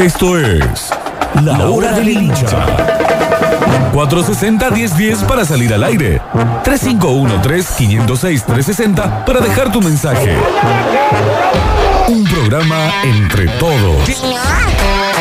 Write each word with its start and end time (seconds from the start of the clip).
Esto 0.00 0.36
es 0.38 0.90
La 1.42 1.68
Hora 1.68 1.92
del 1.92 2.08
Hincha. 2.08 2.66
460-1010 3.92 5.26
para 5.26 5.44
salir 5.44 5.74
al 5.74 5.84
aire. 5.84 6.22
351-3506-360 6.64 9.26
para 9.26 9.40
dejar 9.40 9.70
tu 9.70 9.82
mensaje. 9.82 10.38
Un 12.08 12.24
programa 12.24 12.90
entre 13.02 13.46
todos. 13.58 14.08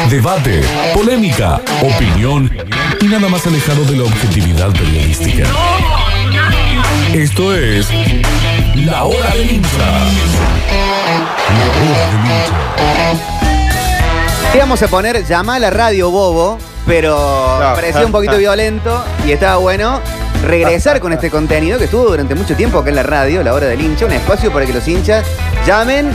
Debate, 0.10 0.62
polémica, 0.94 1.60
opinión 1.82 2.50
y 3.02 3.08
nada 3.08 3.28
más 3.28 3.46
alejado 3.46 3.84
de 3.84 3.98
la 3.98 4.06
objetividad 4.06 4.72
periodística. 4.72 5.44
Esto 7.14 7.54
es 7.54 7.90
La 8.76 9.04
Hora 9.04 9.32
del 9.32 9.52
Hincha. 9.52 10.06
La 11.50 11.66
Hora 11.76 12.12
del 12.12 12.22
Hincha. 13.18 13.39
Íbamos 14.54 14.82
a 14.82 14.88
poner 14.88 15.26
llama 15.26 15.56
a 15.56 15.60
la 15.60 15.70
radio 15.70 16.10
bobo, 16.10 16.58
pero 16.88 17.16
No, 17.62 17.76
parecía 17.76 18.06
un 18.06 18.12
poquito 18.12 18.38
violento 18.38 19.04
y 19.26 19.32
estaba 19.32 19.58
bueno 19.58 20.02
regresar 20.44 21.00
con 21.00 21.14
este 21.14 21.30
contenido 21.30 21.78
que 21.78 21.84
estuvo 21.86 22.06
durante 22.06 22.34
mucho 22.34 22.56
tiempo 22.56 22.80
acá 22.80 22.90
en 22.90 22.96
la 22.96 23.04
radio, 23.04 23.44
la 23.44 23.54
hora 23.54 23.68
del 23.68 23.80
hincha, 23.82 24.06
un 24.06 24.12
espacio 24.14 24.52
para 24.52 24.66
que 24.66 24.74
los 24.74 24.88
hinchas 24.88 25.24
llamen 25.68 26.10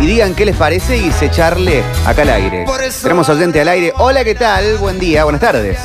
y 0.00 0.06
digan 0.06 0.34
qué 0.34 0.44
les 0.46 0.56
parece 0.56 0.96
y 0.96 1.10
se 1.10 1.26
echarle 1.26 1.82
acá 2.06 2.22
al 2.22 2.30
aire. 2.30 2.64
Tenemos 3.02 3.28
oyente 3.28 3.60
al 3.60 3.68
aire. 3.68 3.92
Hola, 3.98 4.22
¿qué 4.24 4.34
tal? 4.34 4.76
Buen 4.76 4.98
día, 5.00 5.24
buenas 5.24 5.40
tardes. 5.40 5.78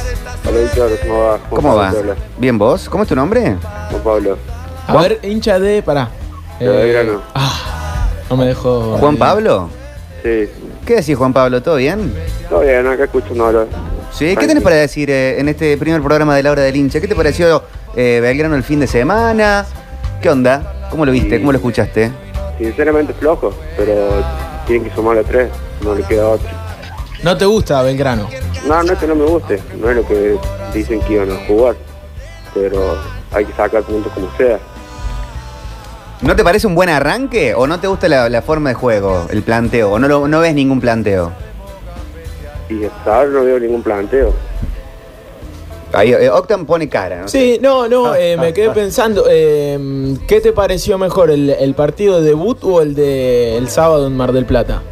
Hola, 0.47 0.59
Víctor, 0.59 0.91
¿cómo 1.01 1.19
va? 1.23 1.39
¿Cómo 1.49 1.75
va? 1.75 1.91
Te 1.91 1.97
habla. 1.99 2.15
Bien, 2.37 2.57
¿vos? 2.57 2.87
¿Cómo 2.89 3.03
es 3.03 3.09
tu 3.09 3.15
nombre? 3.15 3.55
Juan 3.89 4.03
Pablo. 4.03 4.37
A 4.87 4.97
ver, 4.97 5.19
hincha 5.23 5.59
de. 5.59 5.81
Pará. 5.81 6.09
De 6.59 6.67
Belgrano. 6.67 7.21
ah, 7.33 8.07
no 8.29 8.37
me 8.37 8.45
dejó. 8.45 8.97
¿Juan 8.99 9.17
Pablo? 9.17 9.69
Sí. 10.23 10.49
¿Qué 10.89 10.95
decís, 10.95 11.15
Juan 11.15 11.33
Pablo? 11.33 11.61
¿Todo 11.61 11.75
bien? 11.75 12.11
Todo 12.49 12.61
bien, 12.61 12.87
acá 12.87 13.03
escuchando 13.03 13.45
hablar. 13.45 13.67
Sí, 14.11 14.35
¿qué 14.35 14.47
tenés 14.47 14.63
para 14.63 14.75
decir 14.77 15.11
eh, 15.11 15.39
en 15.39 15.47
este 15.47 15.77
primer 15.77 16.01
programa 16.01 16.35
de 16.35 16.41
la 16.41 16.49
hora 16.49 16.63
del 16.63 16.75
hincha? 16.75 16.99
¿Qué 16.99 17.07
te 17.07 17.15
pareció 17.15 17.61
eh, 17.95 18.17
Belgrano 18.19 18.55
el 18.55 18.63
fin 18.63 18.79
de 18.79 18.87
semana? 18.87 19.67
¿Qué 20.19 20.31
onda? 20.31 20.87
¿Cómo 20.89 21.05
lo 21.05 21.11
viste? 21.11 21.35
Sí. 21.35 21.41
¿Cómo 21.41 21.51
lo 21.51 21.59
escuchaste? 21.59 22.11
Sinceramente 22.57 23.13
flojo, 23.13 23.53
pero 23.77 24.23
tienen 24.65 24.89
que 24.89 24.95
sumarle 24.95 25.23
tres, 25.25 25.51
no 25.83 25.93
le 25.93 26.01
queda 26.05 26.27
otro. 26.27 26.49
¿No 27.21 27.37
te 27.37 27.45
gusta 27.45 27.83
Belgrano? 27.83 28.27
No, 28.65 28.81
no 28.81 28.91
es 28.91 28.97
que 28.97 29.05
no 29.05 29.13
me 29.13 29.25
guste, 29.25 29.61
no 29.79 29.91
es 29.91 29.95
lo 29.95 30.07
que 30.07 30.37
dicen 30.73 31.01
que 31.01 31.13
iban 31.13 31.29
a 31.29 31.35
jugar, 31.45 31.75
pero 32.55 32.97
hay 33.31 33.45
que 33.45 33.53
sacar 33.53 33.83
puntos 33.83 34.11
como 34.13 34.27
sea. 34.37 34.57
¿No 36.21 36.35
te 36.35 36.43
parece 36.43 36.67
un 36.67 36.75
buen 36.75 36.89
arranque 36.89 37.53
o 37.55 37.65
no 37.65 37.79
te 37.79 37.87
gusta 37.87 38.09
la, 38.09 38.27
la 38.29 38.41
forma 38.41 38.69
de 38.69 38.75
juego, 38.75 39.25
el 39.31 39.41
planteo? 39.41 39.91
¿O 39.93 39.99
no, 39.99 40.07
lo- 40.07 40.27
no 40.27 40.41
ves 40.41 40.53
ningún 40.53 40.81
planteo? 40.81 41.31
Y 42.69 42.83
hasta 42.85 43.15
ahora 43.17 43.29
no 43.29 43.43
veo 43.45 43.59
ningún 43.59 43.81
planteo. 43.81 44.33
Ahí, 45.93 46.11
eh, 46.11 46.29
Octan 46.29 46.65
pone 46.67 46.87
cara, 46.87 47.21
¿no? 47.21 47.27
Sí, 47.27 47.57
no, 47.61 47.87
no, 47.87 48.13
eh, 48.15 48.37
me 48.37 48.53
quedé 48.53 48.69
pensando. 48.75 49.25
eh, 49.29 50.15
¿Qué 50.27 50.41
te 50.41 50.51
pareció 50.51 50.97
mejor, 50.97 51.31
el, 51.31 51.49
el 51.49 51.73
partido 51.73 52.19
de 52.21 52.27
debut 52.27 52.57
o 52.63 52.81
el 52.81 52.93
de 52.95 53.57
el 53.57 53.69
sábado 53.69 54.05
en 54.07 54.15
Mar 54.15 54.33
del 54.33 54.45
Plata? 54.45 54.83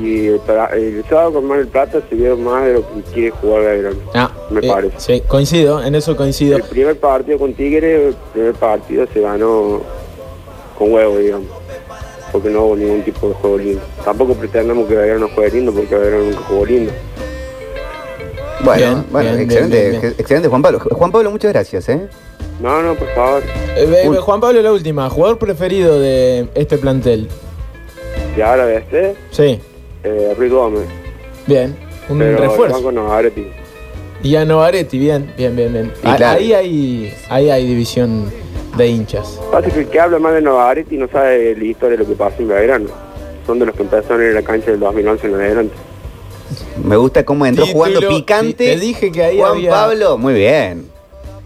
Y 0.00 0.26
el, 0.26 0.40
sábado 1.08 1.32
con 1.34 1.46
Mar 1.46 1.58
del 1.58 1.68
Plata 1.68 2.00
se 2.08 2.14
vio 2.14 2.36
más 2.36 2.66
de 2.66 2.74
lo 2.74 2.80
que 2.94 3.02
quiere 3.12 3.30
jugar 3.30 3.62
Belgrano. 3.62 3.96
Ah, 4.14 4.30
Me 4.50 4.60
eh, 4.64 4.68
parece. 4.68 4.94
Sí, 4.98 5.22
coincido, 5.26 5.82
en 5.82 5.94
eso 5.94 6.14
coincido. 6.14 6.56
El 6.58 6.62
primer 6.64 7.00
partido 7.00 7.38
con 7.38 7.54
Tigre, 7.54 8.08
el 8.08 8.14
primer 8.32 8.54
partido 8.54 9.06
se 9.12 9.20
ganó 9.20 9.80
con 10.78 10.92
huevo, 10.92 11.18
digamos. 11.18 11.46
Porque 12.32 12.50
no 12.50 12.64
hubo 12.64 12.76
ningún 12.76 13.02
tipo 13.02 13.28
de 13.28 13.34
juego 13.34 13.58
lindo. 13.58 13.80
Tampoco 14.04 14.34
pretendemos 14.34 14.88
que 14.88 14.94
Belgrano 14.96 15.28
juegue 15.34 15.50
lindo, 15.56 15.72
porque 15.72 15.94
Belgrano 15.94 16.24
nunca 16.24 16.40
jugó 16.48 16.66
lindo. 16.66 16.92
Bueno, 18.64 18.80
Bien, 18.86 19.04
bueno, 19.10 19.30
bien, 19.30 19.42
excelente, 19.42 19.76
bien, 19.78 19.90
bien, 19.90 20.00
bien. 20.02 20.14
excelente 20.18 20.48
Juan 20.48 20.62
Pablo. 20.62 20.80
Juan 20.80 21.12
Pablo, 21.12 21.30
muchas 21.30 21.52
gracias, 21.52 21.88
¿eh? 21.88 22.08
No, 22.60 22.82
no, 22.82 22.94
por 22.94 23.08
favor. 23.14 23.42
Eh, 23.76 24.06
Juan 24.20 24.40
Pablo, 24.40 24.62
la 24.62 24.72
última. 24.72 25.10
¿Jugador 25.10 25.38
preferido 25.38 26.00
de 26.00 26.48
este 26.54 26.78
plantel? 26.78 27.28
Y 28.36 28.40
ahora 28.40 28.66
de 28.66 28.76
este, 28.78 29.14
Sí, 29.30 29.60
eh, 30.02 30.34
Ruiz 30.36 30.50
Gómez. 30.52 30.82
bien. 31.46 31.76
Un 32.08 32.18
pero 32.18 32.36
refuerzo. 32.38 32.82
con 32.82 32.94
Novaretti. 32.94 33.46
Y 34.22 34.36
a 34.36 34.44
Novaretti, 34.44 34.98
bien, 34.98 35.32
bien, 35.36 35.54
bien, 35.56 35.72
bien. 35.72 35.92
Y 36.02 36.08
A- 36.08 36.16
claro. 36.16 36.38
Ahí, 36.38 36.52
hay, 36.52 37.14
ahí 37.28 37.50
hay 37.50 37.66
división 37.66 38.30
de 38.76 38.86
hinchas. 38.88 39.40
Pasa 39.52 39.70
que 39.70 39.80
el 39.80 39.88
que 39.88 40.00
habla 40.00 40.18
más 40.18 40.34
de 40.34 40.42
Novaretti 40.42 40.96
no 40.96 41.08
sabe 41.08 41.54
la 41.56 41.64
historia 41.64 41.96
de 41.96 42.04
lo 42.04 42.08
que 42.08 42.14
pasó 42.16 42.36
en 42.40 42.48
Belgrano. 42.48 42.86
Son 43.46 43.58
de 43.58 43.66
los 43.66 43.74
que 43.74 43.82
empezaron 43.82 44.22
en 44.22 44.34
la 44.34 44.42
cancha 44.42 44.70
del 44.70 44.80
2011 44.80 45.26
en 45.26 45.34
adelante. 45.34 45.74
Me 46.82 46.96
gusta 46.96 47.24
cómo 47.24 47.46
entró 47.46 47.64
Título, 47.64 47.84
jugando 47.84 48.08
picante. 48.08 48.54
te 48.74 48.76
dije 48.78 49.12
que 49.12 49.22
ahí 49.22 49.38
Juan 49.38 49.52
había- 49.52 49.70
Pablo, 49.70 50.18
muy 50.18 50.34
bien. 50.34 50.86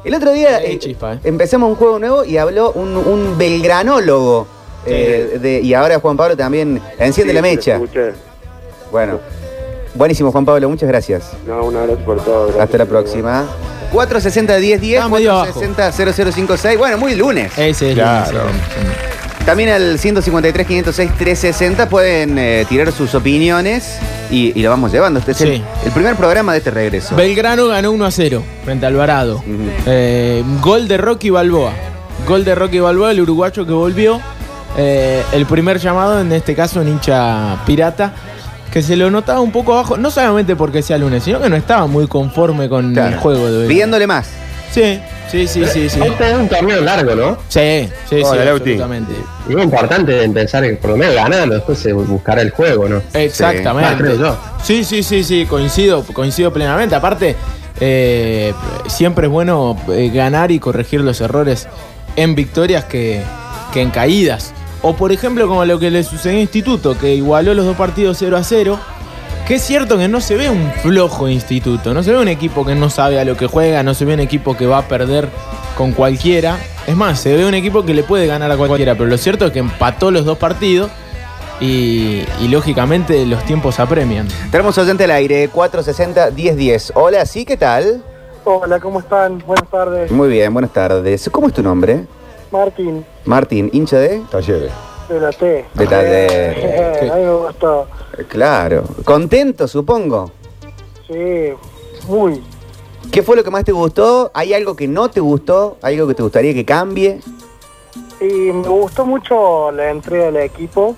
El 0.05 0.15
otro 0.15 0.33
día 0.33 0.63
eh, 0.63 0.79
chispa, 0.79 1.15
¿eh? 1.15 1.19
empezamos 1.25 1.69
un 1.71 1.75
juego 1.75 1.99
nuevo 1.99 2.25
y 2.25 2.37
habló 2.39 2.73
un, 2.73 2.97
un 2.97 3.37
belgranólogo. 3.37 4.47
eh, 4.87 5.39
de- 5.43 5.61
y 5.61 5.75
ahora 5.75 5.99
Juan 6.01 6.17
Pablo 6.17 6.37
también 6.37 6.81
enciende 6.99 7.33
Sí, 7.33 7.35
la 7.35 7.43
mecha. 7.43 7.81
Bueno, 8.91 9.19
buenísimo 9.95 10.31
Juan 10.33 10.45
Pablo, 10.47 10.69
muchas 10.69 10.89
gracias. 10.89 11.33
No, 11.47 11.65
un 11.65 11.77
abrazo 11.77 11.99
por 12.07 12.25
todo. 12.25 12.43
gracias. 12.45 12.65
Hasta 12.65 12.79
la 12.79 12.87
próxima. 12.87 13.47
460-1010, 13.93 14.95
Está 14.95 15.09
medio 15.09 15.33
abajo. 15.33 15.61
460-0056. 15.61 16.79
Bueno, 16.79 16.99
muy 16.99 17.15
lunes. 17.15 17.53
Ese 17.57 17.89
es 17.91 17.95
Claro. 17.95 18.45
lunes, 18.45 18.63
sí, 18.75 18.81
sí. 18.83 19.45
También 19.47 19.71
al 19.71 19.99
153-506-360 19.99 21.89
pueden 21.89 22.37
eh, 22.39 22.67
tirar 22.69 22.93
sus 22.93 23.15
opiniones 23.15 23.97
y, 24.31 24.53
y 24.59 24.63
lo 24.63 24.71
vamos 24.71 24.93
llevando. 24.93 25.21
Este 25.21 25.33
es 25.33 25.41
el, 25.41 25.57
Sí. 25.57 25.63
el 25.87 25.93
primer 25.93 26.17
programa 26.17 26.53
de 26.53 26.59
este 26.59 26.71
regreso. 26.71 27.17
Belgrano 27.17 27.69
ganó 27.69 27.91
1 27.93 28.05
a 28.05 28.11
0 28.11 28.43
frente 28.65 28.85
a 28.85 28.89
Alvarado. 28.89 29.37
Ujú. 29.37 29.47
Eh, 29.87 30.43
gol 30.61 30.87
de 30.87 30.99
Rocky 30.99 31.31
Balboa. 31.31 31.73
Gol 32.27 32.45
de 32.45 32.55
Rocky 32.55 32.79
Balboa, 32.81 33.11
el 33.13 33.21
uruguayo 33.23 33.65
que 33.65 33.73
volvió. 33.73 34.21
Eh, 34.77 35.23
el 35.33 35.47
primer 35.47 35.79
llamado, 35.79 36.21
en 36.21 36.31
este 36.33 36.55
caso, 36.55 36.81
un 36.81 36.89
hincha 36.89 37.57
pirata. 37.65 38.13
Que 38.73 38.83
se 38.83 38.97
lo 38.97 39.11
notaba 39.11 39.41
un 39.41 39.51
poco 39.51 39.73
abajo, 39.73 39.97
no 39.97 40.11
solamente 40.11 40.55
porque 40.55 40.83
sea 40.83 40.99
lunes, 40.99 41.23
sino 41.25 41.41
que 41.41 41.49
no 41.49 41.57
estaba 41.57 41.87
muy 41.87 42.07
conforme 42.07 42.69
con 42.69 42.93
Claro. 42.93 43.09
el 43.15 43.17
juego 43.17 43.39
de 43.47 43.51
Belgrano. 43.51 43.69
Pidiéndole 43.69 44.07
más. 44.07 44.29
Sí, 44.71 45.01
sí, 45.31 45.49
sí, 45.49 45.65
sí, 45.65 45.89
sí. 45.89 46.01
Este 46.05 46.31
es 46.31 46.37
un 46.37 46.49
torneo 46.49 46.83
largo, 46.83 47.15
¿no? 47.15 47.39
Sí, 47.49 47.89
sí, 48.09 48.17
sí, 48.19 48.23
Hola, 48.23 48.45
Lauti. 48.45 48.73
absolutamente. 48.73 49.15
Y 49.49 49.55
es 49.57 49.65
importante 49.65 50.23
empezar 50.23 50.65
en- 50.67 50.77
por 50.77 50.91
lo 50.91 50.97
menos 50.99 51.15
ganando, 51.15 51.55
después 51.55 51.79
se 51.79 51.95
buscará 51.95 52.43
el 52.43 52.51
juego, 52.51 52.87
¿no? 52.89 53.01
Exactamente. 53.15 53.91
Ah, 53.91 53.97
creo 53.97 54.17
yo. 54.19 54.37
Sí, 54.63 54.85
sí, 54.85 55.03
sí, 55.03 55.25
sí, 55.25 55.47
coincido, 55.47 56.05
coincido 56.13 56.53
plenamente. 56.53 56.95
Aparte, 56.95 57.35
eh, 57.81 58.53
siempre 58.87 59.27
es 59.29 59.33
bueno 59.33 59.77
eh, 59.91 60.11
ganar 60.13 60.51
y 60.51 60.59
corregir 60.59 61.01
los 61.01 61.21
errores 61.23 61.67
en 62.17 62.35
victorias 62.35 62.85
que, 62.85 63.23
que 63.73 63.81
en 63.81 63.89
caídas. 63.91 64.53
O 64.83 64.95
por 64.95 65.13
ejemplo, 65.13 65.49
como 65.49 65.65
lo 65.65 65.79
que 65.79 65.91
le 65.91 66.05
sucedió 66.05 66.39
a 66.39 66.43
Instituto, 66.43 66.97
que 66.97 67.15
igualó 67.15 67.55
los 67.55 67.65
dos 67.65 67.77
partidos 67.77 68.17
0 68.19 68.37
a 68.37 68.45
0. 68.45 68.79
Que 69.47 69.55
es 69.55 69.63
cierto 69.63 69.97
que 69.97 70.09
no 70.09 70.21
se 70.21 70.37
ve 70.37 70.51
un 70.51 70.71
flojo 70.83 71.27
Instituto, 71.27 71.95
no 71.95 72.03
se 72.03 72.13
ve 72.13 72.19
un 72.19 72.29
equipo 72.29 72.67
que 72.67 72.75
no 72.75 72.91
sabe 72.91 73.19
a 73.19 73.25
lo 73.25 73.35
que 73.35 73.47
juega, 73.47 73.83
no 73.83 73.95
se 73.95 74.05
ve 74.05 74.13
un 74.13 74.21
equipo 74.21 74.57
que 74.57 74.67
va 74.67 74.79
a 74.79 74.89
perder 74.89 75.31
con 75.75 75.93
cualquiera. 75.93 76.59
Es 76.87 76.95
más, 76.95 77.19
se 77.19 77.35
ve 77.35 77.47
un 77.47 77.55
equipo 77.55 77.85
que 77.85 77.95
le 77.95 78.03
puede 78.03 78.27
ganar 78.27 78.53
a 78.53 78.59
cualquiera, 78.59 78.95
pero 78.95 79.07
lo 79.07 79.17
cierto 79.17 79.47
es 79.47 79.53
que 79.53 79.61
empató 79.61 80.11
los 80.11 80.27
dos 80.27 80.37
partidos 80.37 80.91
y, 81.61 82.25
y, 82.41 82.49
lógicamente 82.49 83.25
los 83.25 83.43
tiempos 83.45 83.81
apremian. 83.81 84.29
Tenemos 84.51 84.77
oyente 84.77 85.05
al 85.05 85.13
aire, 85.13 85.51
460-1010. 85.51 86.93
Hola, 86.95 87.25
¿sí? 87.25 87.45
¿Qué 87.45 87.57
tal? 87.57 88.03
Hola, 88.45 88.79
¿cómo 88.81 89.01
están? 89.01 89.43
Buenas 89.47 89.69
tardes. 89.69 90.11
Muy 90.11 90.29
bien, 90.29 90.53
buenas 90.53 90.73
tardes. 90.73 91.29
¿Cómo 91.33 91.49
es 91.49 91.55
tu 91.55 91.63
nombre? 91.63 92.05
Martín, 92.51 93.05
Martín, 93.25 93.71
hincha 93.73 93.99
de... 93.99 94.23
Talleres. 94.31 94.73
de 95.09 95.21
la 95.21 95.31
T. 95.31 95.65
De 95.75 95.87
Talleres. 95.87 96.57
Eh, 96.59 97.11
a 97.13 97.17
mí 97.17 97.23
me 97.25 97.35
gustó. 97.35 97.87
Eh, 98.19 98.25
Claro. 98.29 98.85
Contento, 99.05 99.69
supongo. 99.69 100.31
Sí, 101.07 101.51
muy. 102.09 102.43
¿Qué 103.13 103.23
fue 103.23 103.37
lo 103.37 103.45
que 103.45 103.51
más 103.51 103.65
te 103.65 103.73
gustó? 103.73 104.31
¿Hay 104.35 104.53
algo 104.55 104.75
que 104.77 104.87
no 104.89 105.09
te 105.11 105.21
gustó? 105.21 105.77
¿Algo 105.83 106.07
que 106.07 106.15
te 106.15 106.23
gustaría 106.23 106.53
que 106.55 106.65
cambie? 106.65 107.21
Y 108.21 108.25
me 108.53 108.69
gustó 108.69 109.07
mucho 109.07 109.71
la 109.71 109.91
entrega 109.91 110.27
del 110.27 110.37
equipo. 110.39 110.97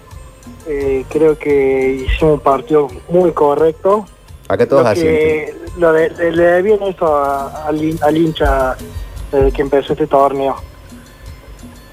Eh, 0.67 1.05
creo 1.11 1.39
que 1.39 2.07
hicimos 2.07 2.35
un 2.35 2.41
partido 2.41 2.89
muy 3.09 3.33
correcto. 3.33 4.07
Acá 4.49 4.67
todos 4.67 4.85
lo 4.85 4.95
que 4.95 5.55
lo 5.79 5.93
de, 5.93 6.11
le- 6.11 6.33
le 6.33 6.43
debí 6.43 6.71
bien 6.71 6.83
eso 6.83 7.07
a- 7.17 7.67
al, 7.69 7.99
al 8.03 8.17
hincha 8.17 8.77
desde 9.31 9.53
que 9.53 9.63
empezó 9.63 9.93
este 9.93 10.07
torneo. 10.09 10.57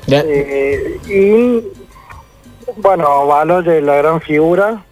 Eh, 0.10 1.00
y 1.08 1.64
bueno, 2.78 3.28
Valor 3.28 3.64
de 3.64 3.82
la 3.82 3.96
gran 3.98 4.22
figura. 4.22 4.84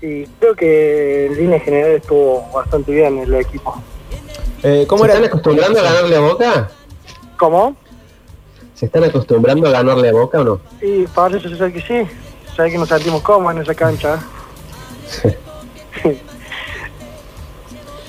Y 0.00 0.26
creo 0.26 0.54
que 0.54 1.26
en 1.26 1.36
línea 1.36 1.58
general 1.60 1.90
estuvo 1.92 2.48
bastante 2.52 2.92
bien 2.92 3.18
el 3.18 3.34
equipo. 3.34 3.74
eh, 4.62 4.84
¿Cómo 4.88 5.04
¿Se 5.04 5.10
era? 5.10 5.14
están 5.14 5.28
acostumbrando 5.28 5.80
a 5.80 5.82
ganarle 5.82 6.16
a 6.16 6.20
Boca? 6.20 6.70
¿Cómo? 7.36 7.76
¿Se 8.74 8.86
están 8.86 9.02
acostumbrando 9.04 9.66
a 9.66 9.70
ganarle 9.72 10.08
a 10.08 10.12
Boca 10.12 10.40
o 10.40 10.44
no? 10.44 10.60
Y 10.80 11.04
parece 11.08 11.56
ser 11.56 11.72
que 11.72 11.80
sí. 11.80 12.08
Sé 12.56 12.70
que 12.70 12.78
nos 12.78 12.88
sentimos 12.88 13.22
cómodos 13.22 13.56
en 13.56 13.62
esa 13.62 13.74
cancha. 13.74 14.20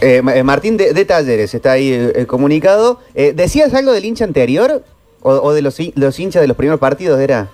Eh, 0.01 0.21
eh, 0.33 0.43
Martín 0.43 0.77
de, 0.77 0.93
de 0.93 1.03
Talleres 1.03 1.53
está 1.53 1.73
ahí 1.73 1.91
eh, 1.91 2.13
eh, 2.15 2.25
comunicado. 2.25 2.99
Eh, 3.15 3.33
¿Decías 3.35 3.73
algo 3.73 3.91
del 3.91 4.05
hincha 4.05 4.23
anterior? 4.23 4.81
¿O, 5.21 5.51
de 5.51 5.61
los, 5.61 5.77
los 5.95 6.19
hinchas 6.19 6.41
de 6.41 6.47
los 6.47 6.55
primeros 6.55 6.79
partidos 6.79 7.19
era? 7.19 7.49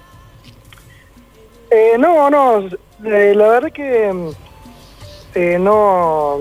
Eh, 1.72 1.98
no, 1.98 2.30
no, 2.30 2.70
eh, 3.04 3.34
la 3.36 3.50
verdad 3.50 3.72
que 3.72 4.14
mm, 4.14 4.30
eh, 5.34 5.58
no, 5.60 6.38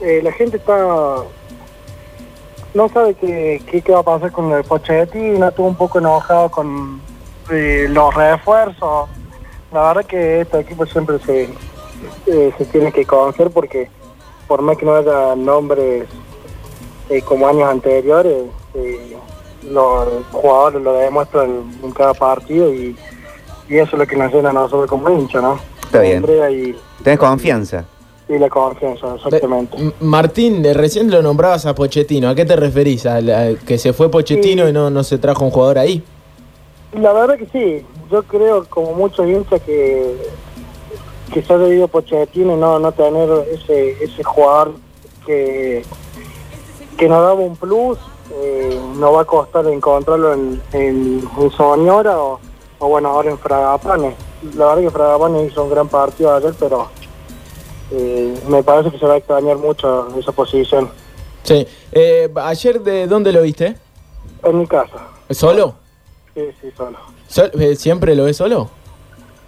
eh, 0.00 0.20
la 0.22 0.32
gente 0.32 0.56
está, 0.56 1.22
no 2.74 2.88
sabe 2.88 3.14
qué, 3.14 3.62
qué, 3.70 3.92
va 3.92 4.00
a 4.00 4.02
pasar 4.02 4.32
con 4.32 4.50
el 4.52 4.64
Pochettino, 4.64 5.48
estuvo 5.48 5.68
un 5.68 5.76
poco 5.76 5.98
enojado 5.98 6.50
con 6.50 7.00
los 7.48 8.14
refuerzos. 8.14 9.08
La 9.72 9.82
verdad 9.88 10.06
que 10.06 10.40
este 10.40 10.60
equipo 10.60 10.86
siempre 10.86 11.18
se, 11.20 11.48
se 12.26 12.64
tiene 12.66 12.90
que 12.90 13.04
conocer 13.04 13.50
porque 13.50 13.90
por 14.48 14.62
más 14.62 14.76
que 14.76 14.84
no 14.86 14.96
haya 14.96 15.34
nombres 15.36 16.08
como 17.26 17.46
años 17.46 17.68
anteriores, 17.68 18.44
los 19.70 20.08
jugadores 20.32 20.82
lo 20.82 20.92
demuestran 20.94 21.62
en 21.82 21.90
cada 21.92 22.14
partido 22.14 22.72
y, 22.72 22.96
y 23.68 23.76
eso 23.78 23.92
es 23.92 23.98
lo 23.98 24.06
que 24.06 24.16
nos 24.16 24.32
llena 24.32 24.50
a 24.50 24.52
nosotros 24.52 24.86
como 24.88 25.08
hincha, 25.10 25.40
¿no? 25.40 25.58
Está 25.84 26.00
bien. 26.00 26.24
y, 26.50 26.74
¿Tenés 27.02 27.18
confianza? 27.18 27.84
y 28.28 28.38
la 28.38 28.48
confianza, 28.48 29.14
exactamente. 29.16 29.76
Martín, 30.00 30.64
recién 30.74 31.10
lo 31.10 31.20
nombrabas 31.20 31.66
a 31.66 31.74
Pochettino. 31.74 32.30
¿A 32.30 32.34
qué 32.34 32.46
te 32.46 32.56
referís? 32.56 33.04
¿A 33.04 33.20
la- 33.20 33.54
que 33.66 33.76
se 33.76 33.92
fue 33.92 34.10
Pochettino 34.10 34.64
Sí. 34.64 34.70
y 34.70 34.72
no, 34.72 34.88
no 34.88 35.04
se 35.04 35.18
trajo 35.18 35.44
un 35.44 35.50
jugador 35.50 35.78
ahí? 35.78 36.02
La 36.98 37.12
verdad 37.12 37.36
que 37.36 37.46
sí, 37.52 37.84
yo 38.10 38.22
creo 38.22 38.64
como 38.70 38.92
muchos 38.94 39.26
hinchas 39.26 39.60
que 39.62 40.16
que 41.32 41.42
se 41.42 41.52
ha 41.52 41.56
debido 41.58 41.88
Pochettino 41.88 42.54
y 42.54 42.56
no, 42.60 42.78
no 42.78 42.92
tener 42.92 43.28
ese, 43.52 44.02
ese 44.04 44.22
jugador 44.22 44.74
que, 45.26 45.82
que 46.98 47.08
nos 47.08 47.18
daba 47.22 47.34
un 47.34 47.56
plus, 47.56 47.98
eh, 48.30 48.80
nos 48.96 49.14
va 49.14 49.22
a 49.22 49.24
costar 49.24 49.66
encontrarlo 49.66 50.32
en, 50.34 50.62
en, 50.72 51.22
en 51.38 51.50
Soñora 51.50 52.18
o, 52.18 52.38
o 52.78 52.88
bueno, 52.88 53.08
ahora 53.10 53.30
en 53.30 53.38
Fragapane. 53.38 54.14
La 54.56 54.66
verdad 54.66 54.82
que 54.82 54.90
Fragapane 54.90 55.44
hizo 55.44 55.64
un 55.64 55.70
gran 55.70 55.88
partido 55.88 56.34
ayer, 56.34 56.54
pero 56.58 56.88
eh, 57.90 58.34
me 58.48 58.62
parece 58.62 58.90
que 58.90 58.98
se 58.98 59.06
va 59.06 59.14
a 59.14 59.18
extrañar 59.18 59.56
mucho 59.56 60.08
esa 60.18 60.32
posición 60.32 60.90
Sí. 61.44 61.66
Eh, 61.90 62.32
¿Ayer 62.36 62.80
de 62.80 63.06
dónde 63.08 63.32
lo 63.32 63.42
viste? 63.42 63.76
en 64.44 64.58
mi 64.58 64.66
casa. 64.66 65.08
¿Solo? 65.30 65.74
Sí, 66.34 66.42
sí, 66.60 66.70
solo. 66.76 66.98
Sol- 67.28 67.50
eh, 67.60 67.74
¿Siempre 67.76 68.14
lo 68.14 68.24
ves 68.24 68.36
solo? 68.36 68.68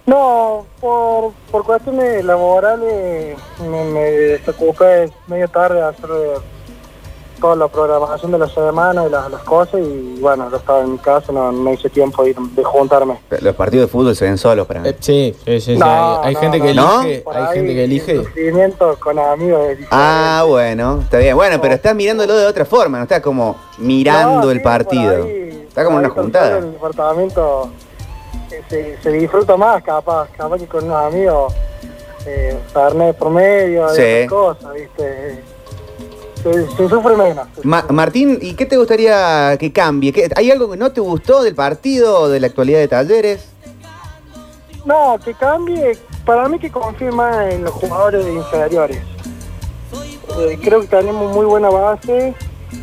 No, 0.05 0.65
por, 0.79 1.31
por 1.51 1.63
cuestiones 1.65 2.23
laborales 2.23 3.37
me, 3.61 3.83
me 3.85 3.99
desocupé 4.11 5.09
medio 5.27 5.47
tarde 5.47 5.81
a 5.81 5.87
hacer 5.89 6.09
toda 7.39 7.55
la 7.55 7.67
programación 7.67 8.31
de 8.31 8.37
la 8.39 8.47
semana 8.49 9.05
y 9.05 9.09
las, 9.09 9.29
las 9.29 9.41
cosas 9.43 9.79
y 9.81 10.17
bueno, 10.21 10.49
yo 10.49 10.57
estaba 10.57 10.81
en 10.81 10.93
mi 10.93 10.97
casa, 10.97 11.31
no, 11.31 11.51
no 11.51 11.73
hice 11.73 11.89
tiempo 11.89 12.23
de, 12.23 12.31
ir- 12.35 12.49
de 12.51 12.63
juntarme. 12.63 13.19
Los 13.41 13.55
partidos 13.55 13.87
de 13.87 13.91
fútbol 13.91 14.15
se 14.15 14.25
ven 14.25 14.37
solos 14.37 14.65
para 14.67 14.79
mí. 14.81 14.89
Eh, 14.89 14.95
sí, 14.99 15.35
sí, 15.45 15.59
sí, 15.61 15.77
No, 15.77 15.85
Hay, 16.21 16.29
hay 16.29 16.33
no, 16.35 16.39
gente 16.39 16.61
que 16.61 16.73
no. 16.73 17.01
elige. 17.03 17.23
Hay 17.31 17.43
ahí, 17.43 17.55
gente 17.57 17.73
que 17.73 17.83
el 17.83 17.91
elige. 17.91 18.15
sufrimiento 18.17 18.97
con 18.99 19.19
amigos 19.19 19.61
diferente. 19.69 19.87
Ah, 19.91 20.43
bueno, 20.47 20.99
está 21.01 21.17
bien. 21.17 21.35
Bueno, 21.35 21.59
pero 21.61 21.73
estás 21.75 21.93
mirándolo 21.95 22.35
de 22.35 22.45
otra 22.47 22.65
forma, 22.65 22.97
no 22.97 23.03
estás 23.03 23.21
como 23.21 23.55
mirando 23.77 24.45
No, 24.45 24.51
el 24.51 24.61
partido. 24.61 25.25
ahí- 25.25 25.65
Está 25.67 25.83
como 25.83 25.97
una 25.97 26.09
juntada. 26.09 26.59
El 26.59 26.71
departamento 26.71 27.69
eh, 28.49 28.61
se, 28.69 28.97
se 29.03 29.11
disfruta 29.11 29.57
más, 29.57 29.83
capaz, 29.83 30.29
capaz 30.37 30.57
que 30.57 30.67
con 30.67 30.85
unos 30.85 31.03
amigos, 31.05 31.53
eh, 32.25 32.57
por 33.19 33.29
medio, 33.29 33.89
Sí. 33.89 34.01
esas 34.01 34.29
cosas, 34.29 34.73
¿viste? 34.73 35.43
Se, 36.45 36.67
se 36.77 36.87
sufre 36.89 37.15
menos. 37.17 37.47
se 37.55 37.67
Ma- 37.67 37.81
sufre 37.81 37.95
Martín, 37.95 38.37
¿y 38.39 38.53
qué 38.53 38.65
te 38.67 38.77
gustaría 38.77 39.57
que 39.57 39.73
cambie? 39.73 40.13
¿Qué- 40.13 40.29
¿Hay 40.35 40.51
algo 40.51 40.69
que 40.69 40.77
no 40.77 40.91
te 40.91 41.01
gustó 41.01 41.41
del 41.41 41.55
partido 41.55 42.19
o 42.19 42.27
de 42.29 42.39
la 42.39 42.47
actualidad 42.47 42.79
de 42.79 42.87
Talleres? 42.87 43.49
No, 44.85 45.17
que 45.25 45.33
cambie, 45.33 45.97
para 46.23 46.47
mí 46.47 46.59
que 46.59 46.69
confíe 46.71 47.09
más 47.11 47.51
en 47.51 47.63
los 47.63 47.73
jugadores 47.73 48.27
inferiores. 48.27 48.99
Eh, 50.37 50.59
creo 50.61 50.81
que 50.81 50.87
tenemos 50.87 51.33
muy 51.33 51.45
buena 51.47 51.69
base 51.69 52.35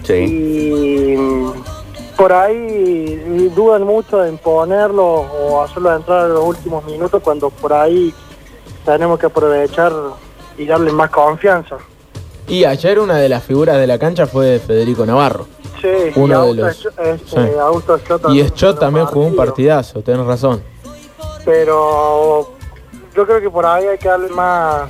y 0.08 1.14
mm, 1.16 1.52
por 2.16 2.32
ahí 2.32 3.50
dudan 3.54 3.84
mucho 3.84 4.24
en 4.24 4.38
ponerlo 4.38 5.04
o 5.06 5.62
hacerlo 5.62 5.94
entrar 5.94 6.26
en 6.26 6.34
los 6.34 6.44
últimos 6.44 6.84
minutos 6.84 7.22
cuando 7.22 7.50
por 7.50 7.72
ahí 7.72 8.12
tenemos 8.84 9.18
que 9.20 9.26
aprovechar 9.26 9.92
y 10.58 10.66
darle 10.66 10.90
más 10.92 11.10
confianza. 11.10 11.76
Y 12.48 12.64
ayer 12.64 12.98
una 12.98 13.16
de 13.16 13.28
las 13.28 13.42
figuras 13.44 13.76
de 13.78 13.86
la 13.86 13.98
cancha 13.98 14.26
fue 14.26 14.58
Federico 14.58 15.06
Navarro. 15.06 15.46
Sí, 15.80 15.88
Uno 16.16 16.48
y 16.48 16.56
de 16.56 16.62
los- 16.62 16.86
este. 16.98 17.58
Augusto 17.58 17.98
Y 18.30 18.42
Schott 18.48 18.78
también 18.78 19.06
jugó 19.06 19.26
un 19.26 19.36
partidazo, 19.36 20.00
tenés 20.02 20.26
razón. 20.26 20.62
pero 21.44 22.52
yo 23.14 23.26
creo 23.26 23.40
que 23.40 23.50
por 23.50 23.66
ahí 23.66 23.84
hay 23.86 23.98
que 23.98 24.08
darle 24.08 24.28
más 24.28 24.88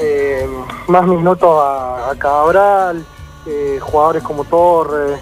eh, 0.00 0.48
más 0.88 1.06
minutos 1.06 1.48
a, 1.48 2.10
a 2.10 2.14
Cabral, 2.16 3.04
eh, 3.46 3.78
jugadores 3.80 4.22
como 4.22 4.44
Torres, 4.44 5.20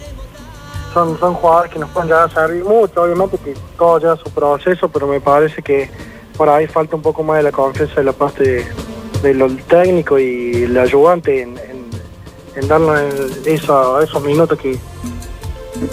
son, 0.95 1.19
son 1.19 1.35
jugadores 1.35 1.73
que 1.73 1.79
nos 1.79 1.91
pueden 1.91 2.09
llegar 2.09 2.29
a 2.31 2.33
servir 2.35 2.65
mucho, 2.65 3.03
obviamente 3.03 3.37
que 3.39 3.55
todo 3.77 3.99
lleva 3.99 4.17
su 4.17 4.31
proceso, 4.31 4.89
pero 4.89 5.07
me 5.07 5.21
parece 5.21 5.63
que 5.63 5.91
por 6.37 6.49
ahí 6.49 6.67
falta 6.67 6.97
un 6.97 7.03
poco 7.03 7.23
más 7.23 7.39
de 7.39 7.43
la 7.45 7.53
confianza 7.53 7.95
de 7.97 8.05
la 8.05 8.13
parte 8.13 8.43
de, 8.45 8.67
de 9.23 9.35
lo 9.35 9.49
técnico 9.49 10.19
y 10.19 10.65
el 10.65 10.79
ayudante 10.79 11.43
en, 11.43 11.51
en, 11.59 11.85
en 12.57 12.69
darnos 12.69 13.01
eso- 13.47 14.01
esos 14.01 14.23
minutos 14.23 14.59
que, 14.59 14.79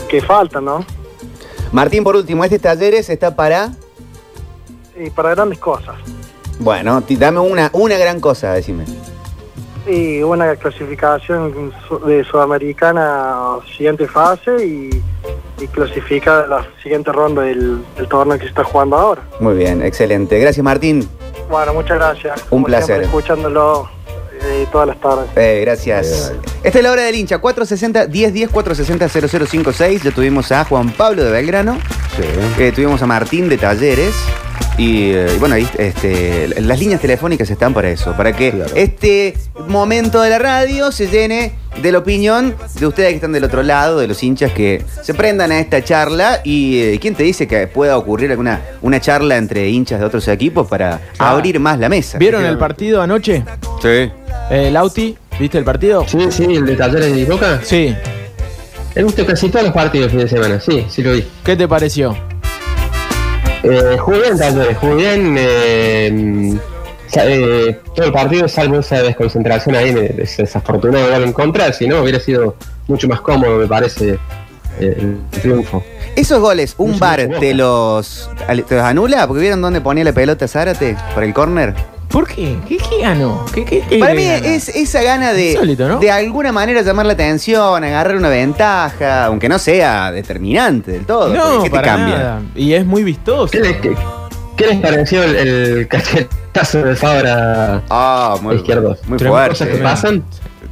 que 0.08 0.22
faltan, 0.22 0.66
¿no? 0.66 0.86
Martín, 1.72 2.04
por 2.04 2.16
último, 2.16 2.44
este 2.44 2.60
Talleres 2.60 3.10
está 3.10 3.36
para... 3.36 3.72
Y 4.98 5.10
para 5.10 5.32
grandes 5.32 5.60
cosas. 5.60 5.96
Bueno, 6.60 7.04
dame 7.10 7.40
una, 7.40 7.70
una 7.74 7.98
gran 7.98 8.22
cosa, 8.22 8.54
decime. 8.54 8.86
Y 9.86 10.22
una 10.24 10.56
clasificación 10.56 11.74
de 12.08 12.24
Sudamericana 12.24 13.58
siguiente 13.76 14.08
fase 14.08 14.66
y, 14.66 15.04
y 15.62 15.68
clasifica 15.68 16.48
la 16.48 16.66
siguiente 16.82 17.12
ronda 17.12 17.42
del, 17.42 17.84
del 17.98 18.08
torneo 18.08 18.38
que 18.38 18.44
se 18.44 18.50
está 18.50 18.64
jugando 18.64 18.96
ahora. 18.96 19.22
Muy 19.40 19.56
bien, 19.56 19.84
excelente. 19.84 20.40
Gracias, 20.40 20.64
Martín. 20.64 21.08
Bueno, 21.50 21.74
muchas 21.74 21.98
gracias. 21.98 22.42
Un 22.44 22.50
Como 22.50 22.66
placer. 22.66 22.86
siempre, 22.86 23.06
escuchándolo 23.06 23.90
eh, 24.42 24.68
todas 24.72 24.88
las 24.88 25.00
tardes. 25.00 25.26
Eh, 25.36 25.62
gracias. 25.62 26.34
Esta 26.64 26.80
es 26.80 26.84
la 26.84 26.92
hora 26.92 27.04
del 27.04 27.16
hincha, 27.16 27.40
460-1010, 27.40 28.50
460-0056. 28.50 30.02
Ya 30.04 30.12
tuvimos 30.12 30.52
a 30.52 30.66
Juan 30.66 30.90
Pablo 30.92 31.24
de 31.24 31.32
Belgrano, 31.32 31.78
eh, 32.58 32.72
tuvimos 32.74 33.02
a 33.02 33.06
Martín 33.08 33.48
de 33.50 33.58
Talleres. 33.58 34.16
Y, 34.78 35.12
eh, 35.12 35.28
y 35.36 35.40
bueno, 35.40 35.56
ahí 35.56 35.68
este, 35.78 36.50
las 36.62 36.80
líneas 36.80 37.00
telefónicas 37.00 37.50
están 37.50 37.74
para 37.74 37.90
eso, 37.90 38.12
para 38.18 38.34
que 38.36 38.52
Claro. 38.52 38.72
este 38.76 39.34
momento 39.68 40.22
de 40.22 40.30
la 40.30 40.38
radio 40.40 40.92
se 40.92 41.08
llene 41.08 41.54
de 41.82 41.92
la 41.94 42.00
opinión 42.00 42.56
de 42.80 42.86
ustedes 42.88 43.10
que 43.10 43.16
están 43.16 43.32
del 43.32 43.46
otro 43.46 43.64
lado, 43.64 44.00
de 44.00 44.08
los 44.08 44.22
hinchas 44.22 44.52
que 44.52 44.84
se 45.02 45.14
prendan 45.14 45.52
a 45.54 45.60
esta 45.60 45.82
charla. 45.84 46.42
¿Y 46.44 46.80
eh, 46.82 47.00
quién 47.02 47.16
te 47.16 47.24
dice 47.24 47.48
que 47.48 47.68
pueda 47.68 47.98
ocurrir 47.98 48.32
alguna 48.32 48.62
una 48.82 49.00
charla 49.00 49.38
entre 49.38 49.70
hinchas 49.70 50.00
de 50.02 50.06
otros 50.06 50.28
equipos 50.28 50.68
para 50.68 51.00
Ah. 51.20 51.32
abrir 51.32 51.60
más 51.60 51.80
la 51.80 51.88
mesa? 51.88 52.18
¿Vieron 52.18 52.44
el 52.46 52.58
partido 52.58 53.02
anoche? 53.02 53.44
Sí. 53.82 54.12
Eh, 54.52 54.70
Lauti, 54.72 55.18
¿viste 55.40 55.58
el 55.58 55.64
partido? 55.64 56.06
Sí, 56.08 56.20
sí, 56.30 56.44
el 56.44 56.66
de 56.66 56.76
Talleres 56.76 57.16
de 57.16 57.24
Boca. 57.26 57.60
Sí. 57.64 57.96
He 58.94 59.04
visto 59.04 59.26
casi 59.26 59.50
todos 59.50 59.66
los 59.66 59.74
partidos 59.74 60.06
el 60.06 60.12
fin 60.12 60.20
de 60.20 60.28
semana, 60.30 60.60
sí, 60.60 60.86
sí 60.90 61.02
lo 61.02 61.14
vi. 61.14 61.26
¿Qué 61.44 61.56
te 61.56 61.68
pareció? 61.68 62.16
Eh, 63.64 63.98
jugó 64.00 64.20
bien 64.20 64.38
Talleres, 64.38 64.78
bien. 64.96 65.36
eh, 65.40 66.58
eh, 67.18 67.80
todo 67.96 68.06
el 68.08 68.12
partido, 68.12 68.48
salvo 68.48 68.80
esa 68.80 69.02
desconcentración 69.02 69.76
ahí, 69.76 69.92
me- 69.94 70.06
ese 70.22 70.44
desafortunado 70.44 71.10
gol 71.10 71.24
en 71.24 71.34
contra, 71.34 71.72
si 71.74 71.88
no 71.88 72.02
hubiera 72.02 72.20
sido 72.20 72.56
mucho 72.88 73.08
más 73.08 73.22
cómodo, 73.22 73.58
me 73.58 73.68
parece, 73.68 74.20
eh, 74.80 74.98
el 75.00 75.18
triunfo. 75.42 75.84
Esos 76.16 76.40
goles, 76.40 76.76
un 76.78 76.90
Mucho 76.92 77.00
bar 77.00 77.28
te 77.40 77.54
los, 77.54 78.30
te 78.48 78.76
los 78.76 78.84
anula, 78.84 79.26
porque 79.28 79.42
vieron 79.42 79.62
dónde 79.62 79.82
ponía 79.82 80.04
la 80.04 80.14
pelota 80.14 80.48
Zárate 80.48 80.96
por 81.14 81.24
el 81.24 81.34
córner. 81.34 81.74
¿Por 82.10 82.28
qué? 82.28 82.58
¿Qué, 82.68 82.78
qué 82.78 83.02
ganó? 83.02 83.46
¿Qué, 83.54 83.66
qué, 83.66 83.82
qué 83.90 84.00
Para 84.00 84.14
mí 84.14 84.26
gana? 84.26 84.48
es 84.48 84.70
esa 84.70 85.02
gana 85.02 85.34
de 85.34 85.52
Insólito, 85.52 85.88
¿no? 85.88 86.00
de 86.00 86.12
alguna 86.12 86.52
manera 86.52 86.82
llamar 86.82 87.06
la 87.06 87.14
atención, 87.14 87.84
agarrar 87.84 88.16
una 88.16 88.30
ventaja, 88.30 89.26
aunque 89.26 89.50
no 89.50 89.60
sea 89.60 90.12
determinante 90.12 90.92
del 90.92 91.06
todo. 91.06 91.34
No, 91.34 91.64
¿Qué 91.64 91.70
te 91.70 91.76
para 91.76 91.88
cambia? 91.88 92.18
nada. 92.18 92.42
Y 92.56 92.74
es 92.74 92.86
muy 92.86 93.04
vistoso. 93.04 93.52
¿Qué, 93.52 93.60
le- 93.60 93.80
qué- 93.80 93.96
qué 94.56 94.68
les 94.68 94.80
pareció 94.80 95.24
el, 95.24 95.36
el 95.36 95.88
cachetazo 95.90 96.84
de 96.84 96.96
Fabra 96.96 97.82
Ah, 97.90 98.38
muy, 98.42 98.56
izquierdo? 98.56 98.98
muy 99.08 99.20
fuerte. 99.20 99.50
¿Cosas 99.50 99.68
que 99.68 99.76
pasan? 99.78 100.24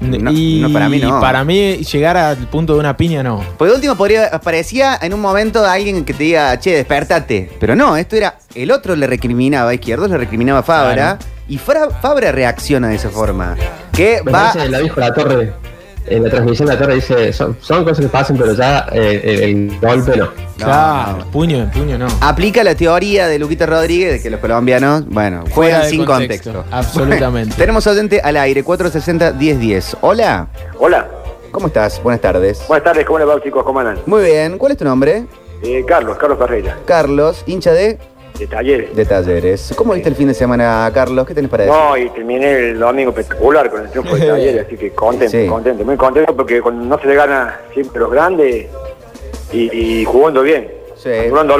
No, 0.03 0.31
y 0.31 0.59
no, 0.61 0.71
para 0.71 0.89
mí 0.89 0.99
no. 0.99 1.19
para 1.19 1.43
mí 1.43 1.77
llegar 1.77 2.17
al 2.17 2.37
punto 2.47 2.73
de 2.73 2.79
una 2.79 2.95
piña 2.97 3.23
no. 3.23 3.43
Por 3.57 3.69
último, 3.69 3.95
podría, 3.95 4.29
parecía 4.39 4.97
en 5.01 5.13
un 5.13 5.21
momento 5.21 5.65
alguien 5.65 6.05
que 6.05 6.13
te 6.13 6.23
diga, 6.23 6.59
che, 6.59 6.75
despertate. 6.75 7.49
Pero 7.59 7.75
no, 7.75 7.97
esto 7.97 8.15
era, 8.15 8.37
el 8.55 8.71
otro 8.71 8.95
le 8.95 9.07
recriminaba 9.07 9.71
a 9.71 9.73
Izquierdo, 9.73 10.07
le 10.07 10.17
recriminaba 10.17 10.59
a 10.59 10.63
Fabra. 10.63 11.17
Claro. 11.17 11.33
Y 11.47 11.57
Fabra 11.57 12.31
reacciona 12.31 12.89
de 12.89 12.95
esa 12.95 13.09
forma. 13.09 13.55
que 13.91 14.21
Me 14.25 14.31
va. 14.31 14.53
la 14.55 14.79
la 14.95 15.13
torre. 15.13 15.53
En 16.05 16.23
la 16.23 16.29
transmisión 16.29 16.67
la 16.67 16.77
torre 16.77 16.95
dice, 16.95 17.31
son, 17.31 17.57
son 17.61 17.83
cosas 17.83 18.01
que 18.05 18.09
pasan, 18.09 18.37
pero 18.37 18.53
ya 18.53 18.87
eh, 18.91 19.21
el, 19.23 19.41
el 19.71 19.79
golpe 19.79 20.17
no. 20.17 20.29
Claro, 20.57 21.17
no. 21.19 21.25
puño 21.31 21.57
en 21.57 21.71
puño 21.71 21.97
no. 21.97 22.07
Aplica 22.21 22.63
la 22.63 22.75
teoría 22.75 23.27
de 23.27 23.39
Luquita 23.39 23.65
Rodríguez 23.65 24.11
de 24.13 24.21
que 24.21 24.29
los 24.29 24.39
colombianos, 24.41 25.05
bueno, 25.07 25.39
Fuera 25.47 25.53
juegan 25.53 25.81
de 25.83 25.89
sin 25.89 26.05
contexto, 26.05 26.51
contexto. 26.53 26.75
absolutamente. 26.75 27.55
Tenemos 27.57 27.87
oyente 27.87 28.19
al 28.21 28.35
aire, 28.37 28.63
460-1010. 28.65 29.97
Hola, 30.01 30.47
Hola, 30.77 31.07
¿cómo 31.51 31.67
estás? 31.67 32.01
Buenas 32.03 32.21
tardes. 32.21 32.63
buenas 32.67 32.83
tardes, 32.83 33.05
¿cómo 33.05 33.19
le 33.19 33.25
va 33.25 33.41
chicos? 33.41 33.63
¿Cómo 33.63 33.79
andan? 33.79 33.99
Muy 34.05 34.23
bien, 34.23 34.57
¿cuál 34.57 34.73
es 34.73 34.77
tu 34.77 34.85
nombre? 34.85 35.25
Eh, 35.63 35.85
Carlos, 35.87 36.17
Carlos 36.17 36.37
Ferreira, 36.37 36.77
Carlos, 36.85 37.43
hincha 37.47 37.71
de, 37.71 37.97
de 38.37 38.47
Talleres. 38.47 38.95
de 38.95 39.05
talleres. 39.05 39.73
¿Cómo 39.75 39.93
viste 39.93 40.09
el 40.09 40.15
fin 40.15 40.27
de 40.27 40.33
semana, 40.33 40.89
Carlos? 40.93 41.25
¿Qué 41.27 41.33
tenés 41.35 41.49
para 41.51 41.65
decir? 41.65 41.79
No, 41.79 41.97
y 41.97 42.09
terminé 42.09 42.69
el 42.71 42.79
domingo 42.79 43.11
espectacular 43.11 43.69
con 43.69 43.81
el 43.83 43.89
triunfo 43.89 44.15
de 44.15 44.25
Talleres, 44.27 44.65
así 44.65 44.75
que 44.77 44.91
contento, 44.91 45.31
Sí. 45.37 45.47
contento, 45.47 45.83
muy 45.85 45.95
contento 45.97 46.35
porque 46.35 46.61
cuando 46.61 46.83
no 46.85 46.99
se 46.99 47.07
le 47.07 47.15
gana 47.15 47.59
siempre 47.73 47.99
los 47.99 48.11
grandes 48.11 48.67
y, 49.51 49.71
y 50.01 50.05
jugando 50.05 50.41
bien, 50.41 50.71
Sí. 50.95 51.09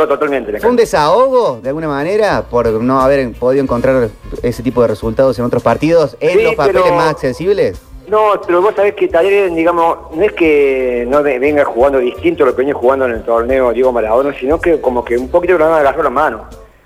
totalmente. 0.08 0.60
¿Fue 0.60 0.70
un 0.70 0.76
desahogo, 0.76 1.60
de 1.62 1.70
alguna 1.70 1.88
manera, 1.90 2.44
por 2.50 2.68
no 2.72 3.02
haber 3.02 3.32
podido 3.34 3.62
encontrar 3.64 4.10
ese 4.42 4.64
tipo 4.64 4.82
de 4.82 4.88
resultados 4.88 5.38
en 5.38 5.46
otros 5.46 5.62
partidos, 5.62 6.16
en 6.22 6.38
Sí, 6.40 6.44
los 6.44 6.56
papeles 6.56 6.82
pero- 6.84 6.96
más 6.96 7.10
accesibles? 7.12 7.78
No, 8.08 8.34
pero 8.46 8.62
vos 8.62 8.74
sabés 8.76 8.94
que 8.96 9.08
Talleres, 9.08 9.56
digamos, 9.56 9.98
no 10.14 10.24
es 10.24 10.34
que 10.34 11.06
no 11.10 11.24
ve- 11.24 11.40
venga 11.40 11.64
jugando 11.64 12.00
distinto 12.00 12.44
a 12.44 12.48
lo 12.48 12.52
que 12.54 12.60
venía 12.62 12.74
jugando 12.74 13.06
en 13.06 13.12
el 13.14 13.24
torneo 13.24 13.72
Diego 13.72 13.92
Maradona, 13.92 14.34
sino 14.38 14.60
que 14.60 14.80
como 14.82 15.04
que 15.06 15.18
un 15.18 15.30
poquito 15.30 15.58
nos 15.58 15.68
han 15.68 15.74
agarrado 15.76 16.04
la 16.04 16.10
mano. 16.10 16.46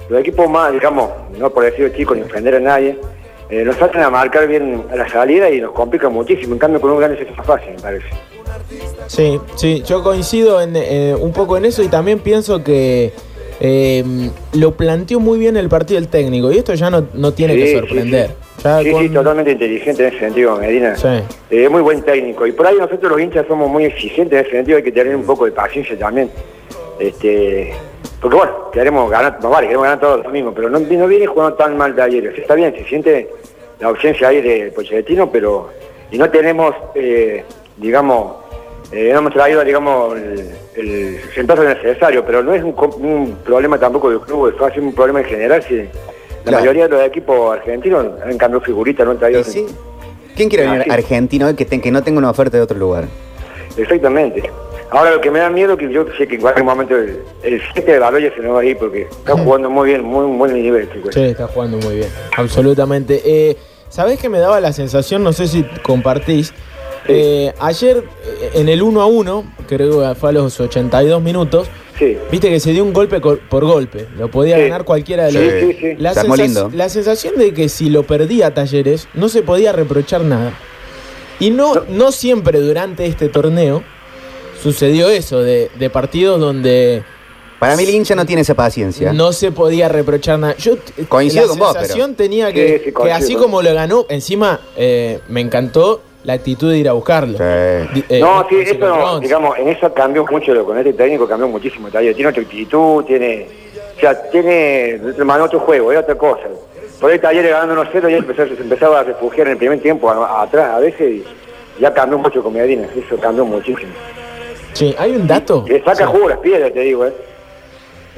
Los 0.10 0.20
equipos 0.22 0.50
más, 0.50 0.72
digamos, 0.72 1.10
no 1.38 1.50
por 1.50 1.64
decirlo 1.64 1.90
chicos 1.96 2.16
ni 2.18 2.24
ofender 2.24 2.56
a 2.56 2.60
nadie, 2.60 2.98
eh, 3.50 3.64
nos 3.64 3.82
hacen 3.82 4.02
a 4.02 4.10
marcar 4.10 4.48
bien 4.48 4.84
a 4.92 4.96
la 4.96 5.10
salida 5.10 5.50
y 5.50 5.60
nos 5.60 5.72
complican 5.72 6.14
muchísimo. 6.14 6.54
En 6.54 6.60
cambio, 6.60 6.80
con 6.80 6.92
un 6.92 7.00
grande 7.00 7.22
es 7.22 7.36
más 7.38 7.46
fácil, 7.48 7.72
me 7.76 7.82
parece. 7.82 8.06
Sí, 9.08 9.40
sí, 9.56 9.84
yo 9.86 10.04
coincido 10.04 10.62
en, 10.62 10.76
eh, 10.76 11.16
un 11.20 11.32
poco 11.34 11.58
en 11.58 11.66
eso 11.66 11.82
y 11.82 11.88
también 11.88 12.20
pienso 12.20 12.64
que 12.64 13.12
eh, 13.60 14.04
lo 14.54 14.72
planteó 14.76 15.20
muy 15.20 15.40
bien 15.40 15.58
el 15.58 15.68
partido 15.68 16.00
del 16.00 16.10
técnico 16.10 16.52
y 16.52 16.58
esto 16.60 16.74
ya 16.76 16.90
no, 16.90 17.08
no 17.14 17.34
tiene 17.34 17.54
Sí, 17.56 17.60
que 17.60 17.68
sí, 17.68 17.74
sorprender. 17.80 18.28
sí. 18.30 18.34
Ya 18.64 18.82
Sí, 18.82 18.92
con- 18.92 19.02
sí, 19.02 19.10
totalmente 19.10 19.52
inteligente 19.52 20.04
en 20.08 20.10
ese 20.10 20.20
sentido, 20.20 20.58
Medina. 20.58 20.96
Sí. 20.96 21.24
Eh, 21.50 21.70
muy 21.70 21.82
buen 21.82 22.02
técnico. 22.02 22.46
Y 22.48 22.52
por 22.52 22.68
ahí 22.68 22.76
nosotros 22.78 23.12
los 23.12 23.22
hinchas 23.22 23.46
somos 23.48 23.70
muy 23.70 23.86
exigentes 23.86 24.40
en 24.40 24.46
ese 24.46 24.56
sentido, 24.56 24.78
hay 24.78 24.84
que 24.84 24.92
tener 24.92 25.16
un 25.16 25.26
poco 25.26 25.46
de 25.46 25.52
paciencia 25.52 25.98
también. 25.98 26.32
Este, 27.00 27.74
porque 28.22 28.36
bueno, 28.36 28.72
queremos 28.72 29.10
ganar, 29.12 29.38
no 29.42 29.50
vale, 29.50 29.68
queremos 29.68 29.84
ganar 29.84 30.00
todos 30.00 30.18
los 30.18 30.26
domingos, 30.26 30.54
pero 30.56 30.70
no, 30.70 30.80
no 30.80 31.08
viene 31.08 31.28
jugando 31.28 31.56
tan 31.56 31.78
mal 31.78 31.96
de 31.96 32.02
ayer. 32.02 32.28
O 32.28 32.32
sea, 32.32 32.42
está 32.42 32.56
bien, 32.56 32.74
se 32.76 32.84
siente 32.86 33.30
la 33.80 33.88
ausencia 33.90 34.30
ahí 34.30 34.42
de 34.42 34.72
Pochettino, 34.72 35.30
pero 35.32 35.70
y 36.12 36.18
no 36.18 36.30
tenemos, 36.30 36.74
eh, 36.96 37.44
digamos, 37.78 38.38
eh, 38.92 39.10
no 39.12 39.20
hemos 39.20 39.34
traído, 39.34 39.64
digamos, 39.64 40.16
el, 40.16 40.50
el 40.76 41.20
necesario, 41.84 42.26
pero 42.26 42.42
no 42.42 42.54
es 42.54 42.64
un, 42.64 43.38
problema 43.44 43.78
tampoco 43.78 44.10
del 44.10 44.22
club, 44.22 44.50
es 44.50 44.56
fácil 44.56 44.84
un 44.84 44.94
problema 44.94 45.20
en 45.20 45.26
general. 45.26 45.62
Si 45.64 45.88
la 46.38 46.44
Claro. 46.44 46.60
mayoría 46.60 46.84
de 46.84 46.90
los 46.90 47.02
equipos 47.04 47.56
argentinos 47.58 48.06
han 48.24 48.38
cambiado 48.38 48.62
figuritas, 48.62 49.06
no 49.06 49.12
han 49.14 49.20
traído. 49.20 49.42
¿Y 49.42 49.44
sí? 49.44 49.66
¿Quién 50.36 50.50
quiere 50.50 50.66
Ah, 50.68 50.72
venir 50.72 50.84
sí. 50.86 50.92
argentino 50.92 51.56
que, 51.56 51.66
te- 51.66 51.82
que 51.82 51.92
no 51.92 52.04
tenga 52.04 52.20
una 52.20 52.30
oferta 52.30 52.58
de 52.58 52.64
otro 52.64 52.78
lugar? 52.78 53.06
Exactamente. 53.76 54.50
Ahora 54.90 55.12
lo 55.12 55.22
que 55.22 55.30
me 55.30 55.40
da 55.40 55.50
miedo 55.50 55.74
es 55.74 55.80
que 55.80 55.92
yo 55.92 56.06
sé 56.18 56.28
que 56.28 56.36
en 56.36 56.42
cualquier 56.42 56.64
momento 56.66 56.96
el, 56.96 57.20
el 57.44 57.62
7 57.74 57.92
de 57.92 58.00
Baloya 58.00 58.34
se 58.34 58.42
nos 58.42 58.56
va 58.56 58.62
a 58.62 58.66
ir 58.66 58.78
porque 58.78 59.02
está 59.02 59.34
jugando 59.38 59.70
muy 59.70 59.90
bien, 59.90 60.02
muy 60.04 60.26
buen 60.38 60.54
nivel, 60.54 60.90
chicos. 60.94 61.14
Sí, 61.14 61.22
está 61.24 61.48
jugando 61.48 61.78
muy 61.78 61.98
bien, 61.98 62.10
absolutamente. 62.38 63.22
Eh, 63.26 63.58
¿Sabés 63.90 64.20
que 64.20 64.30
me 64.30 64.40
daba 64.40 64.62
la 64.62 64.72
sensación, 64.72 65.24
no 65.24 65.34
sé 65.34 65.48
si 65.48 65.64
compartís, 65.84 66.54
eh, 67.10 67.54
ayer 67.60 67.98
eh, 68.26 68.52
en 68.56 68.70
el 68.70 68.82
1 68.82 69.02
a 69.02 69.06
1, 69.08 69.54
creo 69.68 70.02
que 70.10 70.16
fue 70.16 70.30
a 70.30 70.34
los 70.34 70.58
82 70.60 71.22
minutos, 71.22 71.70
Sí. 71.98 72.18
viste 72.32 72.50
que 72.50 72.60
se 72.60 72.72
dio 72.74 72.84
un 72.84 72.94
golpe 72.94 73.20
por 73.20 73.66
golpe, 73.66 74.08
lo 74.18 74.30
podía 74.30 74.56
Sí. 74.58 74.64
ganar 74.64 74.84
cualquiera 74.86 75.26
de 75.26 75.32
los 75.32 75.42
Sí, 75.42 75.50
dos. 75.50 75.60
sí, 75.60 75.78
sí. 75.82 75.96
La, 75.98 76.14
Se 76.14 76.20
armó 76.20 76.36
sensa- 76.36 76.62
lindo. 76.64 76.78
la 76.78 76.90
sensación 76.90 77.38
de 77.38 77.54
que 77.54 77.70
si 77.70 77.90
lo 77.90 78.04
perdía 78.04 78.54
Talleres 78.54 79.08
no 79.14 79.30
se 79.30 79.42
podía 79.42 79.72
reprochar 79.72 80.22
nada. 80.22 80.54
Y 81.40 81.50
no, 81.52 81.84
no 81.90 82.12
siempre 82.12 82.60
durante 82.60 83.06
este 83.06 83.30
torneo 83.30 83.84
sucedió 84.62 85.10
eso, 85.10 85.42
de, 85.42 85.70
de 85.78 85.90
partidos 85.90 86.40
donde 86.40 87.04
Para 87.60 87.76
mí 87.76 87.84
el 87.84 87.90
hincha 87.92 88.16
no 88.16 88.26
tiene 88.26 88.42
esa 88.44 88.54
paciencia. 88.56 89.14
no 89.14 89.32
se 89.34 89.52
podía 89.52 89.88
reprochar 89.90 90.38
nada. 90.40 90.56
Yo 90.58 90.78
Coincido 91.08 91.44
la 91.44 91.48
con 91.50 91.60
vos, 91.60 91.74
sensación 91.74 92.14
pero- 92.16 92.18
tenía 92.30 92.54
que, 92.54 92.82
sí, 92.86 92.92
que 92.94 93.12
así 93.12 93.36
como 93.36 93.62
lo 93.62 93.74
ganó, 93.74 94.06
encima 94.10 94.60
eh, 94.76 95.20
me 95.30 95.42
encantó 95.42 96.02
la 96.28 96.34
actitud 96.34 96.70
de 96.70 96.78
ir 96.78 96.90
a 96.90 96.92
buscarlo. 96.92 97.38
Sí. 97.38 98.04
Eh, 98.10 98.20
no, 98.20 98.46
sí, 98.50 98.58
eso, 98.60 99.20
digamos, 99.22 99.58
en 99.58 99.70
eso 99.70 99.94
cambió 99.94 100.26
mucho, 100.30 100.54
lo- 100.54 100.66
con 100.66 100.78
este 100.78 100.92
técnico 100.92 101.26
cambió 101.26 101.48
muchísimo. 101.48 101.88
Talleres. 101.90 102.18
Tiene 102.18 102.30
otra 102.32 102.42
actitud, 102.44 103.06
tiene, 103.06 103.48
o 103.96 104.00
sea, 104.02 104.30
tiene, 104.30 104.90
hermano, 105.18 105.46
otro 105.46 105.62
juego, 105.62 105.90
es 105.94 106.00
otra 106.00 106.16
cosa. 106.16 106.44
Por 107.00 107.12
ahí 107.12 107.20
Talleres 107.20 107.52
ganando 107.52 107.76
1-0 107.82 108.10
y 108.10 108.16
empezó- 108.16 108.46
se 108.46 108.62
empezaba 108.62 109.00
a 109.00 109.04
refugiar 109.04 109.48
en 109.48 109.54
el 109.54 109.58
primer 109.58 109.80
tiempo 109.80 110.10
a- 110.10 110.16
a- 110.28 110.42
atrás 110.44 110.74
a 110.76 110.80
veces 110.80 111.10
y 111.10 111.24
ya 111.82 111.94
cambió 111.94 112.18
mucho 112.18 112.44
con 112.44 112.52
Medina, 112.52 112.90
eso 112.94 113.16
cambió 113.22 113.46
muchísimo. 113.46 113.94
Sí, 114.74 114.94
hay 115.00 115.12
un 115.16 115.26
dato. 115.28 115.64
Le 115.66 115.80
saca 115.82 115.96
Sí. 116.08 116.12
jugo 116.12 116.28
las 116.28 116.40
piedras, 116.40 116.74
te 116.74 116.82
digo, 116.82 117.06
¿eh? 117.06 117.14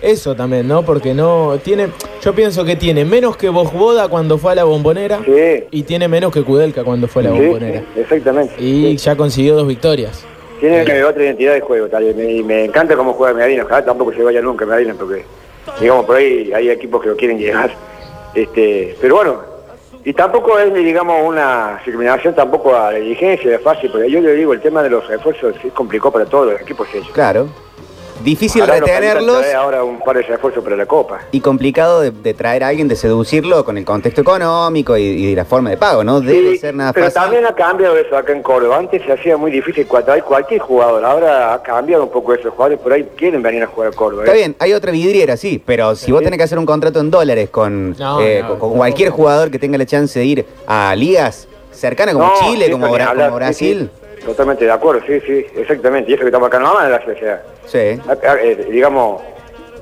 Eso 0.01 0.36
también, 0.36 0.68
¿no? 0.68 0.84
Porque 0.84 1.13
no 1.13 1.58
tiene. 1.63 1.89
Yo 2.22 2.34
pienso 2.34 2.63
que 2.65 2.75
tiene 2.75 3.06
menos 3.06 3.38
que 3.38 3.50
Bosboda 3.50 4.08
cuando 4.08 4.38
fue 4.38 4.51
a 4.53 4.56
la 4.56 4.63
bombonera 4.63 5.20
Sí. 5.25 5.65
y 5.72 5.84
tiene 5.84 6.08
menos 6.08 6.32
que 6.34 6.44
Kudelka 6.44 6.84
cuando 6.84 7.08
fue 7.08 7.22
a 7.24 7.25
la 7.29 7.32
Sí, 7.32 7.39
bombonera. 7.39 7.79
sí, 7.94 8.00
exactamente. 8.01 8.53
Y 8.60 8.96
ya 8.98 9.15
consiguió 9.15 9.56
dos 9.56 9.68
victorias. 9.68 10.24
Tiene 10.60 10.82
eh, 10.84 11.03
otra 11.03 11.24
identidad 11.24 11.53
de 11.53 11.62
juego, 11.62 11.88
tal, 11.88 12.10
y 12.10 12.13
me, 12.13 12.32
y 12.34 12.44
me 12.44 12.65
encanta 12.65 12.96
cómo 12.98 13.13
juega 13.13 13.34
Medina, 13.34 13.63
ojalá 13.63 13.86
tampoco 13.86 14.12
se 14.13 14.22
vaya 14.22 14.41
nunca 14.41 14.65
Medina, 14.65 14.94
porque 15.00 15.24
digamos 15.79 16.06
por 16.06 16.18
ahí 16.18 16.51
hay 16.53 16.70
equipos 16.70 17.01
que 17.01 17.08
lo 17.10 17.15
quieren 17.15 17.38
llegar. 17.38 17.72
Este, 18.36 18.96
pero 19.00 19.15
bueno, 19.15 19.41
y 20.03 20.13
tampoco 20.13 20.60
es 20.60 20.74
digamos 20.74 21.15
una 21.25 21.75
discriminación 21.86 22.34
tampoco 22.36 22.75
a 22.75 22.91
la 22.91 22.98
dirigencia, 23.00 23.56
es 23.56 23.62
fácil, 23.62 23.89
porque 23.89 24.12
yo 24.12 24.20
le 24.20 24.34
digo, 24.34 24.53
el 24.53 24.60
tema 24.60 24.84
de 24.84 24.89
los 24.89 25.08
refuerzos 25.08 25.56
es 25.63 25.72
complicado 25.72 26.12
para 26.12 26.25
todos 26.25 26.51
los 26.51 26.62
equipos 26.62 26.88
ellos. 26.94 27.10
Claro. 27.13 27.48
Difícil 28.24 28.62
Ahora 28.62 28.76
retenerlos 28.80 29.14
permiten 29.26 29.42
traer 29.42 29.56
ahora 29.56 29.84
un 29.84 30.00
par 30.00 30.18
de 30.18 30.24
refuerzos 30.24 30.64
para 30.64 30.76
la 30.76 30.86
Copa. 30.86 31.20
y 31.32 31.40
complicado 31.40 32.02
de, 32.02 32.12
de 32.12 32.34
traer 32.34 32.64
a 32.64 32.68
alguien, 32.68 32.88
de 32.88 32.96
seducirlo 32.98 33.64
con 33.64 33.78
el 33.78 33.86
contexto 33.86 34.22
económico 34.22 34.98
y, 34.98 35.04
y 35.04 35.36
la 35.36 35.46
forma 35.46 35.70
de 35.70 35.78
pago. 35.78 36.04
No 36.04 36.20
debe 36.20 36.52
Sí, 36.52 36.58
ser 36.58 36.76
nada 36.76 36.92
pero 36.92 37.06
fácil. 37.06 37.22
también 37.22 37.46
ha 37.46 37.54
cambiado 37.56 37.98
eso 37.98 38.18
acá 38.18 38.34
en 38.34 38.42
Córdoba. 38.44 38.78
Antes 38.78 39.04
se 39.06 39.14
hacía 39.14 39.38
muy 39.38 39.52
difícil 39.52 39.88
traer 39.88 40.24
cualquier 40.24 40.60
jugador. 40.60 41.04
Ahora 41.06 41.54
ha 41.54 41.62
cambiado 41.64 42.04
un 42.04 42.10
poco 42.12 42.34
eso. 42.34 42.44
Los 42.46 42.54
jugadores 42.56 42.80
por 42.80 42.92
ahí 42.92 43.08
quieren 43.16 43.42
venir 43.42 43.64
a 43.64 43.68
jugar 43.68 43.90
a 43.90 43.96
Córdoba. 43.96 44.24
Está 44.26 44.36
¿eh? 44.36 44.40
bien, 44.40 44.56
hay 44.60 44.74
otra 44.74 44.92
vidriera, 44.92 45.38
sí, 45.38 45.62
pero 45.66 45.96
si 45.96 46.12
vos 46.12 46.22
tenés 46.22 46.38
que 46.38 46.44
hacer 46.44 46.60
un 46.60 46.66
contrato 46.66 47.00
en 47.00 47.10
dólares 47.12 47.50
con, 47.50 47.92
No, 47.98 48.20
eh, 48.22 48.42
no, 48.42 48.60
con- 48.60 48.72
no. 48.72 48.76
cualquier 48.78 49.12
jugador 49.12 49.50
que 49.50 49.60
tenga 49.60 49.78
la 49.78 49.86
chance 49.86 50.20
de 50.20 50.26
ir 50.26 50.46
a 50.68 50.94
ligas 50.96 51.48
cercanas 51.72 52.16
como 52.16 52.28
No, 52.28 52.34
Chile, 52.42 52.66
sí, 52.66 52.72
como, 52.72 52.88
Bra- 52.90 53.08
hablar, 53.08 53.32
Brasil, 53.32 53.90
sí. 53.94 54.26
Totalmente 54.26 54.66
de 54.66 54.72
acuerdo, 54.72 55.02
sí, 55.08 55.22
sí, 55.26 55.46
exactamente. 55.56 56.12
Y 56.12 56.16
eso 56.16 56.22
que 56.24 56.28
estamos 56.28 56.48
acá 56.48 56.60
nomás 56.60 56.86
en 56.86 56.92
la 56.92 57.06
sociedad. 57.06 57.42
Sí. 57.70 57.78
Eh, 57.78 58.68
digamos, 58.72 59.22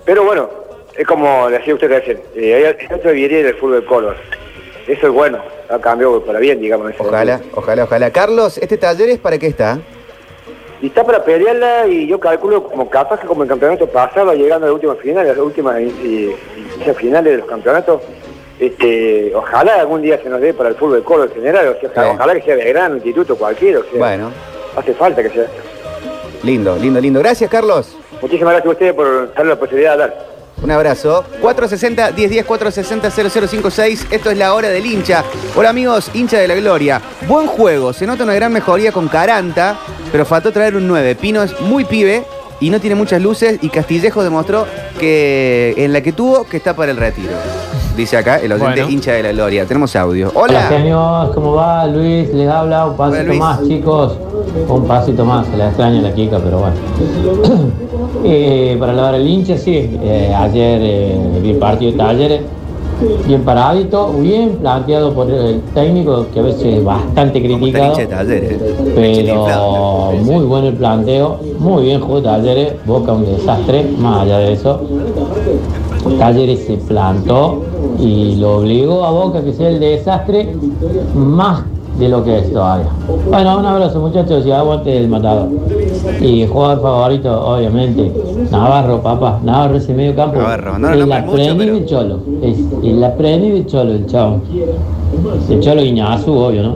pero 0.06 0.24
bueno, 0.24 0.50
es 0.96 1.06
como 1.06 1.50
decía 1.50 1.74
usted 1.74 1.90
recién, 1.90 2.20
eh, 2.36 2.76
hay 2.80 2.96
otra 2.96 3.12
vidriera 3.12 3.48
del 3.48 3.58
fútbol 3.58 3.86
Córdoba. 3.86 4.16
Eso 4.88 5.08
es 5.08 5.14
bueno, 5.14 5.40
ha 5.70 5.80
cambiado 5.80 6.24
para 6.24 6.40
bien, 6.40 6.62
digamos. 6.62 6.94
Ojalá, 6.98 7.42
ojalá, 7.54 7.84
ojalá. 7.84 8.12
Carlos, 8.12 8.58
¿este 8.58 8.78
taller 8.78 9.10
es 9.10 9.20
para 9.20 9.38
qué 9.38 9.48
está? 9.48 9.80
Y 10.82 10.88
está 10.88 11.04
para 11.04 11.24
pelearla 11.26 11.88
y 11.88 12.08
yo 12.08 12.20
calculo 12.20 12.64
como 12.64 12.90
capaz 12.90 13.20
que 13.20 13.28
como 13.28 13.44
el 13.44 13.50
campeonato 13.50 13.88
pasado, 13.88 14.34
llegando 14.34 14.68
a 14.68 14.70
la 14.70 14.74
última 14.76 14.96
final, 14.96 15.26
a 15.26 15.30
las 15.30 15.38
últimas 15.40 15.78
eh, 15.80 16.36
eh, 16.86 16.94
finales 16.94 17.32
de 17.34 17.38
los 17.40 17.48
campeonatos, 17.48 18.02
este, 18.60 19.34
ojalá 19.36 19.76
algún 19.82 20.02
día 20.02 20.20
se 20.22 20.30
nos 20.30 20.40
dé 20.40 20.54
para 20.54 20.70
el 20.70 20.76
fútbol 20.76 21.04
de 21.04 21.24
en 21.26 21.32
general, 21.32 21.76
o 21.76 21.80
sea, 21.80 21.90
Sí. 22.04 22.10
ojalá 22.14 22.34
que 22.36 22.42
sea 22.44 22.56
de 22.56 22.66
gran 22.66 22.94
instituto 22.96 23.36
cualquiera, 23.36 23.80
o 23.80 23.84
sea, 23.84 23.98
Bueno, 24.00 24.32
hace 24.76 24.94
falta 24.94 25.22
que 25.24 25.30
sea. 25.30 25.48
Lindo, 26.44 26.76
lindo, 26.78 27.00
lindo. 27.00 27.20
Gracias, 27.20 27.50
Carlos. 27.50 27.96
Muchísimas 28.22 28.54
gracias 28.54 28.68
a 28.68 28.72
ustedes 28.72 28.94
por 28.94 29.34
darle 29.34 29.50
la 29.52 29.60
posibilidad 29.60 29.98
de 29.98 30.04
hablar. 30.04 30.38
Un 30.62 30.72
abrazo. 30.72 31.24
460-1010, 31.42 32.46
460-0056. 32.46 34.08
Esto 34.12 34.32
es 34.32 34.38
la 34.38 34.54
hora 34.54 34.70
del 34.70 34.86
hincha. 34.86 35.24
Hola 35.56 35.70
amigos, 35.70 36.10
hincha 36.14 36.40
de 36.40 36.48
la 36.48 36.56
gloria. 36.56 37.02
Buen 37.28 37.48
juego. 37.48 37.94
Se 37.94 38.08
nota 38.08 38.24
una 38.24 38.34
gran 38.34 38.52
mejoría 38.52 38.92
con 38.92 39.08
Caranta, 39.08 39.78
pero 40.12 40.26
faltó 40.26 40.52
traer 40.52 40.76
un 40.76 40.88
9. 40.88 41.16
Pino 41.16 41.44
es 41.44 41.60
muy 41.62 41.86
pibe 41.86 42.24
y 42.60 42.72
no 42.72 42.82
tiene 42.82 42.96
muchas 42.96 43.22
luces. 43.22 43.60
Y 43.62 43.70
Castillejo 43.70 44.24
demostró 44.24 44.66
que 45.00 45.76
en 45.78 45.94
la 45.94 46.02
que 46.02 46.12
tuvo, 46.12 46.44
que 46.46 46.58
está 46.58 46.76
para 46.76 46.92
el 46.92 46.98
retiro. 46.98 47.34
Dice 47.98 48.16
acá 48.16 48.38
el 48.38 48.52
oyente 48.52 48.82
Bueno. 48.82 48.90
hincha 48.92 49.14
de 49.14 49.24
la 49.24 49.32
gloria. 49.32 49.66
Tenemos 49.66 49.96
audio. 49.96 50.28
Hola 50.36 50.44
Hola. 50.46 50.62
genios, 50.70 51.30
¿cómo 51.34 51.54
va? 51.54 51.88
Luis 51.88 52.32
les 52.32 52.48
habla, 52.48 52.86
un 52.86 52.96
pasito 52.96 53.34
más 53.34 53.68
chicos, 53.68 54.14
un 54.70 54.86
pasito 54.86 55.26
más, 55.26 55.48
se 55.48 55.58
la 55.58 55.68
extraña 55.70 56.02
la 56.04 56.14
Kika, 56.14 56.38
pero 56.40 56.60
bueno. 56.60 56.76
Eh, 58.24 58.76
para 58.80 58.94
lavar 58.94 59.16
el 59.16 59.28
hincha, 59.28 59.58
sí, 59.58 59.98
eh, 60.02 60.34
ayer 60.36 60.80
eh, 60.84 61.16
vi 61.42 61.52
el 61.52 61.58
partido 61.58 61.92
de 61.92 61.98
talleres, 61.98 62.42
bien 63.28 63.44
paradito, 63.44 64.12
bien 64.14 64.58
planteado 64.60 65.14
por 65.14 65.30
el 65.30 65.62
técnico, 65.74 66.26
que 66.34 66.40
a 66.40 66.44
veces 66.44 66.64
es 66.80 66.84
bastante 66.84 67.42
Como 67.42 67.68
está 67.68 67.86
el 67.86 67.92
criticado. 67.94 67.96
de 67.98 68.08
Talleres. 68.08 68.52
Inflado. 69.30 70.10
Pero 70.12 70.24
muy 70.24 70.46
bueno 70.46 70.68
el 70.70 70.74
planteo, 70.74 71.40
muy 71.60 71.84
bien 71.84 72.02
jugó 72.02 72.22
Talleres, 72.22 72.74
Boca 72.86 73.14
un 73.14 73.26
desastre, 73.26 73.86
más 74.00 74.24
allá 74.24 74.40
de 74.40 74.54
eso. 74.54 74.82
Talleres 76.18 76.66
se 76.66 76.78
plantó 76.78 77.62
y 78.00 78.36
lo 78.36 78.58
obligó 78.58 79.04
a 79.06 79.12
Boca 79.12 79.42
que 79.44 79.54
sea 79.54 79.70
el 79.70 79.80
desastre 79.80 80.56
más 81.16 81.64
de 81.98 82.10
lo 82.10 82.24
que 82.24 82.38
es 82.38 82.54
todavía. 82.54 82.90
Bueno, 83.28 83.58
un 83.58 83.66
abrazo 83.66 84.00
muchachos 84.00 84.46
y 84.46 84.52
aguante 84.52 84.96
el 84.98 85.08
matador. 85.10 85.50
Y 86.22 86.46
jugador 86.46 86.82
favorito, 86.82 87.42
obviamente, 87.48 88.12
Navarro, 88.52 89.02
papá. 89.02 89.40
Navarro 89.44 89.78
ese 89.78 89.94
medio 89.96 90.16
campo. 90.16 90.38
Navarro, 90.38 90.78
no 90.78 90.90
lo 90.94 91.04
el 91.06 91.12
aprendiz 91.12 91.56
pero- 91.58 91.74
de 91.74 91.86
Cholo. 91.86 92.20
Es 92.44 92.58
el 92.84 93.04
aprendiz 93.04 93.54
de 93.54 93.66
Cholo, 93.66 93.92
el 93.94 94.06
chavo. 94.06 94.42
El 95.50 95.60
Cholo 95.60 95.82
Guiñazú, 95.82 96.34
obvio, 96.38 96.64
¿no? 96.64 96.76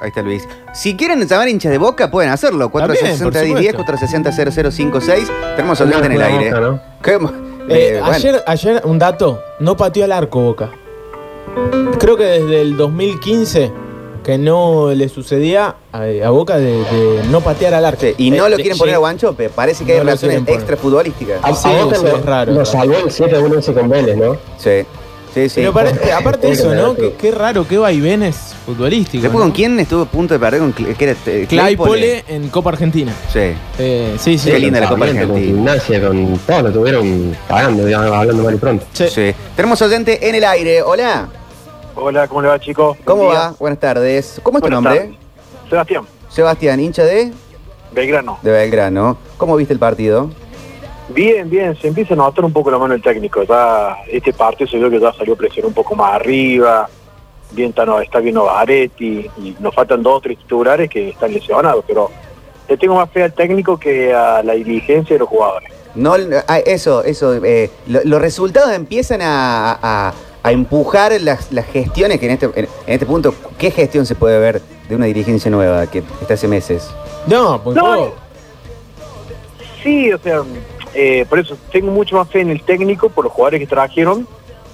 Ahí 0.00 0.08
está 0.08 0.22
Luis. 0.22 0.48
Si 0.72 0.96
quieren 0.96 1.20
llamar 1.26 1.48
hinchas 1.48 1.70
de 1.72 1.76
boca, 1.76 2.10
pueden 2.10 2.30
hacerlo. 2.30 2.70
También, 2.70 2.96
460 2.98 3.24
por 3.24 3.32
10 3.34 3.72
supuesto. 3.72 3.76
460 3.76 4.32
0056. 4.72 5.30
Tenemos 5.56 5.80
oyente 5.82 6.06
en 6.06 6.12
el 6.12 6.22
aire. 6.22 6.50
Boca, 6.50 6.60
¿no? 6.60 6.80
¿Qué? 7.02 7.49
Eh, 7.68 7.88
Eh, 7.96 7.98
bueno. 8.00 8.06
ayer, 8.14 8.42
ayer, 8.46 8.82
un 8.84 8.98
dato, 8.98 9.40
no 9.60 9.76
pateó 9.76 10.04
al 10.04 10.12
arco 10.12 10.40
Boca. 10.40 10.70
Creo 11.98 12.16
que 12.16 12.24
desde 12.24 12.60
el 12.62 12.76
2015 12.76 13.70
que 14.24 14.36
no 14.36 14.90
le 14.92 15.08
sucedía 15.08 15.76
a, 15.92 16.02
a 16.24 16.30
Boca 16.30 16.58
de, 16.58 16.72
de 16.84 17.22
no 17.30 17.40
patear 17.40 17.72
al 17.74 17.84
arco. 17.86 18.02
Sí, 18.02 18.14
y 18.18 18.30
no 18.30 18.46
Eh, 18.46 18.50
lo 18.50 18.56
de- 18.56 18.62
quieren 18.62 18.78
poner 18.78 18.92
sí. 18.92 18.96
a 18.96 18.98
Guanchope. 18.98 19.48
Parece 19.48 19.84
que 19.84 19.92
hay 19.92 19.98
No 19.98 20.04
lo 20.04 20.10
razones 20.10 20.28
quieren 20.36 20.44
poner. 20.44 20.60
extra 20.60 20.76
futbolísticas. 20.76 21.40
A, 21.42 21.54
Sí, 21.54 21.68
a 21.68 21.84
Boca 21.84 21.96
sí, 21.96 22.02
lo, 22.04 22.16
es 22.16 22.24
raro, 22.26 22.52
lo 22.52 22.64
salvó 22.64 22.96
el 22.96 23.04
7-1 23.10 23.58
ese 23.58 23.72
con 23.72 23.88
Vélez, 23.88 24.16
¿no? 24.16 24.36
Sí. 24.58 24.82
Sí, 25.34 25.48
sí. 25.48 25.62
Pero 25.72 25.88
eh, 25.90 26.12
aparte 26.12 26.48
de 26.48 26.54
Sí, 26.56 26.62
eso, 26.62 26.74
¿no? 26.74 26.94
Qué, 26.94 27.12
qué 27.18 27.30
raro, 27.30 27.66
qué 27.66 27.78
vaivenes 27.78 28.36
futbolísticos. 28.66 29.22
Después, 29.22 29.38
¿no? 29.38 29.44
¿con 29.46 29.52
quién 29.52 29.78
estuvo 29.78 30.02
a 30.02 30.06
punto 30.06 30.34
de 30.34 30.40
perder? 30.40 30.60
Con 30.60 30.74
Cl- 30.74 30.96
que 30.96 31.04
era, 31.04 31.16
eh, 31.26 31.46
Claypole 31.48 32.24
en 32.28 32.48
Copa 32.48 32.70
Argentina. 32.70 33.12
Sí. 33.32 33.52
Eh, 33.78 34.16
sí, 34.18 34.38
sí. 34.38 34.50
Qué 34.50 34.58
linda 34.58 34.80
la 34.80 34.88
Copa 34.88 35.06
Sarmiento, 35.06 35.28
Con 35.28 35.36
Argentina. 35.36 35.72
gimnasia, 35.74 36.06
con 36.06 36.38
todo, 36.38 36.62
lo 36.62 36.72
tuvieron 36.72 37.36
pagando, 37.48 37.84
digamos, 37.84 38.12
hablando 38.12 38.42
mal 38.42 38.54
y 38.54 38.58
pronto. 38.58 38.86
Sí. 38.92 39.08
Sí. 39.08 39.34
Tenemos 39.54 39.80
oyente 39.82 40.28
en 40.28 40.34
el 40.34 40.44
aire. 40.44 40.82
Hola. 40.82 41.28
Hola, 41.94 42.26
¿cómo 42.28 42.42
le 42.42 42.48
va, 42.48 42.58
chicos? 42.58 42.96
¿Cómo 43.04 43.24
Buen 43.24 43.36
va? 43.36 43.48
día. 43.48 43.56
Buenas 43.58 43.78
tardes. 43.80 44.40
¿Cómo 44.42 44.58
es 44.58 44.64
tu 44.64 44.70
nombre? 44.70 44.94
tardes. 44.96 45.14
Sebastián, 45.68 46.04
Sebastián, 46.28 46.80
hincha 46.80 47.04
de, 47.04 47.32
Belgrano. 47.92 48.38
de 48.42 48.50
Belgrano. 48.50 49.18
¿Cómo 49.36 49.54
viste 49.56 49.72
el 49.72 49.78
partido? 49.78 50.30
Bien, 51.12 51.48
bien, 51.50 51.76
se 51.76 51.88
empieza 51.88 52.14
a 52.14 52.16
notar 52.16 52.44
un 52.44 52.52
poco 52.52 52.70
la 52.70 52.78
mano 52.78 52.92
del 52.94 53.02
técnico. 53.02 53.42
Ya 53.42 53.96
este 54.08 54.32
partido 54.32 54.70
se 54.70 54.78
vio 54.78 54.88
que 54.90 55.00
ya 55.00 55.12
salió 55.12 55.34
presión 55.36 55.66
un 55.66 55.74
poco 55.74 55.94
más 55.96 56.14
arriba. 56.14 56.88
Bien, 57.52 57.70
está, 57.70 57.84
no, 57.84 58.00
está 58.00 58.20
bien 58.20 58.34
Novaretti. 58.36 59.28
Y 59.38 59.56
nos 59.58 59.74
faltan 59.74 60.02
dos 60.02 60.18
o 60.18 60.20
tres 60.20 60.38
titulares 60.38 60.88
que 60.88 61.10
están 61.10 61.32
lesionados. 61.32 61.84
Pero 61.86 62.10
le 62.68 62.76
tengo 62.76 62.94
más 62.94 63.10
fe 63.10 63.24
al 63.24 63.32
técnico 63.32 63.78
que 63.78 64.14
a 64.14 64.42
la 64.42 64.52
diligencia 64.54 65.14
de 65.14 65.20
los 65.20 65.28
jugadores. 65.28 65.72
No, 65.96 66.14
ah, 66.46 66.58
eso, 66.60 67.02
eso. 67.02 67.34
eh, 67.44 67.70
lo- 67.88 68.04
los 68.04 68.20
resultados 68.20 68.72
empiezan 68.72 69.20
a, 69.22 69.72
a- 69.82 70.14
a 70.42 70.52
empujar 70.52 71.12
las, 71.20 71.50
las 71.52 71.66
gestiones 71.66 72.20
que 72.20 72.26
en 72.26 72.32
este, 72.32 72.46
en, 72.46 72.64
en 72.64 72.68
este 72.94 73.04
punto, 73.04 73.34
¿qué 73.58 73.70
gestión 73.72 74.06
se 74.06 74.14
puede 74.14 74.38
ver 74.38 74.62
de 74.88 74.94
una 74.96 75.06
dirigencia 75.06 75.50
nueva 75.50 75.86
que 75.88 76.04
está 76.20 76.34
hace 76.34 76.46
meses? 76.46 76.88
No, 77.26 77.60
pues 77.62 77.76
No, 77.76 77.82
poco. 77.96 78.14
Sí, 79.82 80.12
o 80.12 80.18
sea, 80.18 80.42
eh, 80.94 81.24
por 81.28 81.38
eso 81.38 81.56
tengo 81.70 81.90
mucho 81.90 82.16
más 82.16 82.28
fe 82.28 82.40
en 82.40 82.50
el 82.50 82.62
técnico 82.62 83.08
por 83.08 83.24
los 83.24 83.32
jugadores 83.32 83.60
que 83.60 83.66
trajeron 83.66 84.26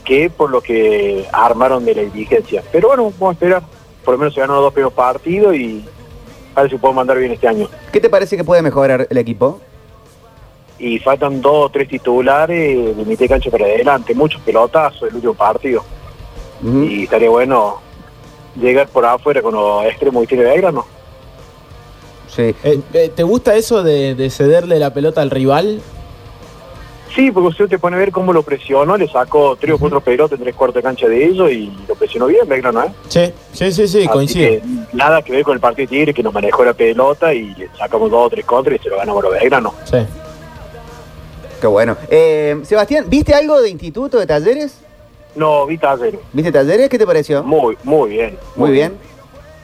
que 0.06 0.30
por 0.30 0.50
lo 0.50 0.60
que 0.60 1.26
armaron 1.32 1.84
de 1.84 1.94
la 1.94 2.02
diligencia. 2.02 2.62
Pero 2.72 2.88
bueno, 2.88 3.12
vamos 3.18 3.30
a 3.30 3.32
esperar. 3.32 3.62
Por 4.04 4.14
lo 4.14 4.18
menos 4.18 4.34
se 4.34 4.40
ganó 4.40 4.54
los 4.54 4.62
dos 4.62 4.72
primeros 4.72 4.92
partidos 4.92 5.54
y 5.56 5.84
a 6.54 6.62
ver 6.62 6.70
si 6.70 6.76
puedo 6.76 6.94
mandar 6.94 7.18
bien 7.18 7.32
este 7.32 7.48
año. 7.48 7.68
¿Qué 7.92 8.00
te 8.00 8.08
parece 8.08 8.36
que 8.36 8.44
puede 8.44 8.62
mejorar 8.62 9.08
el 9.10 9.18
equipo? 9.18 9.60
Y 10.78 11.00
faltan 11.00 11.40
dos 11.40 11.66
o 11.66 11.68
tres 11.70 11.88
titulares 11.88 12.96
de 12.96 13.04
mitad 13.04 13.24
de 13.24 13.28
cancha 13.28 13.50
para 13.50 13.64
adelante, 13.64 14.14
muchos 14.14 14.40
pelotazos 14.42 15.08
el 15.08 15.16
último 15.16 15.34
partido. 15.34 15.84
Y 16.62 17.02
estaría 17.02 17.28
bueno 17.28 17.80
llegar 18.54 18.88
por 18.88 19.04
afuera 19.04 19.42
con 19.42 19.54
los 19.54 19.84
extremos 19.86 20.24
y 20.24 20.26
tiene 20.28 20.44
Belgrano. 20.44 20.86
Sí. 22.28 22.54
Eh, 22.62 22.80
eh, 22.92 23.12
¿Te 23.14 23.22
gusta 23.24 23.56
eso 23.56 23.82
de, 23.82 24.14
de 24.14 24.30
cederle 24.30 24.78
la 24.78 24.94
pelota 24.94 25.20
al 25.20 25.30
rival? 25.30 25.80
Sí, 27.14 27.30
porque 27.30 27.48
usted 27.48 27.68
te 27.68 27.78
pone 27.78 27.96
a 27.96 27.98
ver 27.98 28.12
cómo 28.12 28.32
lo 28.32 28.42
presionó, 28.42 28.96
le 28.96 29.08
sacó 29.08 29.56
tres 29.56 29.74
o 29.74 29.78
cuatro 29.78 30.00
pelotas 30.00 30.38
en 30.38 30.44
tres 30.44 30.54
cuartos 30.54 30.76
de 30.76 30.82
cancha 30.82 31.08
de 31.08 31.24
ellos 31.24 31.50
y 31.50 31.72
lo 31.88 31.94
presionó 31.94 32.26
bien 32.26 32.46
Belgrano, 32.46 32.82
¿eh? 32.82 32.92
Sí, 33.08 33.32
sí, 33.52 33.72
sí, 33.72 33.88
sí, 33.88 34.06
que 34.34 34.62
nada 34.92 35.22
que 35.22 35.32
ver 35.32 35.42
con 35.42 35.54
el 35.54 35.60
partido 35.60 35.88
de 35.88 35.96
Tigre 35.96 36.14
que 36.14 36.22
nos 36.22 36.34
manejó 36.34 36.64
la 36.64 36.74
pelota 36.74 37.32
y 37.32 37.54
le 37.54 37.68
sacamos 37.78 38.10
dos 38.10 38.26
o 38.26 38.30
tres 38.30 38.44
contras 38.44 38.78
y 38.80 38.82
se 38.82 38.90
lo 38.90 38.98
ganamos 38.98 39.24
a 39.24 39.28
Belgrano. 39.28 39.74
Sí. 39.84 39.98
Qué 41.60 41.66
bueno. 41.66 41.96
Eh, 42.10 42.60
Sebastián, 42.64 43.06
¿viste 43.08 43.34
algo 43.34 43.62
de 43.62 43.70
instituto, 43.70 44.18
de 44.18 44.26
talleres? 44.26 44.80
No, 45.34 45.66
vi 45.66 45.78
Talleres. 45.78 46.20
¿Viste 46.32 46.50
talleres? 46.50 46.88
¿Qué 46.88 46.98
te 46.98 47.06
pareció? 47.06 47.42
Muy, 47.42 47.76
muy 47.84 48.10
bien. 48.10 48.38
Muy 48.56 48.70
bien. 48.70 48.96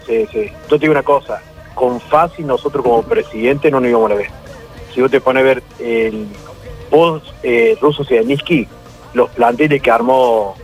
Sí, 0.06 0.26
sí. 0.30 0.50
Yo 0.68 0.76
te 0.76 0.80
digo 0.80 0.92
una 0.92 1.02
cosa, 1.02 1.40
con 1.74 2.00
Fácil 2.00 2.46
nosotros 2.46 2.82
como 2.82 3.02
presidente 3.02 3.70
no 3.70 3.80
nos 3.80 3.88
íbamos 3.90 4.10
a 4.10 4.14
ver. 4.14 4.30
Si 4.94 5.00
vos 5.00 5.10
te 5.10 5.20
pones 5.20 5.42
a 5.42 5.44
ver 5.44 5.62
el 5.78 6.26
post 6.92 7.24
eh, 7.42 7.76
ruso 7.80 8.04
Zelensky, 8.04 8.68
los 9.14 9.30
planteles 9.30 9.80
que 9.82 9.90
armó 9.90 10.54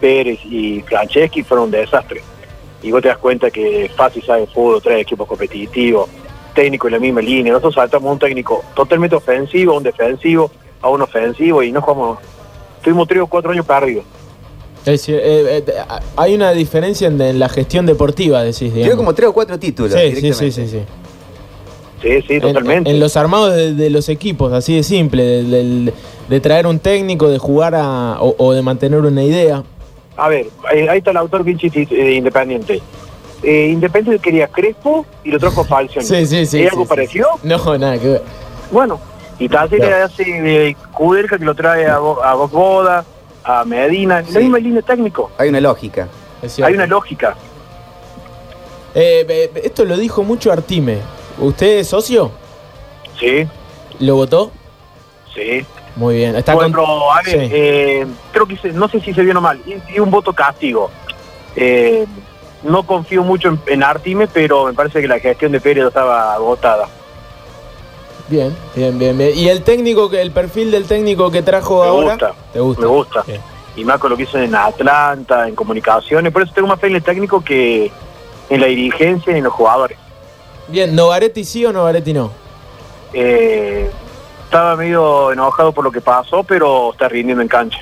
Pérez 0.00 0.40
y 0.44 0.80
Franceschi 0.80 1.42
fueron 1.42 1.66
un 1.66 1.70
desastre. 1.70 2.22
Y 2.82 2.90
vos 2.90 3.02
te 3.02 3.08
das 3.08 3.18
cuenta 3.18 3.50
que 3.50 3.90
Fácil 3.94 4.22
sabe 4.24 4.46
fútbol, 4.46 4.82
trae 4.82 5.00
equipos 5.00 5.28
competitivos, 5.28 6.08
técnico 6.54 6.86
en 6.88 6.94
la 6.94 6.98
misma 6.98 7.20
línea. 7.20 7.52
Nosotros 7.52 7.74
saltamos 7.74 8.10
un 8.12 8.18
técnico 8.18 8.64
totalmente 8.74 9.14
ofensivo, 9.16 9.74
a 9.74 9.76
un 9.76 9.82
defensivo, 9.82 10.50
a 10.80 10.88
un 10.88 11.02
ofensivo 11.02 11.62
y 11.62 11.70
no 11.70 11.80
jugamos. 11.80 12.18
Tuvimos 12.82 13.06
tres 13.06 13.20
o 13.22 13.26
cuatro 13.26 13.50
años 13.52 13.64
perdidos. 13.66 14.04
Es 14.80 14.84
decir, 15.00 15.14
eh, 15.22 15.64
eh, 15.66 15.74
hay 16.16 16.34
una 16.34 16.52
diferencia 16.52 17.08
en, 17.08 17.18
en 17.20 17.38
la 17.38 17.48
gestión 17.48 17.86
deportiva, 17.86 18.42
decís, 18.42 18.58
Tiene 18.72 18.74
digamos. 18.80 18.96
como 18.96 19.14
tres 19.14 19.28
o 19.28 19.32
cuatro 19.32 19.58
títulos. 19.58 19.92
sí, 19.92 20.32
sí, 20.32 20.50
sí, 20.50 20.66
sí. 20.68 20.80
Sí, 22.04 22.20
sí, 22.28 22.34
En- 22.34 22.40
totalmente. 22.42 22.90
En, 22.90 23.00
los 23.00 23.16
armados 23.16 23.54
de, 23.56 23.72
de 23.74 23.88
los 23.88 24.10
equipos, 24.10 24.52
así 24.52 24.76
de 24.76 24.82
simple, 24.82 25.22
de, 26.28 26.40
traer 26.40 26.66
un 26.66 26.78
técnico, 26.78 27.28
de 27.30 27.38
jugar 27.38 27.74
a, 27.74 28.18
o, 28.20 28.34
o 28.38 28.52
de 28.52 28.60
mantener 28.60 29.00
una 29.00 29.22
idea. 29.24 29.62
A 30.16 30.28
ver, 30.28 30.46
eh, 30.74 30.88
ahí 30.90 30.98
está 30.98 31.12
el 31.12 31.16
autor 31.16 31.42
Vinci 31.44 31.70
de 31.70 32.12
Independiente. 32.12 32.82
Eh, 33.42 33.70
Independiente 33.72 34.22
quería 34.22 34.46
Crespo 34.48 35.06
y 35.24 35.30
lo 35.30 35.38
trajo 35.38 35.64
Falcioni. 35.64 36.06
Sí, 36.06 36.26
sí, 36.26 36.44
sí. 36.46 36.58
¿Hay 36.58 36.62
sí, 36.64 36.68
algo 36.68 36.82
sí. 36.84 36.88
parecido? 36.90 37.28
No, 37.42 37.78
nada 37.78 37.98
que 37.98 38.08
ver. 38.08 38.22
Bueno, 38.70 39.00
y 39.38 39.48
Talleres 39.48 39.86
Claro. 39.88 40.04
hace 40.04 40.24
de 40.24 40.76
Kudelka 40.92 41.38
que 41.38 41.44
lo 41.46 41.54
trae 41.54 41.86
a, 41.86 41.96
a 41.96 42.34
Boda, 42.34 43.04
a 43.44 43.64
Medina, 43.64 44.22
Sí. 44.26 44.34
la 44.34 44.40
misma 44.40 44.58
línea 44.58 44.82
técnico. 44.82 45.30
Hay 45.38 45.48
una 45.48 45.60
lógica. 45.60 46.06
Hay 46.62 46.74
una 46.74 46.86
lógica. 46.86 47.34
Eh, 48.94 49.24
eh, 49.28 49.50
esto 49.64 49.84
lo 49.84 49.96
dijo 49.96 50.22
mucho 50.22 50.52
Artime. 50.52 50.98
¿Usted 51.38 51.78
es 51.78 51.88
socio? 51.88 52.30
Sí, 53.18 53.46
¿Lo 54.00 54.16
votó? 54.16 54.50
sí. 55.34 55.64
Muy 55.96 56.16
bien. 56.16 56.34
Está 56.34 56.54
Bueno, 56.56 56.76
con- 56.76 56.86
a 57.16 57.22
ver, 57.22 57.40
Sí. 57.40 57.48
eh, 57.52 58.06
creo 58.32 58.46
que 58.46 58.56
se- 58.56 58.72
no 58.72 58.88
sé 58.88 58.98
si 59.00 59.14
se 59.14 59.22
vio 59.22 59.40
mal. 59.40 59.60
Y, 59.64 59.94
y 59.94 60.00
un 60.00 60.10
voto 60.10 60.32
castigo. 60.32 60.90
Eh, 61.54 62.04
no 62.64 62.84
confío 62.84 63.22
mucho 63.22 63.46
en, 63.48 63.60
en 63.68 63.84
Artime, 63.84 64.26
pero 64.26 64.64
me 64.64 64.72
parece 64.72 65.00
que 65.00 65.06
la 65.06 65.20
gestión 65.20 65.52
de 65.52 65.60
Pérez 65.60 65.86
estaba 65.86 66.34
agotada. 66.34 66.88
Bien, 68.28 68.56
bien, 68.74 68.98
bien, 68.98 69.16
bien. 69.16 69.30
¿Y 69.36 69.48
el 69.48 69.62
técnico, 69.62 70.10
que 70.10 70.20
el 70.20 70.32
perfil 70.32 70.70
del 70.72 70.86
técnico 70.86 71.30
que 71.30 71.42
trajo 71.42 71.82
Me 71.82 71.88
ahora? 71.88 72.10
gusta. 72.10 72.32
¿Te 72.52 72.58
gusta? 72.60 72.80
Me 72.82 72.88
gusta. 72.88 73.22
Bien. 73.26 73.40
y 73.76 73.84
más 73.84 73.98
con 73.98 74.10
lo 74.10 74.16
que 74.16 74.22
hizo 74.24 74.38
en 74.38 74.54
Atlanta, 74.54 75.46
en 75.48 75.54
comunicaciones, 75.56 76.32
por 76.32 76.42
eso 76.42 76.52
tengo 76.54 76.68
más 76.68 76.78
fe 76.80 76.86
en 76.88 76.94
el 76.96 77.02
técnico 77.02 77.42
que 77.44 77.90
en 78.48 78.60
la 78.60 78.66
dirigencia 78.66 79.32
y 79.32 79.38
en 79.38 79.44
los 79.44 79.52
jugadores. 79.52 79.96
Bien, 80.68 80.94
¿Novaretti 80.94 81.44
sí 81.44 81.64
o 81.64 81.72
Novaretti 81.72 82.12
no? 82.12 82.30
Eh, 83.12 83.90
estaba 84.44 84.76
medio 84.76 85.32
enojado 85.32 85.72
por 85.72 85.84
lo 85.84 85.92
que 85.92 86.00
pasó, 86.00 86.42
pero 86.42 86.92
está 86.92 87.08
rindiendo 87.08 87.42
en 87.42 87.48
cancha. 87.48 87.78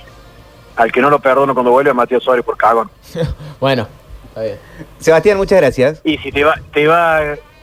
Al 0.77 0.91
que 0.91 1.01
no 1.01 1.11
lo 1.11 1.19
perdono 1.21 1.55
cuando 1.55 1.71
vuelve 1.71 1.91
a 1.91 1.95
Matías 1.95 2.23
Suárez 2.23 2.45
por 2.45 2.57
cagón. 2.57 2.91
bueno, 3.61 3.87
está 4.29 4.43
bien. 4.43 4.57
Sebastián, 4.99 5.37
muchas 5.37 5.61
gracias. 5.61 6.01
Y 6.05 6.17
si 6.19 6.33
te 6.33 6.45
va, 6.45 6.55
te 6.73 6.87
va 6.87 7.21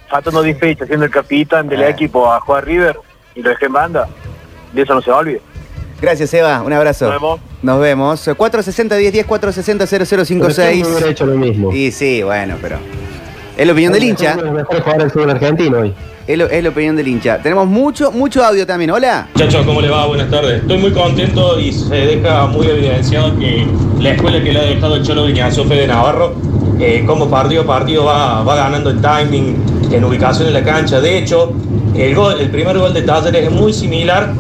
faltando 0.10 0.42
10 0.42 0.60
fechas 0.60 0.88
siendo 0.88 1.06
el 1.06 1.12
capitán 1.12 1.68
del 1.68 1.84
Ah. 1.84 1.90
equipo 1.90 2.32
a 2.32 2.40
jugar 2.40 2.66
River 2.66 3.00
y 3.36 3.42
lo 3.42 3.50
dejé 3.50 3.66
en 3.66 3.74
banda, 3.74 4.08
de 4.74 4.82
eso 4.82 4.94
no 4.94 5.02
se 5.02 5.10
va 5.12 5.18
a 5.18 5.20
olvidar. 5.20 5.42
Gracias, 6.02 6.30
Seba. 6.30 6.62
Un 6.62 6.72
abrazo. 6.72 7.06
Nos 7.06 7.14
vemos. 7.22 7.40
Nos 7.62 7.80
vemos. 7.82 8.30
460 8.38 8.96
1010 8.96 9.26
460 9.26 9.86
Pero 9.86 10.24
siempre 10.26 10.54
0056. 10.54 10.88
hubiera 10.88 11.12
hecho 11.12 11.26
lo 11.26 11.36
mismo. 11.36 11.74
Y 11.74 11.92
sí, 11.92 12.24
bueno, 12.24 12.56
pero. 12.62 12.78
Es 13.60 13.66
la 13.68 13.74
opinión 13.74 13.92
del 13.92 14.04
hincha. 14.06 14.34
Uno 14.36 14.42
de 14.42 14.48
los 14.48 14.54
mejores 14.56 14.82
jugadores 14.84 15.04
del 15.04 15.12
fútbol 15.12 15.30
argentino 15.32 15.78
hoy. 15.80 15.94
Es, 16.26 16.38
lo- 16.38 16.46
es 16.50 16.64
la 16.64 16.70
opinión 16.70 16.96
del 16.96 17.08
hincha. 17.10 17.40
Tenemos 17.42 17.68
mucho, 17.68 18.10
mucho 18.12 18.42
audio 18.44 18.66
también. 18.66 18.90
Hola. 18.92 19.28
Muchachos, 19.34 19.66
¿cómo 19.66 19.82
le 19.82 19.90
va? 19.90 20.06
Buenas 20.06 20.30
tardes. 20.30 20.62
Estoy 20.62 20.78
muy 20.78 20.92
contento 20.92 21.60
y 21.60 21.74
se 21.74 21.94
deja 21.94 22.46
muy 22.48 22.68
evidenciado 22.68 23.38
que 23.38 23.68
la 24.00 24.12
escuela 24.12 24.42
que 24.42 24.54
le 24.54 24.60
ha 24.60 24.64
dejado 24.64 24.96
el 24.96 25.04
Cholo 25.04 25.26
Viñazo 25.26 25.66
Fede 25.66 25.88
Navarro, 25.88 26.36
eh, 26.80 27.04
como 27.06 27.30
partido 27.30 27.64
a 27.64 27.66
partido 27.66 28.06
va, 28.06 28.44
va 28.44 28.56
ganando 28.56 28.92
en 28.92 29.02
timing, 29.02 29.58
en 29.92 30.04
ubicación 30.06 30.48
en 30.48 30.54
la 30.54 30.64
cancha. 30.64 31.02
De 31.02 31.18
hecho, 31.18 31.52
el, 31.96 32.16
gol, 32.16 32.40
el 32.40 32.50
primer 32.52 32.78
gol 32.78 32.94
de 32.94 33.02
Talleres 33.02 33.44
es 33.44 33.52
muy 33.52 33.74
similar 33.74 34.32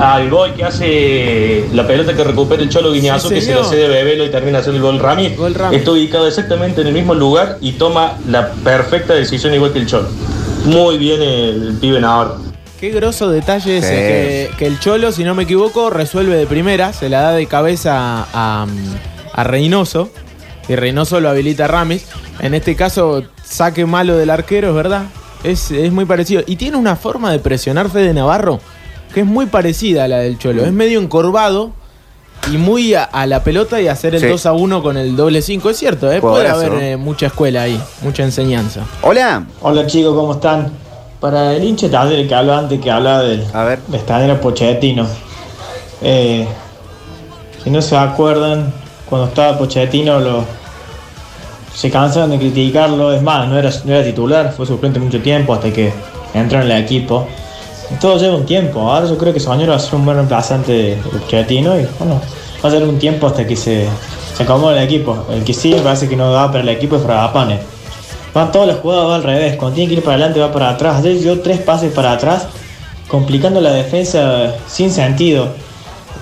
al 0.00 0.28
gol 0.30 0.54
que 0.54 0.64
hace 0.64 1.64
la 1.72 1.86
pelota 1.86 2.14
que 2.14 2.24
recupera 2.24 2.62
el 2.62 2.68
Cholo 2.68 2.90
Viñazo, 2.90 3.28
Sí, 3.28 3.34
que 3.36 3.40
se 3.40 3.54
le 3.54 3.64
cede 3.64 3.88
Bebelo 3.88 4.24
y 4.24 4.30
termina 4.30 4.58
haciendo 4.58 4.78
el 4.78 4.82
gol 4.82 5.00
Ramírez. 5.00 5.36
Gol. 5.38 5.54
Está 5.72 5.90
ubicado 5.92 6.26
exactamente 6.26 6.80
en 6.80 6.88
el 6.88 6.92
mismo 6.94 7.14
lugar 7.14 7.58
y 7.60 7.72
toma 7.72 8.18
la 8.28 8.50
perfecta 8.52 9.14
decisión 9.14 9.54
igual 9.54 9.72
que 9.72 9.78
el 9.80 9.86
Cholo. 9.86 10.08
Muy 10.64 10.98
bien 10.98 11.22
el 11.22 11.76
pibe 11.80 12.00
Navarro. 12.00 12.36
Qué 12.80 12.90
groso 12.90 13.30
detalle 13.30 13.78
ese, 13.78 13.88
Sí. 13.88 13.94
que, 13.94 14.50
que 14.58 14.66
el 14.66 14.78
Cholo, 14.80 15.12
si 15.12 15.24
no 15.24 15.34
me 15.34 15.44
equivoco, 15.44 15.90
resuelve 15.90 16.36
de 16.36 16.46
primera, 16.46 16.92
se 16.92 17.08
la 17.08 17.20
da 17.20 17.32
de 17.32 17.46
cabeza 17.46 18.26
a, 18.32 18.66
a 19.32 19.44
Reynoso, 19.44 20.10
y 20.68 20.74
Reynoso 20.76 21.20
lo 21.20 21.28
habilita 21.28 21.66
a 21.66 21.68
Ramis. 21.68 22.06
En 22.40 22.52
este 22.54 22.74
caso, 22.74 23.22
saque 23.44 23.86
malo 23.86 24.16
del 24.16 24.30
arquero, 24.30 24.70
es 24.70 24.74
verdad. 24.74 25.02
Es, 25.44 25.70
es 25.70 25.92
muy 25.92 26.04
parecido. 26.06 26.42
Y 26.46 26.56
tiene 26.56 26.76
una 26.78 26.96
forma 26.96 27.30
de 27.30 27.38
presionar 27.38 27.90
Fede 27.90 28.12
Navarro 28.12 28.60
que 29.14 29.20
es 29.20 29.26
muy 29.26 29.46
parecida 29.46 30.04
a 30.04 30.08
la 30.08 30.18
del 30.18 30.36
Cholo. 30.38 30.64
Es 30.64 30.72
medio 30.72 31.00
encorvado 31.00 31.70
y 32.52 32.58
muy 32.58 32.94
a, 32.94 33.04
a 33.04 33.26
la 33.26 33.42
pelota 33.44 33.80
y 33.80 33.88
hacer 33.88 34.14
el 34.16 34.20
Sí. 34.20 34.26
2 34.26 34.46
a 34.46 34.52
1 34.52 34.82
con 34.82 34.96
el 34.96 35.16
doble 35.16 35.40
5. 35.40 35.70
Es 35.70 35.78
cierto, 35.78 36.10
¿eh? 36.12 36.20
puede 36.20 36.42
Jugadorazo. 36.48 36.72
haber 36.76 36.82
eh, 36.82 36.96
mucha 36.96 37.26
escuela 37.26 37.62
ahí, 37.62 37.80
mucha 38.02 38.24
enseñanza. 38.24 38.80
Hola. 39.02 39.46
Hola 39.62 39.86
chicos, 39.86 40.14
¿cómo 40.14 40.32
están? 40.34 40.70
Para 41.20 41.54
el 41.54 41.64
hincha 41.64 41.88
Talleres 41.90 42.28
que 42.28 42.34
hablaba 42.34 42.58
antes, 42.58 42.80
que 42.80 42.90
hablaba 42.90 43.22
del 43.22 43.44
A 43.54 43.64
ver. 43.64 43.78
de 43.86 44.34
Pochettino. 44.34 45.06
Eh, 46.02 46.46
si 47.62 47.70
no 47.70 47.80
se 47.80 47.96
acuerdan, 47.96 48.70
cuando 49.08 49.28
estaba 49.28 49.56
Pochettino 49.56 50.20
lo, 50.20 50.44
se 51.74 51.90
cansaron 51.90 52.30
de 52.30 52.38
criticarlo. 52.38 53.12
Es 53.12 53.22
más, 53.22 53.48
no 53.48 53.56
era, 53.58 53.70
no 53.84 53.94
era 53.94 54.04
titular, 54.04 54.52
fue 54.54 54.66
suplente 54.66 54.98
mucho 55.00 55.20
tiempo 55.22 55.54
hasta 55.54 55.72
que 55.72 55.92
entró 56.34 56.60
en 56.60 56.70
el 56.70 56.82
equipo. 56.82 57.26
Todo 58.00 58.18
lleva 58.18 58.36
un 58.36 58.46
tiempo. 58.46 58.80
Ahora 58.90 59.06
yo 59.06 59.16
creo 59.16 59.32
que 59.32 59.40
Soñero 59.40 59.72
va 59.72 59.76
a 59.76 59.80
ser 59.80 59.94
un 59.94 60.04
buen 60.04 60.16
reemplazante 60.16 60.72
de 60.72 60.96
Pochettino 60.96 61.78
y 61.78 61.86
bueno, 61.98 62.20
va 62.62 62.68
a 62.68 62.72
ser 62.72 62.82
un 62.82 62.98
tiempo 62.98 63.26
hasta 63.26 63.46
que 63.46 63.56
se, 63.56 63.86
se 64.36 64.42
acomode 64.42 64.78
el 64.78 64.84
equipo. 64.84 65.26
El 65.30 65.44
que 65.44 65.54
sí 65.54 65.74
parece 65.82 66.08
que 66.08 66.16
no 66.16 66.32
da 66.32 66.48
para 66.48 66.60
el 66.60 66.68
equipo 66.68 66.96
es 66.96 67.02
Fragapane. 67.02 67.60
Van 68.34 68.50
todas 68.50 68.66
las 68.66 68.78
jugadas 68.78 69.08
va 69.08 69.14
al 69.16 69.22
revés. 69.22 69.56
Cuando 69.56 69.76
tiene 69.76 69.88
que 69.88 69.94
ir 69.98 70.02
para 70.02 70.16
adelante 70.16 70.40
va 70.40 70.52
para 70.52 70.70
atrás. 70.70 70.96
Ayer 70.96 71.18
dio 71.20 71.40
tres 71.40 71.60
pases 71.60 71.92
para 71.92 72.12
atrás, 72.12 72.48
complicando 73.08 73.60
la 73.60 73.72
defensa 73.72 74.54
sin 74.66 74.90
sentido. 74.90 75.48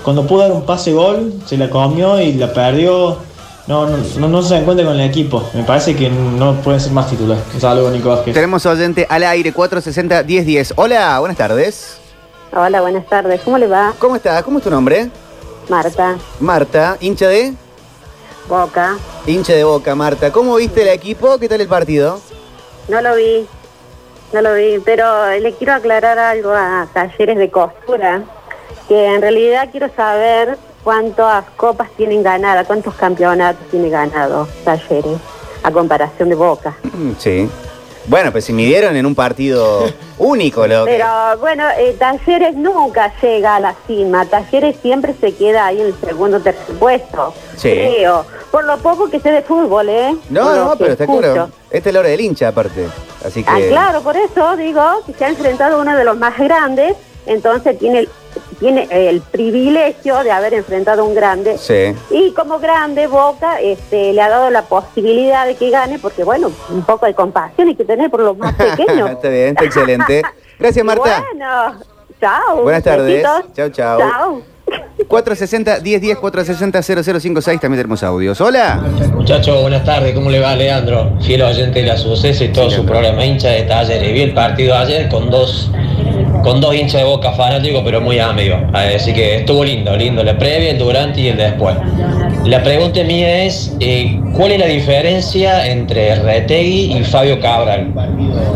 Cuando 0.03 0.27
pudo 0.27 0.41
dar 0.41 0.51
un 0.51 0.63
pase 0.63 0.93
gol, 0.93 1.33
se 1.45 1.57
la 1.57 1.69
comió 1.69 2.21
y 2.21 2.33
la 2.33 2.53
perdió. 2.53 3.17
No, 3.65 3.85
no, 3.87 3.97
no, 3.97 4.27
no 4.27 4.41
se 4.41 4.57
encuentra 4.57 4.85
con 4.85 4.99
el 4.99 5.09
equipo. 5.09 5.49
Me 5.53 5.63
parece 5.63 5.95
que 5.95 6.09
no 6.09 6.53
puede 6.55 6.79
ser 6.81 6.91
más 6.91 7.09
titular. 7.09 7.37
Un 7.53 7.61
saludo, 7.61 7.89
Nico 7.91 8.09
Vázquez. 8.09 8.33
Tenemos 8.33 8.65
oyente 8.65 9.07
al 9.09 9.23
aire 9.23 9.53
460-1010. 9.53 10.73
Hola, 10.75 11.19
buenas 11.19 11.37
tardes. 11.37 11.97
Hola, 12.53 12.81
buenas 12.81 13.05
tardes. 13.07 13.41
¿Cómo 13.41 13.57
le 13.57 13.67
va? 13.67 13.93
¿Cómo 13.99 14.15
estás? 14.17 14.43
¿Cómo 14.43 14.57
es 14.57 14.63
tu 14.65 14.69
nombre? 14.69 15.09
Marta, 15.69 16.17
Marta, 16.41 16.97
hincha 16.99 17.29
de 17.29 17.53
Boca. 18.49 18.97
hincha 19.25 19.53
de 19.53 19.63
Boca, 19.63 19.95
Marta. 19.95 20.29
¿Cómo 20.31 20.55
viste 20.55 20.81
el 20.81 20.89
equipo? 20.89 21.37
¿Qué 21.39 21.47
tal 21.47 21.61
el 21.61 21.69
partido? 21.69 22.19
No 22.89 23.01
lo 23.01 23.15
vi, 23.15 23.47
no 24.33 24.41
lo 24.41 24.55
vi, 24.55 24.79
pero 24.83 25.31
le 25.39 25.53
quiero 25.53 25.73
aclarar 25.73 26.19
algo 26.19 26.51
a 26.51 26.85
Talleres 26.93 27.37
de 27.37 27.49
Costura, 27.49 28.23
que 28.89 29.05
en 29.15 29.21
realidad 29.21 29.69
quiero 29.71 29.87
saber 29.95 30.57
cuántas 30.83 31.45
copas 31.55 31.89
tienen 31.97 32.23
ganadas, 32.23 32.67
cuántos 32.67 32.93
campeonatos 32.95 33.67
tiene 33.69 33.89
ganado 33.89 34.47
Talleres, 34.63 35.17
a 35.63 35.71
comparación 35.71 36.29
de 36.29 36.35
Boca. 36.35 36.75
Mm, 36.83 37.11
Sí. 37.17 37.49
Bueno, 38.05 38.33
pues 38.33 38.43
si 38.43 38.51
midieron 38.51 38.97
en 38.97 39.05
un 39.05 39.15
partido 39.15 39.85
único, 40.17 40.67
lo 40.67 40.83
que- 40.83 40.91
Pero 40.91 41.07
bueno, 41.39 41.63
eh, 41.77 41.95
Talleres 41.97 42.53
nunca 42.53 43.13
llega 43.21 43.55
a 43.55 43.59
la 43.61 43.75
cima, 43.87 44.25
Talleres 44.25 44.75
siempre 44.81 45.15
se 45.21 45.33
queda 45.33 45.67
ahí 45.67 45.79
en 45.79 45.87
el 45.87 45.95
segundo 46.01 46.41
tercer 46.41 46.75
puesto, 46.75 47.33
Sí. 47.55 47.71
creo, 47.71 48.25
por 48.51 48.65
lo 48.65 48.77
poco 48.79 49.09
que 49.09 49.21
sé 49.21 49.31
de 49.31 49.41
fútbol, 49.41 49.87
¿eh? 49.87 50.17
No, 50.29 50.53
no, 50.53 50.75
pero 50.77 50.91
está 50.91 51.05
claro. 51.05 51.49
Esta 51.71 51.89
es 51.89 51.93
la 51.93 51.99
hora 52.01 52.09
del 52.09 52.19
hincha, 52.19 52.49
aparte. 52.49 52.89
Así 53.25 53.41
que. 53.41 53.49
Ah, 53.49 53.59
claro, 53.69 54.01
por 54.01 54.17
eso 54.17 54.57
digo 54.57 54.83
que 55.05 55.13
se 55.13 55.23
ha 55.23 55.29
enfrentado 55.29 55.79
uno 55.79 55.95
de 55.95 56.03
los 56.03 56.17
más 56.17 56.37
grandes, 56.37 56.97
entonces 57.25 57.79
tiene, 57.79 57.99
el- 57.99 58.09
tiene 58.63 58.87
el 58.89 59.19
privilegio 59.19 60.23
de 60.23 60.31
haber 60.31 60.53
enfrentado 60.53 61.01
a 61.01 61.05
un 61.05 61.13
grande. 61.13 61.57
Sí. 61.57 61.93
Y 62.09 62.31
como 62.31 62.59
grande, 62.59 63.07
Boca 63.07 63.59
este, 63.59 64.13
le 64.13 64.21
ha 64.21 64.29
dado 64.29 64.49
la 64.51 64.61
posibilidad 64.61 65.45
de 65.45 65.55
que 65.55 65.69
gane, 65.69 65.99
porque 65.99 66.23
bueno, 66.23 66.49
un 66.69 66.83
poco 66.83 67.05
de 67.05 67.13
compasión 67.13 67.67
hay 67.67 67.75
que 67.75 67.83
tener 67.83 68.09
por 68.09 68.21
los 68.21 68.37
más 68.37 68.53
pequeños. 68.77 69.09
está 69.11 69.27
bien, 69.27 69.49
está 69.49 69.65
excelente. 69.65 70.21
Gracias, 70.57 70.85
Marta. 70.85 71.25
Bueno, 71.29 71.79
chao. 72.21 72.63
Buenas 72.63 72.83
tardes. 72.83 73.25
Chau. 73.53 73.69
Chao. 73.69 74.52
460-1010, 75.07 76.17
460-0056. 76.19 77.59
También 77.59 77.81
tenemos 77.81 78.03
audios. 78.03 78.39
Hola. 78.41 78.83
Muchachos, 79.13 79.61
buenas 79.61 79.83
tardes, 79.83 80.13
¿cómo 80.13 80.29
le 80.29 80.39
va 80.39 80.55
Leandro? 80.55 81.13
Fiel 81.21 81.41
oyente 81.41 81.81
de 81.81 81.87
la 81.87 81.97
suceso 81.97 82.43
y 82.43 82.49
todo 82.49 82.69
su 82.69 82.85
programa 82.85 83.25
hincha 83.25 83.49
de 83.49 83.63
talleres. 83.63 84.13
Vi 84.13 84.21
el 84.21 84.33
partido 84.33 84.75
ayer 84.75 85.09
con 85.09 85.29
dos 85.29 85.71
con 86.43 86.59
dos 86.59 86.75
hinchas 86.75 87.01
de 87.01 87.07
boca 87.07 87.31
fanáticos, 87.31 87.81
pero 87.85 88.01
muy 88.01 88.19
amigos. 88.19 88.59
Así 88.73 89.13
que 89.13 89.37
estuvo 89.37 89.63
lindo, 89.63 89.95
lindo, 89.95 90.23
la 90.23 90.37
previa, 90.37 90.71
el 90.71 90.77
durante 90.77 91.21
y 91.21 91.27
el 91.29 91.37
después. 91.37 91.75
La 92.43 92.61
pregunta 92.61 93.01
mía 93.03 93.45
es, 93.45 93.73
eh, 93.79 94.19
¿cuál 94.33 94.51
es 94.51 94.59
la 94.59 94.65
diferencia 94.65 95.65
entre 95.65 96.15
Retegui 96.15 96.97
y 96.97 97.03
Fabio 97.05 97.39
Cabral? 97.39 97.93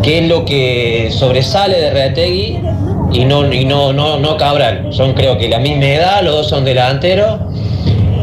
¿Qué 0.04 0.20
es 0.20 0.28
lo 0.28 0.44
que 0.44 1.10
sobresale 1.12 1.80
de 1.80 1.92
Retegui 1.92 2.60
y 3.12 3.26
no, 3.26 3.52
y 3.52 3.66
no, 3.66 3.94
no, 3.94 4.20
no 4.20 4.38
Cabral? 4.38 4.88
Son 4.92 5.14
creo 5.14 5.38
que 5.38 5.48
la 5.48 5.60
misma 5.60 5.86
edad, 5.86 6.22
los 6.24 6.36
dos 6.36 6.50
son 6.50 6.66
delanteros 6.66 7.40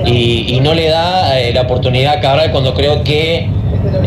y, 0.04 0.54
y 0.54 0.60
no 0.60 0.74
le 0.74 0.88
da 0.88 1.40
eh, 1.40 1.52
la 1.52 1.62
oportunidad 1.62 2.14
a 2.14 2.20
Cabral 2.20 2.50
cuando 2.50 2.74
creo 2.74 3.02
que 3.02 3.48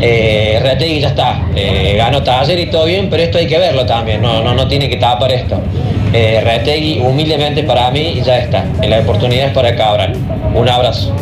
eh, 0.02 0.60
Retegui 0.62 1.00
ya 1.00 1.10
está, 1.10 1.48
eh, 1.56 1.96
ganó 1.98 2.24
taller 2.24 2.60
y 2.60 2.68
todo 2.68 2.86
bien, 2.86 3.10
pero 3.10 3.24
esto 3.24 3.38
hay 3.38 3.48
que 3.48 3.58
verlo 3.58 3.86
también, 3.86 4.22
no, 4.22 4.44
no, 4.44 4.54
no 4.54 4.68
tiene 4.68 4.90
que 4.90 4.98
tapar 4.98 5.32
esto. 5.32 5.60
Eh, 6.20 6.42
Retegui 6.44 7.00
humildemente 7.00 7.62
para 7.62 7.92
mí 7.92 8.24
ya 8.26 8.40
está, 8.40 8.66
en 8.82 8.90
la 8.90 9.02
oportunidad 9.02 9.50
es 9.50 9.54
para 9.54 9.76
Cabral. 9.76 10.14
Un 10.56 10.68
abrazo. 10.68 11.16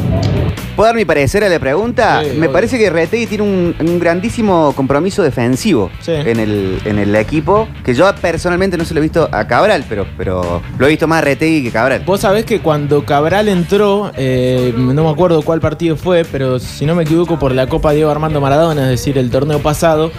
¿Puedo 0.78 0.88
dar 0.88 0.96
mi 0.96 1.04
parecer 1.04 1.44
a 1.44 1.50
la 1.50 1.60
pregunta? 1.60 2.22
Sí, 2.24 2.30
Me 2.32 2.40
obvio. 2.48 2.52
parece 2.54 2.78
que 2.78 2.90
Retegui 2.90 3.26
tiene 3.28 3.44
un, 3.44 3.76
un 3.78 4.00
grandísimo 4.00 4.72
compromiso 4.74 5.22
defensivo 5.22 5.90
Sí. 6.00 6.14
en, 6.14 6.40
el, 6.40 6.80
en 6.86 7.00
el 7.00 7.14
equipo, 7.18 7.68
que 7.84 7.94
yo 7.94 8.10
personalmente 8.22 8.78
no 8.78 8.86
se 8.86 8.94
lo 8.94 9.00
he 9.02 9.04
visto 9.04 9.28
a 9.34 9.46
Cabral, 9.48 9.84
pero, 9.90 10.06
pero 10.18 10.62
lo 10.78 10.86
he 10.86 10.90
visto 10.92 11.08
más 11.08 11.18
a 11.20 11.26
Retegui 11.26 11.64
que 11.64 11.72
Cabral. 11.72 12.04
Vos 12.06 12.22
sabés 12.22 12.46
que 12.46 12.60
cuando 12.62 13.04
Cabral 13.04 13.50
entró, 13.50 14.14
eh, 14.16 14.74
no 14.78 15.04
me 15.04 15.10
acuerdo 15.10 15.42
cuál 15.42 15.60
partido 15.60 15.98
fue, 15.98 16.24
pero 16.24 16.58
si 16.60 16.86
no 16.86 16.96
me 16.96 17.04
equivoco 17.04 17.38
por 17.38 17.54
la 17.54 17.68
Copa 17.68 17.92
Diego 17.92 18.12
Armando 18.12 18.40
Maradona, 18.40 18.84
es 18.84 18.90
decir, 18.92 19.18
el 19.18 19.30
torneo 19.30 19.60
pasado, 19.60 20.12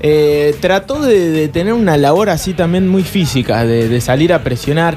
eh, 0.00 0.54
trató 0.60 1.00
de, 1.00 1.30
de 1.30 1.48
tener 1.48 1.72
una 1.74 1.96
labor 1.96 2.30
así 2.30 2.52
también 2.54 2.88
muy 2.88 3.02
física, 3.02 3.64
de, 3.64 3.88
de 3.88 4.00
salir 4.00 4.32
a 4.32 4.42
presionar. 4.42 4.96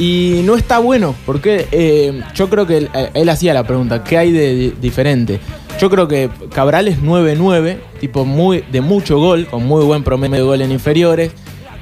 Y 0.00 0.42
no 0.44 0.54
está 0.54 0.78
bueno, 0.78 1.14
porque 1.26 1.66
eh, 1.72 2.22
yo 2.34 2.48
creo 2.48 2.66
que 2.68 2.76
él, 2.78 2.90
eh, 2.94 3.10
él 3.14 3.28
hacía 3.28 3.52
la 3.52 3.64
pregunta, 3.64 4.04
¿qué 4.04 4.16
hay 4.16 4.30
de 4.30 4.54
di- 4.54 4.74
diferente? 4.80 5.40
Yo 5.80 5.90
creo 5.90 6.06
que 6.06 6.30
Cabral 6.54 6.86
es 6.86 7.00
9-9, 7.02 7.78
tipo 8.00 8.24
muy, 8.24 8.64
de 8.70 8.80
mucho 8.80 9.18
gol, 9.18 9.46
con 9.46 9.64
muy 9.66 9.84
buen 9.84 10.04
promedio 10.04 10.36
de 10.36 10.42
gol 10.42 10.60
en 10.62 10.70
inferiores. 10.72 11.32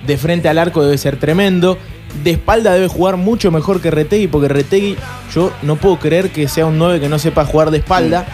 De 0.07 0.17
frente 0.17 0.49
al 0.49 0.57
arco 0.59 0.83
debe 0.83 0.97
ser 0.99 1.19
tremendo. 1.19 1.77
De 2.25 2.31
espalda 2.31 2.73
debe 2.73 2.89
jugar 2.89 3.17
mucho 3.19 3.51
mejor 3.51 3.83
que 3.83 3.91
Retegui, 3.91 4.29
porque 4.29 4.49
Retegui, 4.49 4.97
yo 5.35 5.53
no 5.63 5.77
puedo 5.77 5.99
creer 5.99 6.31
que 6.31 6.49
sea 6.49 6.65
un 6.67 6.79
9 6.79 7.01
que 7.01 7.09
no 7.11 7.19
sepa 7.19 7.45
jugar 7.45 7.71
de 7.71 7.79
espalda. 7.79 8.27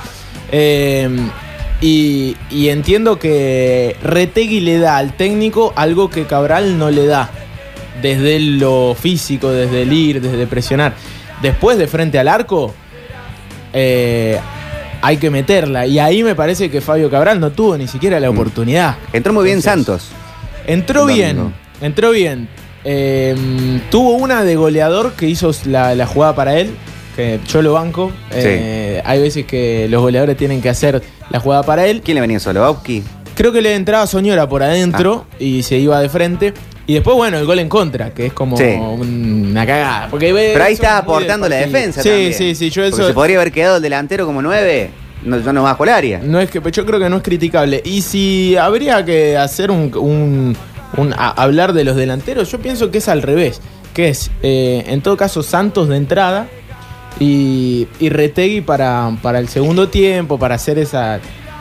Eh, 0.53 1.09
y, 1.83 2.37
y 2.49 2.69
entiendo 2.69 3.19
que 3.19 3.97
Retegui 4.03 4.61
le 4.61 4.79
da 4.79 4.97
al 4.97 5.15
técnico 5.17 5.73
algo 5.77 6.09
que 6.09 6.25
Cabral 6.27 6.79
no 6.79 6.91
le 6.91 7.07
da. 7.07 7.29
Desde 8.01 8.41
lo 8.41 8.97
físico, 8.99 9.51
desde 9.51 9.83
el 9.83 9.93
ir, 9.93 10.21
desde 10.23 10.47
presionar. 10.47 10.95
Después 11.43 11.77
de 11.77 11.89
frente 11.89 12.19
al 12.19 12.29
arco, 12.29 12.73
eh, 13.73 14.39
hay 15.03 15.17
que 15.17 15.31
meterla. 15.31 15.87
Y 15.87 15.99
ahí 15.99 16.23
me 16.23 16.35
parece 16.37 16.71
que 16.71 16.81
Fabio 16.81 17.11
Cabral 17.11 17.41
no 17.41 17.51
tuvo 17.51 17.77
ni 17.77 17.89
siquiera 17.89 18.21
la 18.21 18.31
oportunidad. 18.31 18.97
Entró 19.13 19.33
muy 19.33 19.45
bien 19.45 19.59
Entonces, 19.59 19.85
Santos. 19.85 20.09
Entró 20.67 21.07
bien, 21.07 21.53
entró 21.81 22.13
bien. 22.13 22.49
Eh, 22.85 23.35
tuvo 23.91 24.13
una 24.13 24.45
de 24.45 24.55
goleador 24.55 25.13
que 25.15 25.27
hizo 25.27 25.51
la, 25.67 25.95
la 25.97 26.07
jugada 26.07 26.35
para 26.35 26.59
él, 26.59 26.71
que 27.15 27.41
yo 27.49 27.63
lo 27.63 27.75
banco. 27.75 28.11
Eh, 28.31 29.01
Hay 29.05 29.21
veces 29.21 29.45
que 29.47 29.87
los 29.89 30.01
goleadores 30.03 30.37
tienen 30.37 30.61
que 30.63 30.69
hacer 30.69 31.03
la 31.31 31.41
jugada 31.41 31.63
para 31.63 31.87
él. 31.87 32.01
¿Quién 32.05 32.17
le 32.17 32.21
venía 32.21 32.41
solo? 32.41 32.61
¿Bauki? 32.61 33.03
Creo 33.35 33.53
que 33.53 33.63
le 33.63 33.75
entraba 33.75 34.07
Soñora 34.07 34.49
por 34.49 34.63
adentro 34.63 35.27
y 35.39 35.63
se 35.63 35.79
iba 35.79 35.99
de 36.01 36.09
frente. 36.09 36.53
Y 36.87 36.95
después, 36.95 37.17
bueno, 37.17 37.39
el 37.39 37.47
gol 37.47 37.59
en 37.61 37.69
contra, 37.69 38.11
que 38.13 38.27
es 38.27 38.33
como 38.33 38.57
Sí. 38.57 38.65
una 38.65 39.65
cagada. 39.67 40.09
Porque 40.11 40.33
Pero 40.35 40.65
ahí 40.65 40.75
está 40.75 40.99
aportando 40.99 41.49
la 41.49 41.57
defensa 41.57 42.03
Sí, 42.03 42.09
también. 42.09 42.35
sí, 42.35 42.55
sí. 42.55 42.71
Yo 42.71 42.85
eso. 42.85 43.07
se 43.07 43.15
podría 43.15 43.37
haber 43.37 43.53
quedado 43.53 43.77
el 43.77 43.83
delantero 43.83 44.27
como 44.27 44.43
nueve. 44.43 44.91
No, 45.25 45.39
yo 45.39 45.53
no 45.53 45.63
bajo 45.63 45.85
el 45.85 45.91
área. 45.91 46.21
No 46.23 46.41
es 46.41 46.51
que, 46.51 46.61
yo 46.73 46.85
creo 46.85 46.99
que 46.99 47.09
no 47.09 47.19
es 47.19 47.23
criticable. 47.23 47.81
Y 47.85 48.03
si 48.03 48.57
habría 48.57 49.05
que 49.05 49.37
hacer 49.37 49.71
un, 49.71 49.93
un- 49.97 50.57
un- 50.97 51.13
a- 51.13 51.31
hablar 51.41 51.73
de 51.73 51.85
los 51.85 51.95
delanteros, 51.97 52.51
yo 52.51 52.59
pienso 52.59 52.91
que 52.91 52.99
es 52.99 53.09
al 53.09 53.23
revés. 53.23 53.61
Que 53.95 54.09
es, 54.09 54.31
eh, 54.43 54.83
en 54.89 55.01
todo 55.03 55.17
caso, 55.17 55.43
Santos 55.45 55.89
de 55.89 55.97
entrada 55.97 56.49
y, 57.19 57.87
y 58.01 58.09
Retegui 58.09 58.61
para, 58.61 59.17
para 59.23 59.39
el 59.39 59.49
segundo 59.49 59.89
tiempo, 59.89 60.39
para 60.39 60.55
hacer 60.57 60.79
esa. 60.79 61.21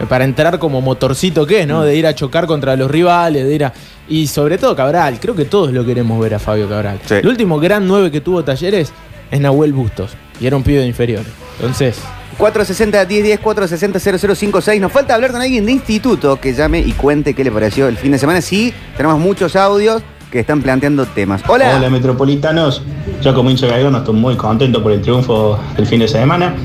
Para 0.09 0.23
entrar 0.23 0.57
como 0.57 0.81
motorcito 0.81 1.45
que 1.45 1.61
es, 1.61 1.67
¿no? 1.67 1.83
De 1.83 1.95
ir 1.95 2.07
a 2.07 2.15
chocar 2.15 2.47
contra 2.47 2.75
los 2.75 2.89
rivales, 2.89 3.45
de 3.45 3.53
ir 3.53 3.65
a. 3.65 3.73
Y 4.09 4.25
sobre 4.27 4.57
todo 4.57 4.75
Cabral, 4.75 5.19
creo 5.19 5.35
que 5.35 5.45
todos 5.45 5.71
lo 5.71 5.85
queremos 5.85 6.19
ver 6.19 6.33
a 6.33 6.39
Fabio 6.39 6.67
Cabral. 6.67 6.99
Sí. 7.05 7.15
El 7.15 7.27
último 7.27 7.59
gran 7.59 7.87
9 7.87 8.09
que 8.09 8.19
tuvo 8.19 8.43
Talleres 8.43 8.91
es 9.29 9.39
Nahuel 9.39 9.73
Bustos. 9.73 10.11
Y 10.39 10.47
era 10.47 10.57
un 10.57 10.63
pibe 10.63 10.79
de 10.79 10.87
inferior. 10.87 11.23
Entonces, 11.59 11.99
460-1010, 12.39 13.39
460-0056. 13.39 14.79
Nos 14.79 14.91
falta 14.91 15.13
hablar 15.13 15.31
con 15.31 15.41
alguien 15.41 15.65
de 15.65 15.71
instituto 15.71 16.39
que 16.41 16.53
llame 16.53 16.79
y 16.79 16.93
cuente 16.93 17.35
qué 17.35 17.43
le 17.43 17.51
pareció 17.51 17.87
el 17.87 17.97
fin 17.97 18.11
de 18.11 18.17
semana. 18.17 18.41
Sí, 18.41 18.73
tenemos 18.97 19.19
muchos 19.19 19.55
audios 19.55 20.01
que 20.31 20.39
están 20.39 20.61
planteando 20.61 21.05
temas. 21.05 21.43
Hola. 21.47 21.75
Hola 21.77 21.89
metropolitanos, 21.89 22.81
yo 23.21 23.35
como 23.35 23.49
hincha 23.49 23.67
gallego 23.67 23.91
no 23.91 23.99
estoy 23.99 24.15
muy 24.15 24.35
contento 24.35 24.81
por 24.81 24.93
el 24.93 25.01
triunfo 25.01 25.59
del 25.75 25.85
fin 25.85 25.99
de 25.99 26.07
semana, 26.07 26.55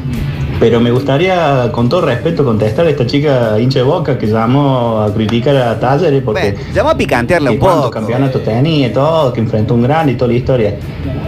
pero 0.61 0.81
me 0.81 0.93
gustaría 0.93 1.71
con 1.73 1.89
todo 1.89 2.03
respeto 2.03 2.45
contestar 2.45 2.87
a 2.87 2.91
esta 2.91 3.05
chica 3.07 3.59
hincha 3.59 3.81
de 3.81 3.85
boca 3.85 4.17
que 4.17 4.29
llamó 4.29 5.01
a 5.03 5.13
criticar 5.13 5.57
a 5.57 5.79
Talleres 5.81 6.23
porque 6.23 6.53
Bueno, 6.53 6.75
llamó 6.75 6.91
a 6.91 6.97
picantearla 6.97 7.51
un 7.51 7.59
poco. 7.59 7.91
campeonatos 7.91 8.43
tenía 8.45 8.87
y 8.87 8.93
todo, 8.93 9.33
que 9.33 9.41
enfrentó 9.41 9.75
un 9.75 9.83
grande 9.83 10.13
y 10.13 10.15
toda 10.15 10.29
la 10.29 10.35
historia. 10.35 10.79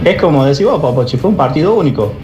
Es 0.04 0.20
como 0.20 0.44
decir 0.44 0.66
vos, 0.66 0.80
Popochi, 0.80 1.16
fue 1.16 1.30
un 1.30 1.36
partido 1.36 1.74
único. 1.74 2.14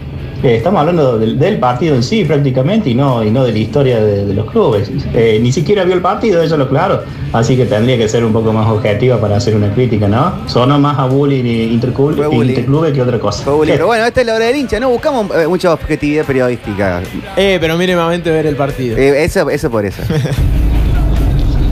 Eh, 0.45 0.57
estamos 0.57 0.79
hablando 0.79 1.17
del, 1.17 1.39
del 1.39 1.57
partido 1.57 1.95
en 1.95 2.03
sí 2.03 2.23
prácticamente 2.23 2.91
y 2.91 2.93
no, 2.93 3.23
y 3.23 3.31
no 3.31 3.43
de 3.43 3.51
la 3.51 3.57
historia 3.57 3.99
de, 4.03 4.25
de 4.25 4.33
los 4.35 4.45
clubes. 4.51 4.91
Eh, 5.13 5.39
ni 5.41 5.51
siquiera 5.51 5.83
vio 5.83 5.95
el 5.95 6.01
partido, 6.01 6.43
eso 6.43 6.55
lo 6.55 6.69
claro. 6.69 7.01
Así 7.33 7.57
que 7.57 7.65
tendría 7.65 7.97
que 7.97 8.07
ser 8.07 8.23
un 8.23 8.31
poco 8.31 8.53
más 8.53 8.67
objetiva 8.69 9.19
para 9.19 9.37
hacer 9.37 9.55
una 9.55 9.73
crítica, 9.73 10.07
¿no? 10.07 10.47
Sonó 10.47 10.77
más 10.79 10.99
a 10.99 11.05
bullying 11.07 11.43
interclub, 11.73 12.31
interclubes 12.31 12.93
que 12.93 13.01
otra 13.01 13.17
cosa. 13.19 13.43
Pero 13.65 13.87
bueno, 13.87 14.05
esta 14.05 14.21
es 14.21 14.27
la 14.27 14.35
hora 14.35 14.45
del 14.45 14.55
hincha, 14.55 14.79
¿no? 14.79 14.89
Buscamos 14.89 15.35
eh, 15.35 15.47
mucha 15.47 15.73
objetividad 15.73 16.25
periodística. 16.25 17.01
eh, 17.35 17.57
pero 17.59 17.75
mínimamente 17.75 18.29
ver 18.29 18.45
el 18.45 18.55
partido. 18.55 18.97
Eh, 18.97 19.23
eso, 19.23 19.49
eso 19.49 19.71
por 19.71 19.83
eso. 19.85 20.03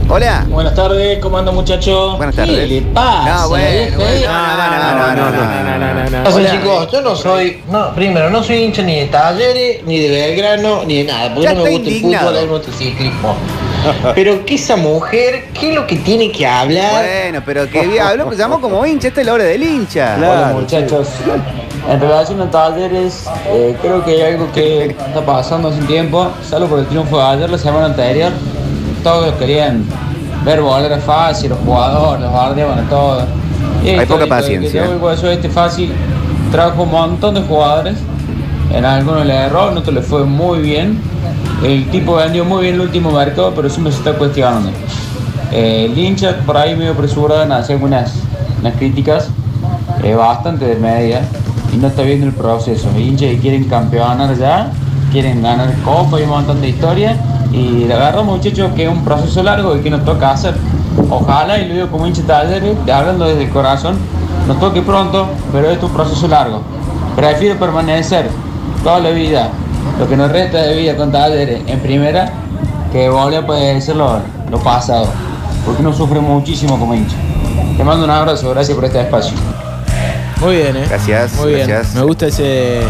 Hola. 0.08 0.44
Buenas 0.48 0.74
tardes, 0.74 1.18
¿cómo 1.18 1.38
anda 1.38 1.50
muchachos? 1.50 2.16
Buenas 2.18 2.36
tardes. 2.36 2.56
¿Qué 2.56 2.66
le 2.66 2.82
pasa? 2.82 3.40
No, 3.42 3.48
bueno, 3.48 3.66
eh? 3.66 3.92
no, 4.26 4.56
no, 4.56 5.14
no, 5.14 5.14
no, 5.14 5.30
no, 5.30 5.78
no, 5.78 5.94
no, 6.10 6.22
no. 6.22 6.28
O 6.28 6.32
sea, 6.32 6.50
chicos, 6.52 6.92
yo 6.92 7.00
no 7.00 7.16
soy, 7.16 7.62
no, 7.70 7.94
primero, 7.94 8.28
no 8.30 8.42
soy 8.42 8.58
hincha 8.64 8.82
ni 8.82 9.00
de 9.00 9.06
Talleres, 9.06 9.82
ni 9.86 9.98
de 9.98 10.10
Belgrano, 10.10 10.84
ni 10.84 10.98
de 10.98 11.04
nada, 11.04 11.28
porque 11.34 11.42
Ya 11.48 11.54
no 11.54 11.62
me 11.64 11.70
está 11.70 11.78
gusta 11.78 11.88
el 11.88 11.96
indignado. 11.96 12.28
fútbol, 12.28 12.42
el 12.42 12.48
motociclismo. 12.50 13.36
Pero 14.14 14.44
que 14.46 14.54
esa 14.54 14.76
mujer, 14.76 15.46
¿qué 15.58 15.70
es 15.70 15.74
lo 15.74 15.86
que 15.86 15.96
tiene 15.96 16.30
que 16.30 16.46
hablar? 16.46 17.02
Bueno, 17.04 17.42
pero 17.44 17.68
que 17.68 18.00
habló, 18.00 18.26
pues, 18.26 18.38
llamó 18.38 18.60
como 18.60 18.84
hincha, 18.86 19.08
esta 19.08 19.20
es 19.22 19.26
la 19.26 19.32
hora 19.32 19.44
del 19.44 19.62
hincha. 19.62 20.16
Hola 20.18 20.52
muchachos, 20.54 21.08
en 21.90 22.00
relación 22.00 22.40
a 22.42 22.50
Talleres, 22.50 23.24
eh, 23.46 23.74
creo 23.82 24.04
que 24.04 24.10
hay 24.12 24.34
algo 24.34 24.52
que 24.52 24.86
está 24.86 25.20
pasando 25.24 25.68
hace 25.68 25.80
un 25.80 25.86
tiempo, 25.86 26.30
salvo 26.48 26.68
por 26.68 26.78
el 26.78 26.86
triunfo 26.86 27.18
de 27.18 27.24
ayer, 27.24 27.50
la 27.50 27.58
semana 27.58 27.86
anterior, 27.86 28.32
todos 29.04 29.34
querían 29.34 29.84
ver 30.44 30.60
volar 30.60 31.00
fácil, 31.00 31.50
los 31.50 31.58
jugadores, 31.60 32.22
los 32.22 32.32
bardeaban 32.32 32.78
a 32.80 32.88
todos. 32.88 33.24
Y 33.84 33.90
Hay 33.90 34.06
poca 34.06 34.26
paciencia. 34.26 34.88
Que 34.88 35.32
este 35.32 35.48
fácil 35.48 35.92
trajo 36.50 36.82
un 36.82 36.90
montón 36.90 37.34
de 37.34 37.42
jugadores, 37.42 37.96
en 38.72 38.84
algunos 38.84 39.24
le 39.26 39.34
erró, 39.34 39.70
en 39.70 39.78
otros 39.78 39.94
le 39.94 40.02
fue 40.02 40.24
muy 40.24 40.60
bien. 40.60 40.98
El 41.62 41.88
tipo 41.90 42.16
vendió 42.16 42.44
muy 42.44 42.62
bien 42.62 42.74
el 42.74 42.80
último 42.80 43.12
mercado, 43.12 43.52
pero 43.54 43.68
siempre 43.68 43.92
se 43.92 43.98
está 43.98 44.14
cuestionando. 44.14 44.70
Eh, 45.52 45.88
el 45.90 45.96
hincha 45.96 46.38
por 46.44 46.56
ahí 46.56 46.74
medio 46.74 46.92
apresurado 46.92 47.42
en 47.44 47.52
hacer 47.52 47.76
algunas 47.76 48.14
unas 48.60 48.74
críticas 48.74 49.28
eh, 50.02 50.14
bastante 50.14 50.64
de 50.64 50.76
media 50.76 51.22
y 51.72 51.76
no 51.76 51.88
está 51.88 52.02
viendo 52.02 52.26
el 52.26 52.32
proceso. 52.32 52.88
Hinchas 52.98 53.28
que 53.28 53.38
quieren 53.38 53.64
campeonar 53.64 54.36
ya, 54.36 54.72
quieren 55.12 55.42
ganar 55.42 55.72
copa 55.84 56.18
y 56.18 56.24
un 56.24 56.30
montón 56.30 56.60
de 56.60 56.70
historia 56.70 57.16
y 57.54 57.84
la 57.86 57.96
verdad 57.96 58.24
muchachos 58.24 58.72
que 58.74 58.84
es 58.84 58.90
un 58.90 59.04
proceso 59.04 59.42
largo 59.42 59.76
y 59.76 59.80
que 59.80 59.90
nos 59.90 60.04
toca 60.04 60.32
hacer. 60.32 60.54
Ojalá, 61.08 61.58
y 61.58 61.68
lo 61.68 61.74
digo 61.74 61.88
como 61.88 62.06
hincha 62.06 62.22
de 62.22 62.28
talleres, 62.28 62.76
hablando 62.92 63.26
desde 63.26 63.44
el 63.44 63.50
corazón, 63.50 63.96
nos 64.48 64.58
toque 64.58 64.82
pronto, 64.82 65.28
pero 65.52 65.70
esto 65.70 65.86
es 65.86 65.90
un 65.92 65.96
proceso 65.96 66.26
largo. 66.28 66.62
Prefiero 67.14 67.58
permanecer 67.58 68.28
toda 68.82 68.98
la 68.98 69.10
vida, 69.10 69.50
lo 69.98 70.08
que 70.08 70.16
nos 70.16 70.32
resta 70.32 70.58
de 70.62 70.76
vida 70.76 70.96
con 70.96 71.12
talleres 71.12 71.62
en 71.66 71.78
primera, 71.78 72.32
que 72.92 73.08
volver 73.08 73.44
a 73.44 73.46
poder 73.46 73.80
ser 73.80 73.96
lo, 73.96 74.18
lo 74.50 74.58
pasado, 74.58 75.06
porque 75.64 75.80
uno 75.82 75.92
sufre 75.92 76.20
muchísimo 76.20 76.78
como 76.78 76.94
hincha. 76.94 77.16
Te 77.76 77.84
mando 77.84 78.04
un 78.04 78.10
abrazo, 78.10 78.50
gracias 78.50 78.74
por 78.74 78.84
este 78.84 79.00
espacio. 79.00 79.36
Muy 80.40 80.56
bien, 80.56 80.76
¿eh? 80.76 80.86
Gracias, 80.88 81.34
Muy 81.34 81.54
bien. 81.54 81.68
gracias. 81.68 81.94
Me 81.94 82.02
gusta 82.02 82.26
ese, 82.26 82.82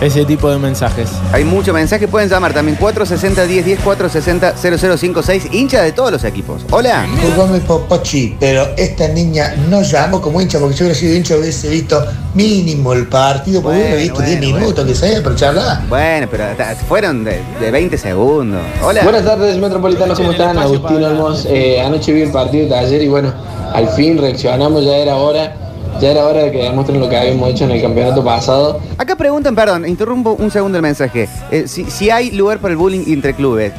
ese 0.00 0.24
tipo 0.24 0.50
de 0.50 0.58
mensajes. 0.58 1.08
Hay 1.32 1.44
muchos 1.44 1.74
mensajes, 1.74 2.08
pueden 2.08 2.28
llamar 2.28 2.52
también 2.52 2.78
460-1010, 2.78 3.78
460-0056, 3.78 5.52
hincha 5.52 5.82
de 5.82 5.92
todos 5.92 6.12
los 6.12 6.24
equipos. 6.24 6.62
Hola. 6.70 7.06
Disculpame, 7.14 7.60
Popochi, 7.60 8.36
pero 8.38 8.68
esta 8.76 9.08
niña 9.08 9.54
no 9.68 9.82
llamó 9.82 10.20
como 10.20 10.40
hincha 10.40 10.58
porque 10.58 10.76
si 10.76 10.82
hubiera 10.84 10.98
sido 10.98 11.14
hincha 11.14 11.36
hubiese 11.36 11.68
visto 11.68 12.04
mínimo 12.34 12.92
el 12.92 13.06
partido, 13.06 13.62
porque 13.62 13.78
Bueno, 13.78 13.94
hubiera 13.94 14.02
visto 14.02 14.20
bueno, 14.20 14.40
10 14.40 14.54
minutos 14.54 14.86
que 14.86 14.94
sea, 14.94 15.20
pero 15.22 15.34
charlar. 15.34 15.86
Bueno, 15.88 16.28
pero 16.30 16.44
fueron 16.88 17.24
de, 17.24 17.40
de 17.60 17.70
20 17.70 17.96
segundos. 17.96 18.62
Hola. 18.82 19.02
Buenas 19.02 19.24
tardes, 19.24 19.56
metropolitanos, 19.56 20.18
¿cómo 20.18 20.32
están? 20.32 20.58
Agustín 20.58 21.02
Olmos. 21.02 21.46
Eh, 21.48 21.80
anoche 21.80 22.12
vi 22.12 22.22
el 22.22 22.30
partido 22.30 22.68
de 22.68 22.76
ayer 22.76 23.02
y 23.02 23.08
bueno, 23.08 23.32
al 23.72 23.88
fin 23.90 24.18
reaccionamos, 24.18 24.84
ya 24.84 24.96
era 24.96 25.16
hora. 25.16 25.65
Ya 26.00 26.10
era 26.10 26.24
hora 26.26 26.42
de 26.44 26.52
que 26.52 26.58
demuestren 26.64 27.00
lo 27.00 27.08
que 27.08 27.16
habíamos 27.16 27.50
hecho 27.50 27.64
en 27.64 27.70
el 27.72 27.80
campeonato 27.82 28.24
pasado. 28.24 28.80
Acá 28.98 29.16
preguntan, 29.16 29.54
perdón, 29.54 29.86
interrumpo 29.86 30.32
un 30.32 30.50
segundo 30.50 30.78
el 30.78 30.82
mensaje. 30.82 31.28
Eh, 31.50 31.64
si, 31.66 31.84
si 31.90 32.10
hay 32.10 32.30
lugar 32.32 32.58
para 32.58 32.72
el 32.72 32.76
bullying 32.78 33.04
entre 33.06 33.34
clubes. 33.34 33.72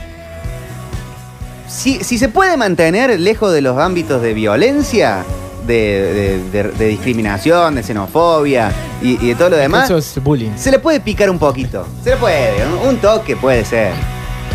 Si, 1.68 2.04
si 2.04 2.18
se 2.18 2.30
puede 2.30 2.56
mantener 2.58 3.20
lejos 3.20 3.52
de 3.54 3.62
los 3.62 3.78
ámbitos 3.78 4.22
de 4.22 4.34
violencia, 4.34 5.26
de, 5.66 6.40
de- 6.54 6.64
de- 6.64 6.72
de 6.72 6.88
discriminación, 6.88 7.76
de 7.76 7.84
xenofobia 7.84 8.72
y, 9.02 9.22
y 9.24 9.28
de 9.30 9.36
todo 9.36 9.50
lo 9.50 9.58
demás, 9.58 9.86
Eso 9.90 9.98
es 9.98 10.24
bullying. 10.24 10.52
se 10.56 10.72
le 10.72 10.80
puede 10.80 11.02
picar 11.02 11.30
un 11.30 11.38
poquito. 11.38 11.86
Se 12.04 12.12
le 12.12 12.18
puede, 12.18 12.54
un, 12.66 12.88
un 12.90 12.98
toque 12.98 13.36
puede 13.36 13.66
ser. 13.66 13.92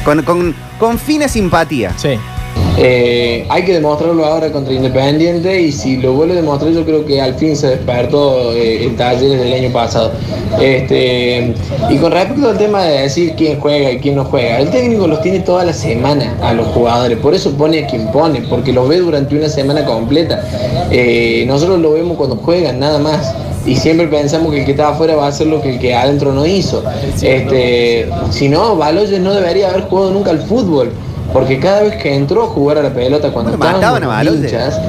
Con, 0.07 0.23
con, 0.23 0.55
con 0.79 0.99
fina 0.99 1.29
simpatía. 1.29 1.93
Sí. 1.99 2.19
Eh, 2.79 3.45
hay 3.51 3.65
que 3.65 3.75
demostrarlo 3.75 4.25
ahora 4.25 4.51
contra 4.51 4.73
Independiente 4.73 5.61
y 5.61 5.73
si 5.73 5.99
lo 5.99 6.15
vuelve 6.15 6.33
a 6.33 6.37
demostrar 6.37 6.73
yo 6.73 6.85
creo 6.85 7.05
que 7.05 7.21
al 7.21 7.35
fin 7.35 7.55
se 7.55 7.69
despertó 7.69 8.53
eh, 8.53 8.85
el 8.85 8.97
Talleres 8.97 9.39
del 9.41 9.53
año 9.53 9.71
pasado. 9.73 10.13
Este, 10.61 11.55
y 11.91 11.97
con 11.97 12.13
respecto 12.13 12.49
al 12.49 12.59
tema 12.59 12.85
de 12.85 13.03
decir 13.03 13.35
quién 13.37 13.61
juega 13.61 13.91
y 13.93 13.99
quién 13.99 14.17
no 14.17 14.25
juega, 14.25 14.59
el 14.59 14.71
técnico 14.71 15.07
los 15.07 15.21
tiene 15.21 15.41
toda 15.41 15.65
la 15.65 15.73
semana 15.73 16.35
a 16.43 16.55
los 16.55 16.67
jugadores, 16.69 17.19
por 17.19 17.35
eso 17.35 17.53
pone 17.53 17.85
a 17.85 17.87
quien 17.87 18.11
pone, 18.11 18.41
porque 18.49 18.73
los 18.73 18.89
ve 18.89 18.99
durante 18.99 19.37
una 19.37 19.49
semana 19.49 19.85
completa. 19.85 20.43
Eh, 20.91 21.45
nosotros 21.47 21.79
lo 21.79 21.93
vemos 21.93 22.17
cuando 22.17 22.37
juegan, 22.37 22.79
nada 22.79 22.99
más. 22.99 23.35
Y 23.65 23.77
siempre 23.77 24.09
pensamos 24.09 24.51
que 24.53 24.61
el 24.61 24.65
que 24.65 24.73
estaba 24.73 24.91
afuera 24.91 25.15
va 25.15 25.27
a 25.27 25.29
hacer 25.29 25.47
lo 25.47 25.63
que 25.63 25.75
el 25.75 25.79
que 25.79 25.95
adentro 25.95 26.33
no 26.33 26.45
hizo. 26.45 26.83
Este, 27.23 28.09
si 28.31 28.49
no, 28.49 28.77
Baloyes 28.77 29.21
no 29.21 29.35
debería 29.35 29.71
haber 29.71 29.83
jugado 29.83 30.11
nunca 30.11 30.31
al 30.31 30.41
fútbol. 30.41 30.91
Porque 31.33 31.59
cada 31.59 31.83
vez 31.83 31.97
que 32.03 32.15
entró 32.15 32.43
a 32.45 32.47
jugar 32.47 32.79
a 32.79 32.83
la 32.83 32.91
pelota 32.93 33.31
cuando 33.33 33.57
Bueno, 33.57 33.73
mataban 33.73 34.03
a 34.03 34.07
estábamos 34.07 34.09
Baloyes. 34.27 34.53
hinchas, 34.53 34.81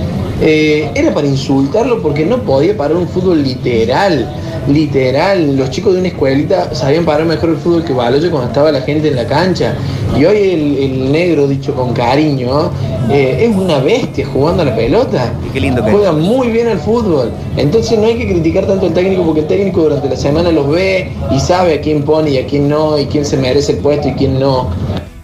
eh, 0.41 0.91
era 0.95 1.13
para 1.13 1.27
insultarlo 1.27 2.01
porque 2.01 2.25
no 2.25 2.38
podía 2.39 2.75
parar 2.75 2.97
un 2.97 3.08
fútbol 3.08 3.41
literal. 3.43 4.27
Literal. 4.67 5.58
Los 5.58 5.69
chicos 5.71 5.93
de 5.93 5.99
una 5.99 6.08
escuelita 6.10 6.73
sabían 6.73 7.06
parar 7.06 7.25
mejor 7.25 7.49
el 7.49 7.58
fútbol 7.58 7.84
que 7.84 7.93
Baloyes 7.93 8.29
cuando 8.29 8.47
estaba 8.47 8.71
la 8.71 8.82
gente 8.82 9.10
en 9.10 9.15
la 9.15 9.25
cancha. 9.27 9.75
Y 10.17 10.25
hoy 10.25 10.38
el, 10.38 10.77
el 10.77 11.12
negro, 11.12 11.47
dicho 11.47 11.73
con 11.73 11.93
cariño, 11.93 12.71
eh, 13.10 13.47
es 13.49 13.56
una 13.56 13.79
bestia 13.79 14.25
jugando 14.25 14.62
a 14.63 14.65
la 14.65 14.75
pelota. 14.75 15.34
qué 15.51 15.60
lindo 15.60 15.84
que 15.84 15.91
Juega 15.91 16.12
muy 16.13 16.47
bien 16.49 16.67
al 16.69 16.79
fútbol. 16.79 17.32
Entonces 17.58 17.97
no 17.99 18.06
hay 18.06 18.17
que 18.17 18.27
criticar 18.27 18.65
tanto 18.65 18.86
al 18.86 18.93
técnico 18.93 19.23
porque 19.23 19.41
el 19.41 19.47
técnico 19.47 19.82
durante 19.82 20.10
la 20.10 20.15
semana 20.15 20.51
los 20.51 20.69
ve 20.69 21.12
y 21.32 21.39
sabe 21.39 21.75
a 21.75 21.82
quién 21.82 22.03
pone 22.03 22.32
y 22.32 22.38
a 22.38 22.45
quién 22.45 22.67
no, 22.69 22.97
y 22.97 23.06
quién 23.06 23.25
se 23.25 23.38
merece 23.38 23.73
el 23.73 23.77
puesto 23.79 24.08
y 24.10 24.13
quién 24.13 24.39
no. 24.39 24.69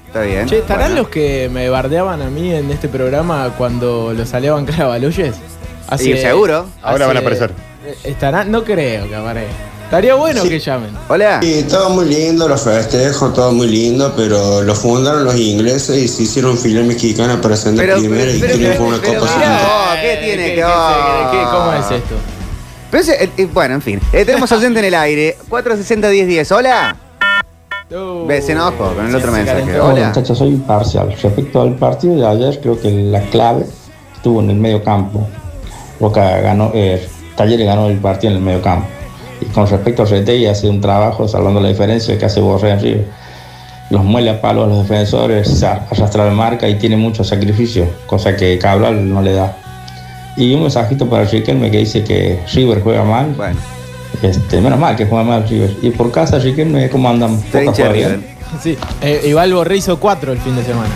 Está 0.10 0.22
bien. 0.22 0.48
Che, 0.48 0.58
¿estarán 0.58 0.96
los 0.96 1.08
que 1.10 1.50
me 1.54 1.70
bardeaban 1.70 2.20
a 2.24 2.32
mí 2.32 2.52
en 2.52 2.72
este 2.72 2.88
programa 2.90 3.54
cuando 3.56 4.12
lo 4.12 4.26
salía 4.26 4.50
a 4.50 4.54
bancar 4.56 4.82
a 4.82 4.88
Baloyes? 4.88 5.36
Y 6.00 6.18
seguro. 6.18 6.66
Ahora 6.82 7.06
van 7.06 7.18
a 7.18 7.20
aparecer. 7.20 7.52
¿Estarán? 8.04 8.50
No 8.52 8.64
creo 8.64 9.08
que 9.08 9.16
aparezcan. 9.16 9.70
Estaría 9.86 10.16
bueno 10.16 10.44
que 10.44 10.60
llamen. 10.60 10.92
Hola. 11.10 11.40
Sí, 11.44 11.64
todo 11.70 11.92
muy 11.92 12.06
lindo, 12.06 12.48
los 12.48 12.62
festejos, 12.62 13.34
todo 13.36 13.52
muy 13.52 13.68
lindo, 13.68 14.12
pero 14.18 14.64
lo 14.64 14.74
fundaron 14.76 15.24
los 15.26 15.36
ingleses 15.36 15.98
y 15.98 16.08
se 16.08 16.24
hicieron 16.24 16.58
filial 16.58 16.86
mexicana 16.86 17.40
para 17.42 17.54
ascender 17.54 17.86
Pero- 17.88 18.00
primero 18.00 18.32
y 18.32 18.40
pero- 18.40 18.54
triunfó 18.54 18.78
pero- 18.78 18.88
una 18.88 18.98
pero 19.02 19.20
copa 19.22 19.32
oh, 19.36 19.94
¿qué 20.02 20.18
tiene 20.24 20.46
¿qué- 20.50 20.56
que 20.56 20.64
oh. 20.66 21.32
qué- 21.32 21.44
¿Cómo 21.52 21.74
es 21.74 21.86
esto? 21.92 22.16
Pero 22.92 23.04
ese- 23.04 23.24
eh, 23.24 23.30
eh, 23.38 23.48
bueno, 23.52 23.76
en 23.76 23.82
fin. 23.84 24.00
Eh, 24.14 24.26
tenemos 24.26 24.52
oyente 24.52 24.80
en 24.80 24.86
el 24.86 24.96
aire. 24.96 25.38
460-1010. 25.50 26.52
Hola. 26.52 26.96
Ve, 27.90 28.42
se 28.42 28.52
enojó 28.52 28.94
con 28.94 29.08
el 29.08 29.16
otro 29.16 29.32
mensaje. 29.32 29.64
Hola 29.80 29.94
Hola. 29.94 30.08
muchachos, 30.10 30.38
soy 30.38 30.50
imparcial. 30.50 31.12
Respecto 31.22 31.62
al 31.62 31.76
partido 31.76 32.16
de 32.16 32.28
ayer, 32.28 32.60
creo 32.62 32.80
que 32.80 32.92
la 32.92 33.22
clave 33.22 33.66
estuvo 34.16 34.42
en 34.42 34.52
el 34.52 34.58
medio 34.58 34.84
campo. 34.84 35.28
Boca 36.00 36.40
ganó, 36.42 36.72
eh, 36.76 37.08
Talleres 37.36 37.66
ganó 37.66 37.88
el 37.88 37.98
partido 37.98 38.32
en 38.32 38.38
el 38.38 38.44
medio 38.44 38.62
campo. 38.62 38.88
Y 39.42 39.46
con 39.46 39.68
respecto 39.68 40.04
a 40.04 40.06
Retegui, 40.06 40.46
hace 40.46 40.70
un 40.70 40.82
trabajo 40.82 41.28
salvando 41.28 41.60
la 41.60 41.70
diferencia 41.70 42.16
que 42.18 42.26
hace 42.26 42.40
Borré 42.42 42.72
en 42.72 42.80
River. 42.80 43.08
Los 43.90 44.04
muele 44.04 44.30
a 44.30 44.40
palo 44.40 44.66
a 44.66 44.68
los 44.68 44.88
defensores, 44.88 45.64
arrastra 45.64 46.26
la 46.26 46.32
marca 46.32 46.70
y 46.70 46.76
tiene 46.76 46.96
mucho 46.96 47.24
sacrificio, 47.24 47.88
cosa 48.06 48.36
que 48.36 48.60
Cabral 48.60 49.12
no 49.12 49.24
le 49.24 49.34
da. 49.34 49.58
Y 50.38 50.54
un 50.54 50.62
mensajito 50.62 51.10
para 51.10 51.24
Riquelme 51.24 51.72
que 51.72 51.80
dice 51.80 52.04
que 52.04 52.40
River 52.54 52.84
juega 52.84 53.04
mal. 53.04 53.36
Este, 54.22 54.60
menos 54.62 54.80
mal 54.80 54.96
que 54.96 55.06
juega 55.06 55.24
mal 55.24 55.48
River. 55.48 55.76
Y 55.82 55.92
por 55.92 56.12
casa, 56.12 56.40
Riquelme, 56.40 56.90
¿cómo 56.90 57.10
andan? 57.10 57.42
Juega 57.52 57.90
bien. 57.90 58.26
Sí, 58.62 58.78
eh, 59.02 59.22
Iván 59.28 59.54
Borré 59.54 59.78
hizo 59.78 60.00
cuatro 60.00 60.32
el 60.32 60.40
fin 60.40 60.56
de 60.56 60.64
semana. 60.64 60.90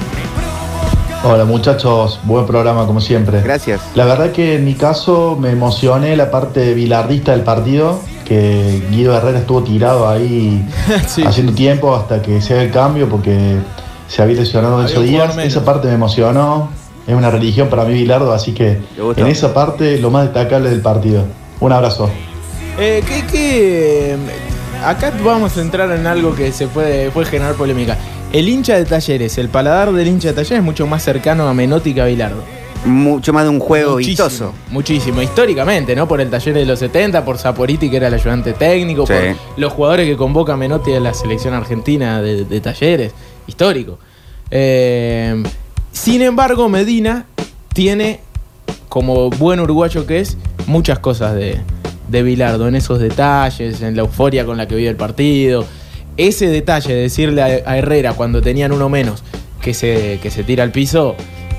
Hola 1.26 1.46
muchachos, 1.46 2.20
buen 2.24 2.46
programa 2.46 2.86
como 2.86 3.00
siempre. 3.00 3.42
Gracias. 3.42 3.80
La 3.96 4.04
verdad 4.04 4.34
que 4.34 4.56
en 4.56 4.66
mi 4.66 4.74
caso 4.74 5.38
me 5.40 5.52
emocioné 5.52 6.18
la 6.18 6.30
parte 6.30 6.74
bilardista 6.74 7.32
del 7.32 7.42
partido, 7.42 8.02
que 8.26 8.84
Guido 8.90 9.16
Herrera 9.16 9.40
estuvo 9.40 9.64
tirado 9.64 10.10
ahí 10.10 10.66
haciendo 11.26 11.54
tiempo 11.54 11.96
hasta 11.96 12.22
que 12.22 12.42
se 12.42 12.56
haga 12.56 12.64
el 12.64 12.72
cambio 12.72 13.08
porque 13.08 13.56
se 14.10 14.22
había 14.22 14.36
lesionado 14.36 14.84
días. 14.84 15.36
menos. 15.36 15.46
Esa 15.54 15.64
parte 15.64 15.88
me 15.88 15.94
emocionó, 15.94 16.70
es 17.08 17.16
una 17.16 17.32
religión 17.32 17.70
para 17.70 17.86
mí 17.86 17.94
Bilardo, 17.94 18.34
así 18.34 18.54
que 18.54 18.82
en 19.16 19.28
esa 19.28 19.54
parte 19.54 20.00
lo 20.00 20.10
más 20.10 20.26
destacable 20.26 20.70
del 20.72 20.82
partido. 20.82 21.24
Un 21.62 21.72
abrazo. 21.72 22.10
Eh, 22.80 23.04
¿qué, 23.08 23.24
qué, 23.32 24.18
mm, 24.18 24.86
acá 24.86 25.14
vamos 25.24 25.58
a 25.58 25.62
entrar 25.62 25.92
en 25.92 26.08
algo 26.08 26.36
que 26.36 26.52
se 26.52 26.68
puede, 26.68 27.12
puede 27.12 27.28
generar 27.28 27.56
polémica. 27.56 27.98
El 28.32 28.50
hincha 28.50 28.76
de 28.78 28.86
talleres, 28.86 29.38
el 29.38 29.50
paladar 29.50 29.92
del 29.94 30.08
hincha 30.08 30.30
de 30.30 30.34
talleres 30.34 30.60
es 30.60 30.64
mucho 30.64 30.88
más 30.88 31.04
cercano 31.04 31.48
a 31.48 31.54
Menotti 31.54 31.94
que 31.94 32.02
a 32.02 32.06
Bilardo. 32.06 32.44
Mucho 32.86 33.32
más 33.32 33.44
de 33.44 33.50
un 33.50 33.60
juego 33.60 33.94
Muchísimo, 33.94 34.26
vistoso. 34.28 34.54
Muchísimo, 34.72 35.22
históricamente, 35.22 35.96
¿no? 35.96 36.08
Por 36.08 36.20
el 36.20 36.30
taller 36.30 36.54
de 36.56 36.66
los 36.66 36.80
70, 36.80 37.24
por 37.24 37.38
Saporiti, 37.38 37.90
que 37.90 37.98
era 37.98 38.08
el 38.08 38.14
ayudante 38.16 38.54
técnico, 38.54 39.06
Sí. 39.08 39.14
por 39.14 39.60
los 39.60 39.72
jugadores 39.72 40.08
que 40.10 40.18
convoca 40.18 40.58
Menotti 40.58 40.94
a 40.94 41.00
la 41.00 41.14
selección 41.14 41.54
argentina 41.54 42.22
de, 42.22 42.44
de 42.44 42.60
talleres, 42.60 43.14
histórico. 43.48 44.00
Eh, 44.52 45.42
sin 45.94 46.24
embargo, 46.24 46.68
Medina 46.68 47.28
tiene, 47.74 48.20
como 48.90 49.30
buen 49.30 49.60
uruguayo 49.62 50.06
que 50.06 50.20
es, 50.20 50.38
muchas 50.68 51.00
cosas 51.00 51.36
de, 51.36 51.62
de 52.08 52.24
Bilardo, 52.24 52.68
en 52.68 52.76
esos 52.76 53.00
detalles, 53.00 53.82
en 53.82 53.96
la 53.96 54.02
euforia 54.02 54.46
con 54.46 54.58
la 54.58 54.68
que 54.68 54.76
vive 54.76 54.90
el 54.90 54.96
partido. 54.96 55.66
Ese 56.18 56.48
detalle 56.48 56.94
de 56.94 57.02
decirle 57.02 57.42
a, 57.42 57.46
a 57.70 57.78
Herrera 57.78 58.14
cuando 58.14 58.42
tenían 58.42 58.72
uno 58.72 58.90
menos 58.90 59.24
que 59.62 59.74
se, 59.74 60.20
que 60.22 60.30
se 60.30 60.44
tira 60.44 60.64
al 60.64 60.72
piso 60.72 61.16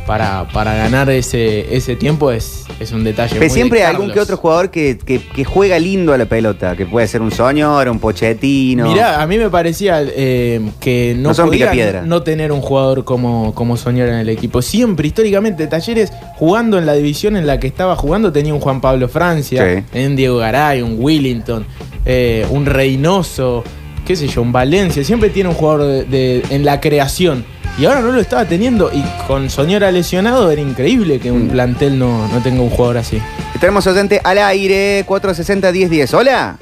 para, 0.06 0.46
para 0.52 0.74
ganar 0.74 1.08
ese, 1.10 1.74
ese 1.74 1.96
tiempo 1.96 2.30
es, 2.30 2.64
es 2.80 2.92
un 2.92 3.04
detalle. 3.04 3.34
Pero 3.38 3.46
muy 3.46 3.50
siempre 3.54 3.78
de 3.80 3.84
hay 3.86 3.90
algún 3.94 4.10
que 4.12 4.20
otro 4.20 4.36
jugador 4.36 4.70
que, 4.70 4.98
que- 4.98 5.20
que 5.20 5.44
juega 5.44 5.78
lindo 5.78 6.12
a 6.12 6.18
la 6.18 6.26
pelota, 6.26 6.76
que 6.76 6.84
puede 6.86 7.06
ser 7.06 7.22
un 7.22 7.30
Soñor, 7.30 7.88
un 7.88 7.98
Pochettino. 7.98 8.86
Mirá, 8.92 9.22
a 9.22 9.26
mí 9.26 9.38
me 9.38 9.48
parecía 9.50 10.02
eh, 10.02 10.60
que 10.80 11.14
no, 11.18 11.30
No 11.30 11.46
podía 11.46 12.02
no 12.04 12.22
tener 12.22 12.52
un 12.52 12.60
jugador 12.60 13.04
como, 13.04 13.54
como 13.54 13.76
Soñora 13.76 14.12
en 14.12 14.18
el 14.20 14.28
equipo. 14.28 14.60
Siempre, 14.62 15.06
históricamente, 15.06 15.66
Talleres 15.66 16.12
jugando 16.36 16.78
en 16.78 16.86
la 16.86 16.92
división 16.94 17.36
en 17.36 17.46
la 17.46 17.58
que 17.58 17.66
estaba 17.66 17.96
jugando 17.96 18.32
tenía 18.32 18.52
un 18.54 18.60
Juan 18.60 18.80
Pablo 18.80 19.08
Francia, 19.08 19.84
Sí. 19.92 19.98
un 20.06 20.16
Diego 20.16 20.36
Garay, 20.38 20.82
un 20.82 20.96
Willington, 20.98 21.64
eh, 22.04 22.46
un 22.50 22.66
Reynoso, 22.66 23.64
qué 24.06 24.16
sé 24.16 24.28
yo, 24.28 24.42
un 24.42 24.52
Valencia. 24.52 25.02
Siempre 25.04 25.30
tiene 25.30 25.48
un 25.48 25.54
jugador 25.54 25.86
de- 25.86 26.04
de- 26.04 26.42
en 26.50 26.64
la 26.64 26.80
creación. 26.80 27.44
Y 27.76 27.86
ahora 27.86 28.00
no 28.00 28.12
lo 28.12 28.20
estaba 28.20 28.44
teniendo. 28.44 28.90
Y 28.92 29.02
con 29.26 29.50
Soñora 29.50 29.90
lesionado 29.90 30.50
era 30.50 30.60
increíble 30.60 31.18
que 31.18 31.30
Mm. 31.32 31.34
un 31.34 31.48
plantel 31.48 31.98
no, 31.98 32.28
no 32.28 32.40
tenga 32.42 32.62
un 32.62 32.70
jugador 32.70 32.98
así. 32.98 33.20
Tenemos 33.60 33.86
oyente 33.86 34.20
al 34.22 34.38
aire, 34.38 35.04
460-1010. 35.06 36.14
Hola. 36.14 36.56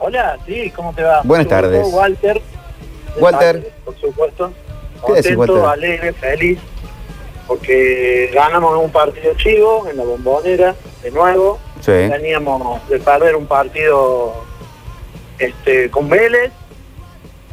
Hola, 0.00 0.38
sí, 0.46 0.72
¿cómo 0.74 0.92
te 0.92 1.02
va? 1.02 1.20
Buenas 1.22 1.48
tardes. 1.48 1.86
Walter. 1.92 2.40
Walter. 3.18 3.72
Por 3.84 3.98
supuesto. 4.00 4.52
¿Qué 5.06 5.12
decís, 5.14 5.36
Contento, 5.36 5.62
Walter? 5.62 5.84
alegre, 5.88 6.12
feliz, 6.14 6.58
porque 7.46 8.30
ganamos 8.34 8.82
un 8.82 8.90
partido 8.90 9.32
chivo 9.36 9.86
en 9.88 9.96
la 9.96 10.02
bombonera, 10.04 10.74
de 11.02 11.10
nuevo. 11.12 11.58
Sí. 11.80 11.92
Veníamos 11.92 12.86
de 12.88 12.98
perder 12.98 13.36
un 13.36 13.46
partido 13.46 14.34
este, 15.38 15.88
con 15.90 16.08
Vélez, 16.08 16.50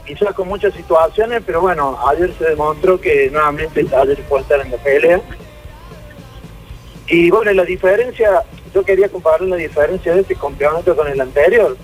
quizás 0.06 0.34
con 0.34 0.48
muchas 0.48 0.74
situaciones, 0.74 1.42
pero 1.46 1.62
bueno, 1.62 1.98
ayer 2.08 2.34
se 2.38 2.46
demostró 2.46 3.00
que 3.00 3.30
nuevamente 3.32 3.84
Talleres 3.86 4.26
puede 4.28 4.44
estar 4.44 4.60
en 4.62 4.72
la 4.72 4.78
pelea. 4.78 5.22
Y 7.08 7.30
bueno, 7.30 7.52
la 7.52 7.64
diferencia, 7.64 8.44
yo 8.74 8.84
quería 8.84 9.10
comparar 9.10 9.42
la 9.42 9.56
diferencia 9.58 10.14
de 10.14 10.22
este 10.22 10.36
campeonato 10.36 10.96
con 10.96 11.08
el 11.08 11.20
anterior. 11.20 11.78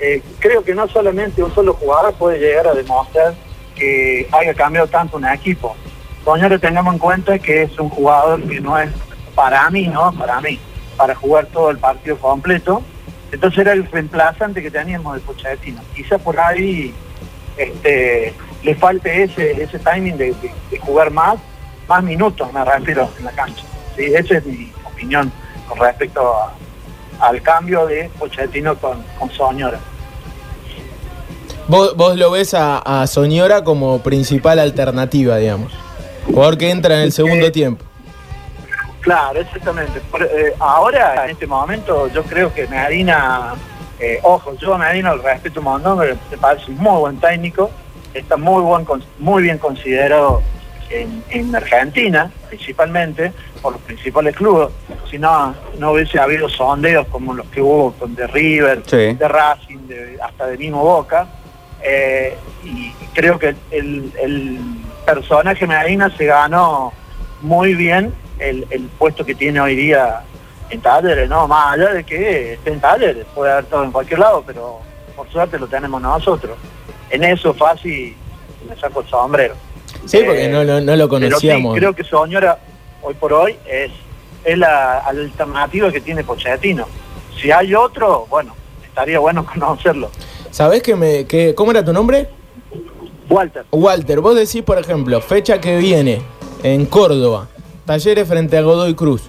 Eh, 0.00 0.22
creo 0.38 0.62
que 0.62 0.74
no 0.74 0.86
solamente 0.88 1.42
un 1.42 1.52
solo 1.54 1.74
jugador 1.74 2.14
puede 2.14 2.38
llegar 2.38 2.68
a 2.68 2.74
demostrar 2.74 3.34
que 3.74 4.28
haya 4.32 4.54
cambiado 4.54 4.86
tanto 4.86 5.16
un 5.16 5.26
equipo. 5.26 5.76
Señores, 6.24 6.60
tengamos 6.60 6.94
en 6.94 6.98
cuenta 6.98 7.38
que 7.38 7.62
es 7.62 7.78
un 7.78 7.88
jugador 7.88 8.42
que 8.42 8.60
no 8.60 8.78
es 8.78 8.90
para 9.34 9.68
mí, 9.70 9.86
¿no? 9.86 10.12
Para 10.12 10.40
mí, 10.40 10.58
para 10.96 11.14
jugar 11.14 11.46
todo 11.46 11.70
el 11.70 11.78
partido 11.78 12.16
completo. 12.18 12.82
Entonces 13.32 13.58
era 13.60 13.72
el 13.72 13.90
reemplazante 13.90 14.62
que 14.62 14.70
teníamos 14.70 15.14
de 15.14 15.20
Pochettino. 15.20 15.80
Quizá 15.94 16.18
por 16.18 16.38
ahí 16.38 16.94
este, 17.58 18.34
le 18.62 18.74
falte 18.74 19.24
ese, 19.24 19.62
ese 19.62 19.78
timing 19.78 20.16
de, 20.16 20.26
de- 20.34 20.52
de 20.70 20.78
jugar 20.78 21.10
más, 21.10 21.36
más 21.88 22.02
minutos, 22.02 22.52
me 22.52 22.64
refiero, 22.64 23.08
en 23.18 23.24
la 23.24 23.32
cancha. 23.32 23.64
¿sí? 23.96 24.04
Esa 24.14 24.38
es 24.38 24.46
mi 24.46 24.72
opinión 24.84 25.32
con 25.68 25.78
respecto 25.78 26.34
a- 26.34 26.54
al 27.20 27.42
cambio 27.42 27.86
de 27.86 28.10
Pochettino 28.18 28.76
con, 28.76 29.02
con 29.18 29.30
Soñora. 29.30 29.80
Vos, 31.66 31.94
vos 31.96 32.16
lo 32.16 32.30
ves 32.30 32.54
a, 32.54 32.78
a 32.78 33.06
Soñora 33.06 33.62
como 33.64 33.98
principal 34.02 34.58
alternativa, 34.58 35.36
digamos. 35.36 35.72
Jugador 36.26 36.56
que 36.56 36.70
entra 36.70 36.94
en 36.96 37.00
el 37.02 37.12
segundo 37.12 37.50
tiempo. 37.52 37.84
Claro, 39.00 39.40
exactamente. 39.40 40.00
Por- 40.10 40.22
eh, 40.22 40.54
ahora, 40.58 41.24
en 41.24 41.30
este 41.30 41.46
momento, 41.46 42.08
yo 42.08 42.22
creo 42.22 42.52
que 42.52 42.66
Medina, 42.68 43.54
eh, 44.00 44.20
ojo, 44.22 44.54
yo 44.56 44.74
a 44.74 44.78
Medina 44.78 45.14
lo 45.14 45.22
respeto 45.22 45.60
un 45.60 45.64
montón, 45.64 45.98
me 46.30 46.36
parece 46.38 46.70
un 46.70 46.78
muy 46.78 46.98
buen 47.00 47.18
técnico, 47.20 47.70
está 48.14 48.36
muy 48.36 48.62
buen, 48.62 48.86
muy 49.18 49.42
bien 49.42 49.58
considerado 49.58 50.42
en, 50.90 51.22
en 51.30 51.54
Argentina, 51.54 52.30
principalmente, 52.48 53.32
por 53.60 53.72
los 53.72 53.82
principales 53.82 54.34
clubes. 54.36 54.68
Si 55.10 55.18
no, 55.18 55.54
no 55.78 55.92
hubiese 55.92 56.18
habido 56.18 56.48
sondeos 56.48 57.06
como 57.08 57.34
los 57.34 57.46
que 57.48 57.60
hubo 57.60 57.92
con 57.92 58.14
de 58.14 58.26
River, 58.26 58.82
Sí. 58.86 59.14
de 59.14 59.28
Racing, 59.28 59.86
de- 59.86 60.18
hasta 60.22 60.46
de 60.46 60.56
mismo 60.56 60.82
Boca. 60.82 61.26
Eh, 61.82 62.36
y 62.64 62.90
creo 63.14 63.38
que 63.38 63.54
el, 63.70 64.12
el 64.20 64.58
personaje 65.06 65.66
Medina 65.66 66.10
se 66.16 66.24
ganó 66.26 66.92
muy 67.40 67.74
bien 67.74 68.12
el, 68.38 68.66
el 68.70 68.82
puesto 68.98 69.24
que 69.24 69.34
tiene 69.34 69.60
hoy 69.60 69.76
día 69.76 70.22
en 70.70 70.80
Talleres, 70.80 71.28
¿no? 71.28 71.46
Más 71.48 71.74
allá 71.74 71.92
de 71.94 72.04
que 72.04 72.54
esté 72.54 72.70
en 72.72 72.80
Talleres, 72.80 73.26
puede 73.34 73.52
haber 73.52 73.64
estado 73.64 73.84
en 73.84 73.92
cualquier 73.92 74.20
lado, 74.20 74.42
pero 74.46 74.78
por 75.16 75.28
suerte 75.30 75.58
lo 75.58 75.66
tenemos 75.66 76.00
nosotros. 76.00 76.56
En 77.10 77.24
eso 77.24 77.54
fácil 77.54 78.14
me 78.68 78.76
saco 78.76 79.00
el 79.00 79.06
sombrero. 79.08 79.54
Sí, 80.04 80.18
porque 80.24 80.48
no, 80.48 80.64
lo- 80.64 80.80
no 80.80 80.96
lo 80.96 81.08
Pero 81.08 81.26
sí, 81.38 81.48
conocíamos. 81.48 81.76
creo 81.76 81.92
que 81.94 82.04
Soñora, 82.04 82.58
hoy 83.02 83.14
por 83.14 83.32
hoy, 83.32 83.56
es, 83.66 83.90
es 84.44 84.58
la 84.58 84.98
alternativa 84.98 85.90
que 85.90 86.00
tiene 86.00 86.22
Pochettino. 86.24 86.86
Si 87.40 87.50
hay 87.50 87.74
otro, 87.74 88.26
bueno, 88.28 88.54
estaría 88.84 89.18
bueno 89.18 89.44
conocerlo. 89.54 90.10
¿Sabés 90.50 90.82
que 90.82 90.94
me, 90.96 91.24
que, 91.26 91.54
cómo 91.54 91.70
era 91.70 91.84
tu 91.84 91.92
nombre? 91.92 92.28
Walter. 93.28 93.64
Walter, 93.70 94.20
vos 94.20 94.34
decís, 94.36 94.62
por 94.62 94.78
ejemplo, 94.78 95.20
fecha 95.20 95.60
que 95.60 95.76
viene 95.76 96.22
en 96.62 96.86
Córdoba, 96.86 97.46
Talleres 97.84 98.26
frente 98.28 98.56
a 98.56 98.62
Godoy 98.62 98.94
Cruz. 98.94 99.22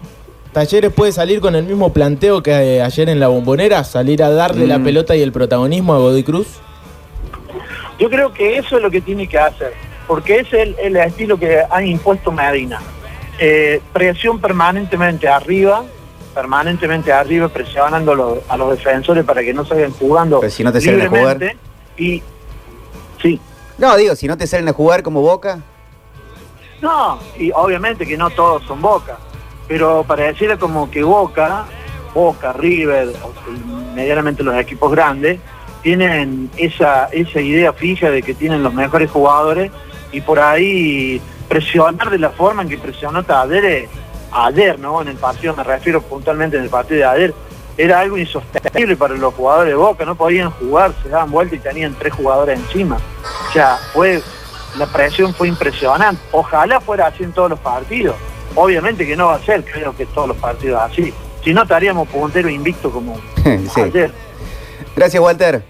Talleres 0.53 0.91
puede 0.91 1.11
salir 1.11 1.41
con 1.41 1.55
el 1.55 1.63
mismo 1.63 1.93
planteo 1.93 2.41
que 2.41 2.51
eh, 2.51 2.81
ayer 2.81 3.07
en 3.09 3.19
la 3.19 3.27
bombonera, 3.27 3.83
salir 3.83 4.23
a 4.23 4.31
darle 4.31 4.65
la 4.65 4.79
Mm. 4.79 4.83
pelota 4.83 5.15
y 5.15 5.21
el 5.21 5.31
protagonismo 5.31 5.93
a 5.93 5.97
Godoy 5.99 6.23
Cruz. 6.23 6.47
Yo 7.99 8.09
creo 8.09 8.33
que 8.33 8.57
eso 8.57 8.77
es 8.77 8.81
lo 8.81 8.89
que 8.89 9.01
tiene 9.01 9.27
que 9.27 9.37
hacer, 9.37 9.73
porque 10.07 10.39
es 10.39 10.51
el, 10.53 10.75
el 10.81 10.95
estilo 10.97 11.37
que 11.37 11.61
ha 11.69 11.83
impuesto 11.83 12.31
Medina. 12.31 12.79
Eh, 13.37 13.79
presión 13.93 14.39
permanentemente 14.39 15.27
arriba, 15.27 15.83
permanentemente 16.33 17.11
arriba 17.13 17.47
presionando 17.49 18.13
a 18.13 18.15
los, 18.15 18.37
a 18.49 18.57
los 18.57 18.71
defensores 18.71 19.23
para 19.25 19.41
que 19.41 19.53
no 19.53 19.65
salgan 19.65 19.91
jugando 19.91 20.39
Pero 20.39 20.51
si 20.51 20.63
no 20.63 20.71
te 20.73 20.81
salen 20.81 21.01
a 21.01 21.09
jugar. 21.09 21.37
libremente. 21.39 21.57
Y 21.97 22.23
sí, 23.21 23.39
No, 23.77 23.95
digo, 23.97 24.15
si 24.15 24.27
no 24.27 24.35
te 24.37 24.47
salen 24.47 24.67
a 24.67 24.73
jugar 24.73 25.03
como 25.03 25.21
Boca. 25.21 25.59
no, 26.81 27.19
y 27.37 27.51
obviamente 27.53 28.05
que 28.05 28.17
no 28.17 28.29
todos 28.31 28.63
son 28.63 28.81
Boca, 28.81 29.17
pero 29.69 30.03
para 30.03 30.23
decirle 30.23 30.57
como 30.57 30.89
que 30.89 31.03
Boca, 31.03 31.65
Boca, 32.13 32.51
River, 32.53 33.13
medianamente 33.93 34.43
los 34.43 34.55
equipos 34.55 34.91
grandes, 34.91 35.39
tienen 35.83 36.49
esa, 36.57 37.05
esa 37.11 37.39
idea 37.39 37.71
fija 37.71 38.09
de 38.09 38.23
que 38.23 38.33
tienen 38.33 38.63
los 38.63 38.73
mejores 38.73 39.11
jugadores 39.11 39.71
y 40.11 40.21
por 40.21 40.39
ahí 40.39 41.21
presionar 41.47 42.09
de 42.09 42.17
la 42.17 42.31
forma 42.31 42.63
en 42.63 42.69
que 42.69 42.79
presionó 42.79 43.23
Talleres 43.23 43.87
ayer, 44.31 44.79
¿no? 44.79 45.01
En 45.03 45.09
el 45.09 45.17
partido, 45.17 45.55
me 45.55 45.63
refiero 45.63 46.01
puntualmente 46.01 46.57
en 46.57 46.63
el 46.63 46.69
partido 46.69 47.01
de 47.01 47.05
ayer, 47.05 47.33
era 47.77 47.99
algo 47.99 48.17
insostenible 48.17 48.97
para 48.97 49.13
los 49.13 49.35
jugadores 49.35 49.71
de 49.71 49.75
Boca, 49.75 50.03
no 50.03 50.15
podían 50.15 50.49
jugar, 50.49 50.93
se 51.03 51.09
daban 51.09 51.29
vuelta 51.29 51.55
y 51.55 51.59
tenían 51.59 51.95
tres 51.97 52.13
jugadores 52.13 52.59
encima. 52.59 52.97
O 53.47 53.53
sea, 53.53 53.77
fue, 53.93 54.21
la 54.79 54.87
presión 54.87 55.31
fue 55.33 55.47
impresionante. 55.47 56.19
Ojalá 56.31 56.81
fuera 56.81 57.05
así 57.05 57.23
en 57.23 57.33
todos 57.33 57.51
los 57.51 57.59
partidos. 57.59 58.15
Obviamente 58.55 59.05
que 59.05 59.15
no 59.15 59.27
va 59.27 59.35
a 59.35 59.39
ser, 59.43 59.63
creo 59.63 59.95
que 59.95 60.05
todos 60.07 60.27
los 60.29 60.37
partidos 60.37 60.81
así. 60.81 61.13
Si 61.43 61.53
no 61.53 61.63
estaríamos 61.63 62.07
puntero 62.09 62.49
invicto 62.49 62.89
como 62.91 63.15
Sí. 63.73 63.81
ayer. 63.81 64.11
Gracias, 64.95 65.21
Walter. 65.23 65.63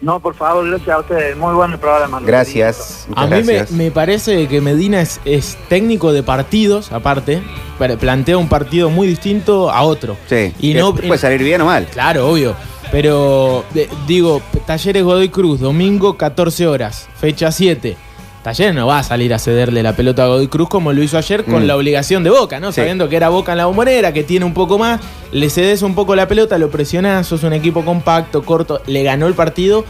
No, 0.00 0.18
por 0.18 0.34
favor, 0.34 0.66
gracias 0.66 0.88
a 0.88 0.98
ustedes. 1.00 1.36
Muy 1.36 1.52
bueno 1.54 1.74
el 1.74 1.80
programa. 1.80 2.20
Gracias. 2.24 3.06
A 3.16 3.24
mí 3.26 3.30
me, 3.30 3.36
gracias. 3.54 3.72
me 3.72 3.90
parece 3.90 4.48
que 4.48 4.60
Medina 4.62 5.00
es, 5.02 5.20
es 5.26 5.58
técnico 5.68 6.12
de 6.12 6.22
partidos, 6.22 6.90
aparte, 6.92 7.42
pero 7.78 7.98
plantea 7.98 8.38
un 8.38 8.48
partido 8.48 8.88
muy 8.88 9.08
distinto 9.08 9.70
a 9.70 9.82
otro. 9.82 10.16
Sí. 10.26 10.54
Y 10.60 10.72
no 10.74 10.94
puede 10.94 11.18
salir 11.18 11.42
bien 11.42 11.60
o 11.60 11.66
mal. 11.66 11.86
Claro, 11.92 12.28
obvio. 12.30 12.54
Pero 12.90 13.64
de- 13.74 13.88
digo, 14.06 14.40
Talleres 14.66 15.04
Godoy 15.04 15.28
Cruz, 15.28 15.60
domingo 15.60 16.16
14 16.16 16.66
horas, 16.66 17.08
fecha 17.20 17.52
7. 17.52 17.96
Talleres 18.42 18.74
no 18.74 18.86
va 18.86 19.00
a 19.00 19.02
salir 19.02 19.34
a 19.34 19.38
cederle 19.38 19.82
la 19.82 19.94
pelota 19.94 20.24
a 20.24 20.26
Godoy 20.28 20.48
Cruz 20.48 20.68
como 20.70 20.92
lo 20.94 21.02
hizo 21.02 21.18
ayer 21.18 21.44
con 21.44 21.64
Mm. 21.64 21.66
la 21.66 21.76
obligación 21.76 22.24
de 22.24 22.30
Boca, 22.30 22.58
¿no? 22.58 22.72
Sí. 22.72 22.76
Sabiendo 22.76 23.08
que 23.08 23.16
era 23.16 23.28
Boca 23.28 23.52
en 23.52 23.58
la 23.58 23.66
bombonera, 23.66 24.14
que 24.14 24.24
tiene 24.24 24.46
un 24.46 24.54
poco 24.54 24.78
más, 24.78 25.00
le 25.30 25.50
cedes 25.50 25.82
un 25.82 25.94
poco 25.94 26.16
la 26.16 26.26
pelota, 26.26 26.56
lo 26.56 26.70
presionás, 26.70 27.26
sos 27.26 27.42
un 27.42 27.52
equipo 27.52 27.84
compacto, 27.84 28.42
corto, 28.42 28.80
le 28.86 29.02
ganó 29.02 29.26
el 29.26 29.34
partido 29.34 29.84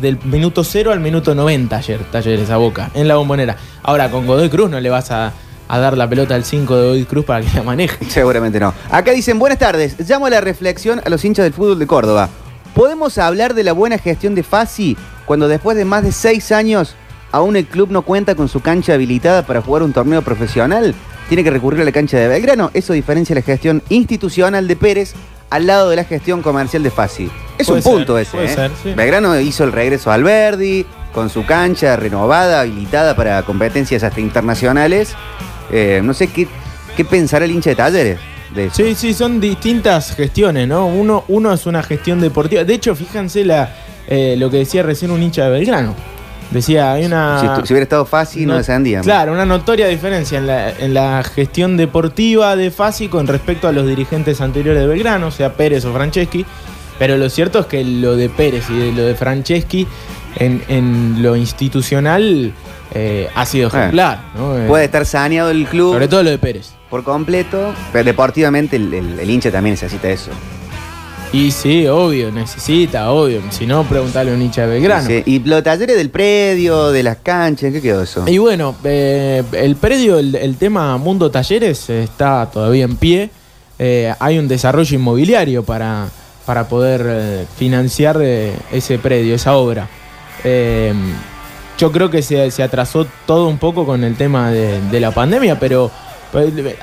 del 0.00 0.18
minuto 0.24 0.62
0 0.62 0.92
al 0.92 1.00
minuto 1.00 1.34
90 1.34 1.76
ayer, 1.76 2.00
Talleres 2.12 2.50
a 2.50 2.58
Boca, 2.58 2.90
en 2.94 3.08
la 3.08 3.16
bombonera. 3.16 3.56
Ahora, 3.82 4.08
con 4.10 4.24
Godoy 4.26 4.50
Cruz 4.50 4.70
no 4.70 4.78
le 4.78 4.88
vas 4.88 5.10
a, 5.10 5.32
a 5.66 5.78
dar 5.80 5.96
la 5.98 6.08
pelota 6.08 6.36
al 6.36 6.44
5 6.44 6.76
de 6.76 6.82
Godoy 6.86 7.04
Cruz 7.06 7.24
para 7.24 7.44
que 7.44 7.56
la 7.56 7.64
maneje. 7.64 8.04
Seguramente 8.08 8.60
no. 8.60 8.72
Acá 8.90 9.10
dicen, 9.10 9.40
buenas 9.40 9.58
tardes. 9.58 9.96
Llamo 10.08 10.26
a 10.26 10.30
la 10.30 10.40
reflexión 10.40 11.00
a 11.04 11.08
los 11.08 11.24
hinchas 11.24 11.42
del 11.44 11.54
fútbol 11.54 11.78
de 11.80 11.86
Córdoba. 11.88 12.28
¿Podemos 12.72 13.18
hablar 13.18 13.54
de 13.54 13.64
la 13.64 13.72
buena 13.72 13.98
gestión 13.98 14.36
de 14.36 14.44
Fasi 14.44 14.96
cuando 15.24 15.48
después 15.48 15.76
de 15.76 15.84
más 15.86 16.04
de 16.04 16.12
seis 16.12 16.52
años 16.52 16.94
aún 17.32 17.56
el 17.56 17.66
club 17.66 17.90
no 17.90 18.02
cuenta 18.02 18.34
con 18.34 18.48
su 18.48 18.60
cancha 18.60 18.94
habilitada 18.94 19.46
para 19.46 19.62
jugar 19.62 19.82
un 19.82 19.92
torneo 19.92 20.22
profesional? 20.22 20.94
Tiene 21.28 21.42
que 21.42 21.50
recurrir 21.50 21.80
a 21.80 21.84
la 21.84 21.92
cancha 21.92 22.18
de 22.18 22.28
Belgrano. 22.28 22.70
Eso 22.72 22.92
diferencia 22.92 23.34
la 23.34 23.42
gestión 23.42 23.82
institucional 23.88 24.68
de 24.68 24.76
Pérez 24.76 25.14
al 25.50 25.66
lado 25.66 25.90
de 25.90 25.96
la 25.96 26.04
gestión 26.04 26.42
comercial 26.42 26.82
de 26.82 26.90
Fasi. 26.90 27.30
Es 27.58 27.66
Puede 27.66 27.78
un 27.78 27.82
ser, 27.82 27.92
punto 27.92 28.18
ese. 28.18 28.30
puede 28.32 28.46
¿eh? 28.46 28.54
ser, 28.54 28.70
sí. 28.82 28.92
Belgrano 28.94 29.38
hizo 29.40 29.64
el 29.64 29.72
regreso 29.72 30.10
al 30.10 30.22
Verdi 30.24 30.86
con 31.12 31.30
su 31.30 31.44
cancha 31.46 31.96
renovada, 31.96 32.60
habilitada 32.60 33.16
para 33.16 33.42
competencias 33.42 34.02
hasta 34.02 34.20
internacionales. 34.20 35.14
Eh, 35.70 36.00
no 36.04 36.14
sé 36.14 36.28
qué, 36.28 36.46
qué 36.96 37.04
pensará 37.04 37.44
el 37.44 37.50
hincha 37.52 37.70
de 37.70 37.76
talleres 37.76 38.18
de 38.54 38.66
eso. 38.66 38.76
Sí, 38.76 38.94
sí, 38.94 39.14
son 39.14 39.40
distintas 39.40 40.14
gestiones, 40.14 40.68
¿no? 40.68 40.86
Uno, 40.86 41.24
uno 41.28 41.52
es 41.52 41.66
una 41.66 41.82
gestión 41.82 42.20
deportiva. 42.20 42.64
De 42.64 42.74
hecho, 42.74 42.94
fíjense 42.94 43.44
la, 43.44 43.74
eh, 44.06 44.36
lo 44.38 44.50
que 44.50 44.58
decía 44.58 44.82
recién 44.82 45.10
un 45.10 45.22
hincha 45.22 45.44
de 45.44 45.50
Belgrano. 45.50 45.94
Decía, 46.50 46.92
hay 46.92 47.04
una. 47.06 47.60
Si, 47.64 47.72
hubiera 47.72 47.82
estado 47.82 48.06
fácil, 48.06 48.46
no, 48.46 48.52
No- 48.52 48.58
descendían. 48.58 49.02
Claro, 49.02 49.32
una 49.32 49.44
notoria 49.44 49.88
diferencia 49.88 50.38
en 50.38 50.46
la, 50.46 50.70
en 50.70 50.94
la 50.94 51.22
gestión 51.24 51.76
deportiva 51.76 52.54
de 52.56 52.70
Fasi 52.70 53.08
con 53.08 53.26
respecto 53.26 53.66
a 53.68 53.72
los 53.72 53.86
dirigentes 53.86 54.40
anteriores 54.40 54.80
de 54.82 54.86
Belgrano, 54.86 55.30
sea 55.30 55.54
Pérez 55.54 55.84
o 55.84 55.92
Franceschi. 55.92 56.46
Pero 56.98 57.16
lo 57.18 57.28
cierto 57.28 57.58
es 57.58 57.66
que 57.66 57.84
lo 57.84 58.16
de 58.16 58.28
Pérez 58.30 58.70
y 58.70 58.78
de 58.78 58.92
lo 58.92 59.02
de 59.02 59.14
Franceschi 59.14 59.86
en, 60.36 60.62
en 60.68 61.22
lo 61.22 61.36
institucional 61.36 62.52
eh, 62.94 63.28
ha 63.34 63.44
sido 63.44 63.68
ejemplar. 63.68 64.20
¿no? 64.36 64.56
Eh, 64.56 64.66
Puede 64.66 64.84
estar 64.86 65.04
saneado 65.04 65.50
el 65.50 65.66
club. 65.66 65.92
Sobre 65.92 66.08
todo 66.08 66.22
lo 66.22 66.30
de 66.30 66.38
Pérez. 66.38 66.70
Por 66.88 67.02
completo. 67.02 67.74
Pero 67.92 68.04
deportivamente 68.04 68.76
el, 68.76 68.94
el- 68.94 69.18
el 69.18 69.28
hincha 69.30 69.50
también 69.50 69.74
necesita 69.74 70.08
eso. 70.08 70.30
Y 71.32 71.50
sí, 71.50 71.86
obvio, 71.86 72.30
necesita, 72.30 73.10
obvio. 73.10 73.42
Si 73.50 73.66
no, 73.66 73.84
preguntarle 73.84 74.32
a 74.32 74.34
un 74.34 74.40
hincha 74.42 74.62
de 74.62 74.68
Belgrano. 74.68 75.06
Sí, 75.06 75.22
Y 75.26 75.38
los 75.40 75.62
talleres 75.62 75.96
del 75.96 76.08
predio, 76.08 76.90
de 76.92 77.02
las 77.02 77.16
canchas, 77.18 77.72
¿qué 77.72 77.82
quedó 77.82 78.02
eso? 78.02 78.24
Y 78.26 78.38
bueno, 78.38 78.74
eh, 78.84 79.42
el 79.52 79.76
predio, 79.76 80.18
el, 80.18 80.34
el 80.34 80.56
tema 80.56 80.96
Mundo 80.96 81.30
Talleres 81.30 81.90
está 81.90 82.48
todavía 82.50 82.84
en 82.84 82.96
pie. 82.96 83.30
Eh, 83.78 84.14
hay 84.18 84.38
un 84.38 84.48
desarrollo 84.48 84.94
inmobiliario 84.96 85.62
para, 85.62 86.08
para 86.46 86.68
poder 86.68 87.04
eh, 87.06 87.44
financiar 87.58 88.22
ese 88.22 88.98
predio, 88.98 89.34
esa 89.34 89.56
obra. 89.56 89.88
Yo 91.78 91.92
creo 91.92 92.08
que 92.10 92.22
se, 92.22 92.50
se 92.50 92.62
atrasó 92.62 93.06
todo 93.26 93.48
un 93.48 93.58
poco 93.58 93.84
con 93.84 94.02
el 94.04 94.16
tema 94.16 94.50
de, 94.50 94.80
de 94.90 95.00
la 95.00 95.10
pandemia, 95.10 95.58
pero 95.60 95.90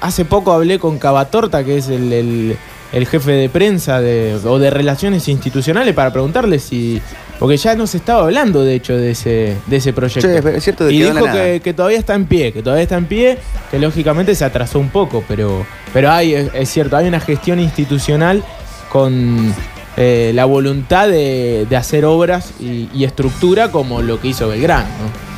hace 0.01 0.25
poco 0.25 0.51
hablé 0.51 0.77
con 0.77 0.99
Cavatorta, 0.99 1.63
que 1.63 1.77
es 1.77 1.87
el, 1.87 2.13
el- 2.13 2.57
el 2.93 3.07
jefe 3.07 3.31
de 3.31 3.49
prensa 3.49 3.99
de, 3.99 4.39
o 4.45 4.59
de 4.59 4.69
relaciones 4.69 5.27
institucionales, 5.27 5.93
para 5.93 6.13
preguntarle 6.13 6.59
si... 6.59 7.01
Porque 7.39 7.57
ya 7.57 7.75
no 7.75 7.87
se 7.87 7.97
estaba 7.97 8.23
hablando, 8.23 8.63
de 8.63 8.75
hecho, 8.75 8.95
de 8.95 9.11
ese, 9.11 9.57
de 9.65 9.77
ese 9.77 9.91
proyecto. 9.91 10.29
Sí, 10.29 10.49
es 10.55 10.63
cierto, 10.63 10.89
y 10.89 11.01
dijo 11.01 11.25
que, 11.25 11.59
que 11.61 11.73
todavía 11.73 11.97
está 11.97 12.13
en 12.13 12.25
pie, 12.25 12.53
que 12.53 12.61
todavía 12.61 12.83
está 12.83 12.95
en 12.95 13.05
pie, 13.05 13.37
que 13.69 13.79
lógicamente 13.79 14.33
se 14.35 14.45
atrasó 14.45 14.79
un 14.79 14.89
poco, 14.89 15.23
pero, 15.27 15.65
pero 15.91 16.11
hay, 16.11 16.35
es, 16.35 16.51
es 16.53 16.69
cierto, 16.69 16.95
hay 16.95 17.07
una 17.07 17.19
gestión 17.19 17.59
institucional 17.59 18.43
con 18.89 19.53
eh, 19.97 20.31
la 20.33 20.45
voluntad 20.45 21.09
de, 21.09 21.65
de 21.67 21.75
hacer 21.75 22.05
obras 22.05 22.51
y, 22.61 22.87
y 22.93 23.03
estructura 23.03 23.71
como 23.71 24.01
lo 24.01 24.21
que 24.21 24.29
hizo 24.29 24.47
Belgrano. 24.47 24.87
¿no? 24.87 25.32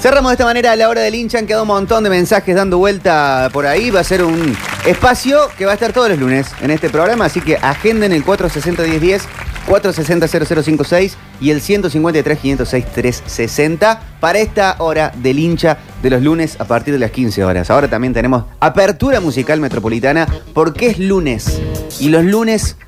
Cerramos 0.00 0.30
de 0.30 0.34
esta 0.34 0.44
manera 0.46 0.74
la 0.76 0.88
hora 0.88 1.02
del 1.02 1.14
hincha. 1.14 1.38
Han 1.38 1.46
quedado 1.46 1.64
un 1.64 1.68
montón 1.68 2.02
de 2.02 2.08
mensajes 2.08 2.56
dando 2.56 2.78
vuelta 2.78 3.50
por 3.52 3.66
ahí. 3.66 3.90
Va 3.90 4.00
a 4.00 4.04
ser 4.04 4.24
un 4.24 4.56
espacio 4.86 5.38
que 5.58 5.66
va 5.66 5.72
a 5.72 5.74
estar 5.74 5.92
todos 5.92 6.08
los 6.08 6.18
lunes 6.18 6.46
en 6.62 6.70
este 6.70 6.88
programa. 6.88 7.26
Así 7.26 7.42
que 7.42 7.58
agenden 7.58 8.12
el 8.12 8.24
460-1010, 8.24 9.20
460-0056 9.68 11.12
y 11.42 11.50
el 11.50 11.60
153-506-360 11.60 13.98
para 14.20 14.38
esta 14.38 14.76
hora 14.78 15.12
del 15.16 15.38
hincha 15.38 15.76
de 16.02 16.08
los 16.08 16.22
lunes 16.22 16.58
a 16.58 16.64
partir 16.64 16.94
de 16.94 17.00
las 17.00 17.10
15 17.10 17.44
horas. 17.44 17.70
Ahora 17.70 17.88
también 17.88 18.14
tenemos 18.14 18.44
apertura 18.58 19.20
musical 19.20 19.60
metropolitana 19.60 20.26
porque 20.54 20.86
es 20.86 20.98
lunes 20.98 21.60
y 22.00 22.08
los 22.08 22.24
lunes 22.24 22.78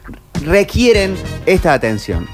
requieren 0.47 1.15
esta 1.45 1.75
atención. 1.75 2.27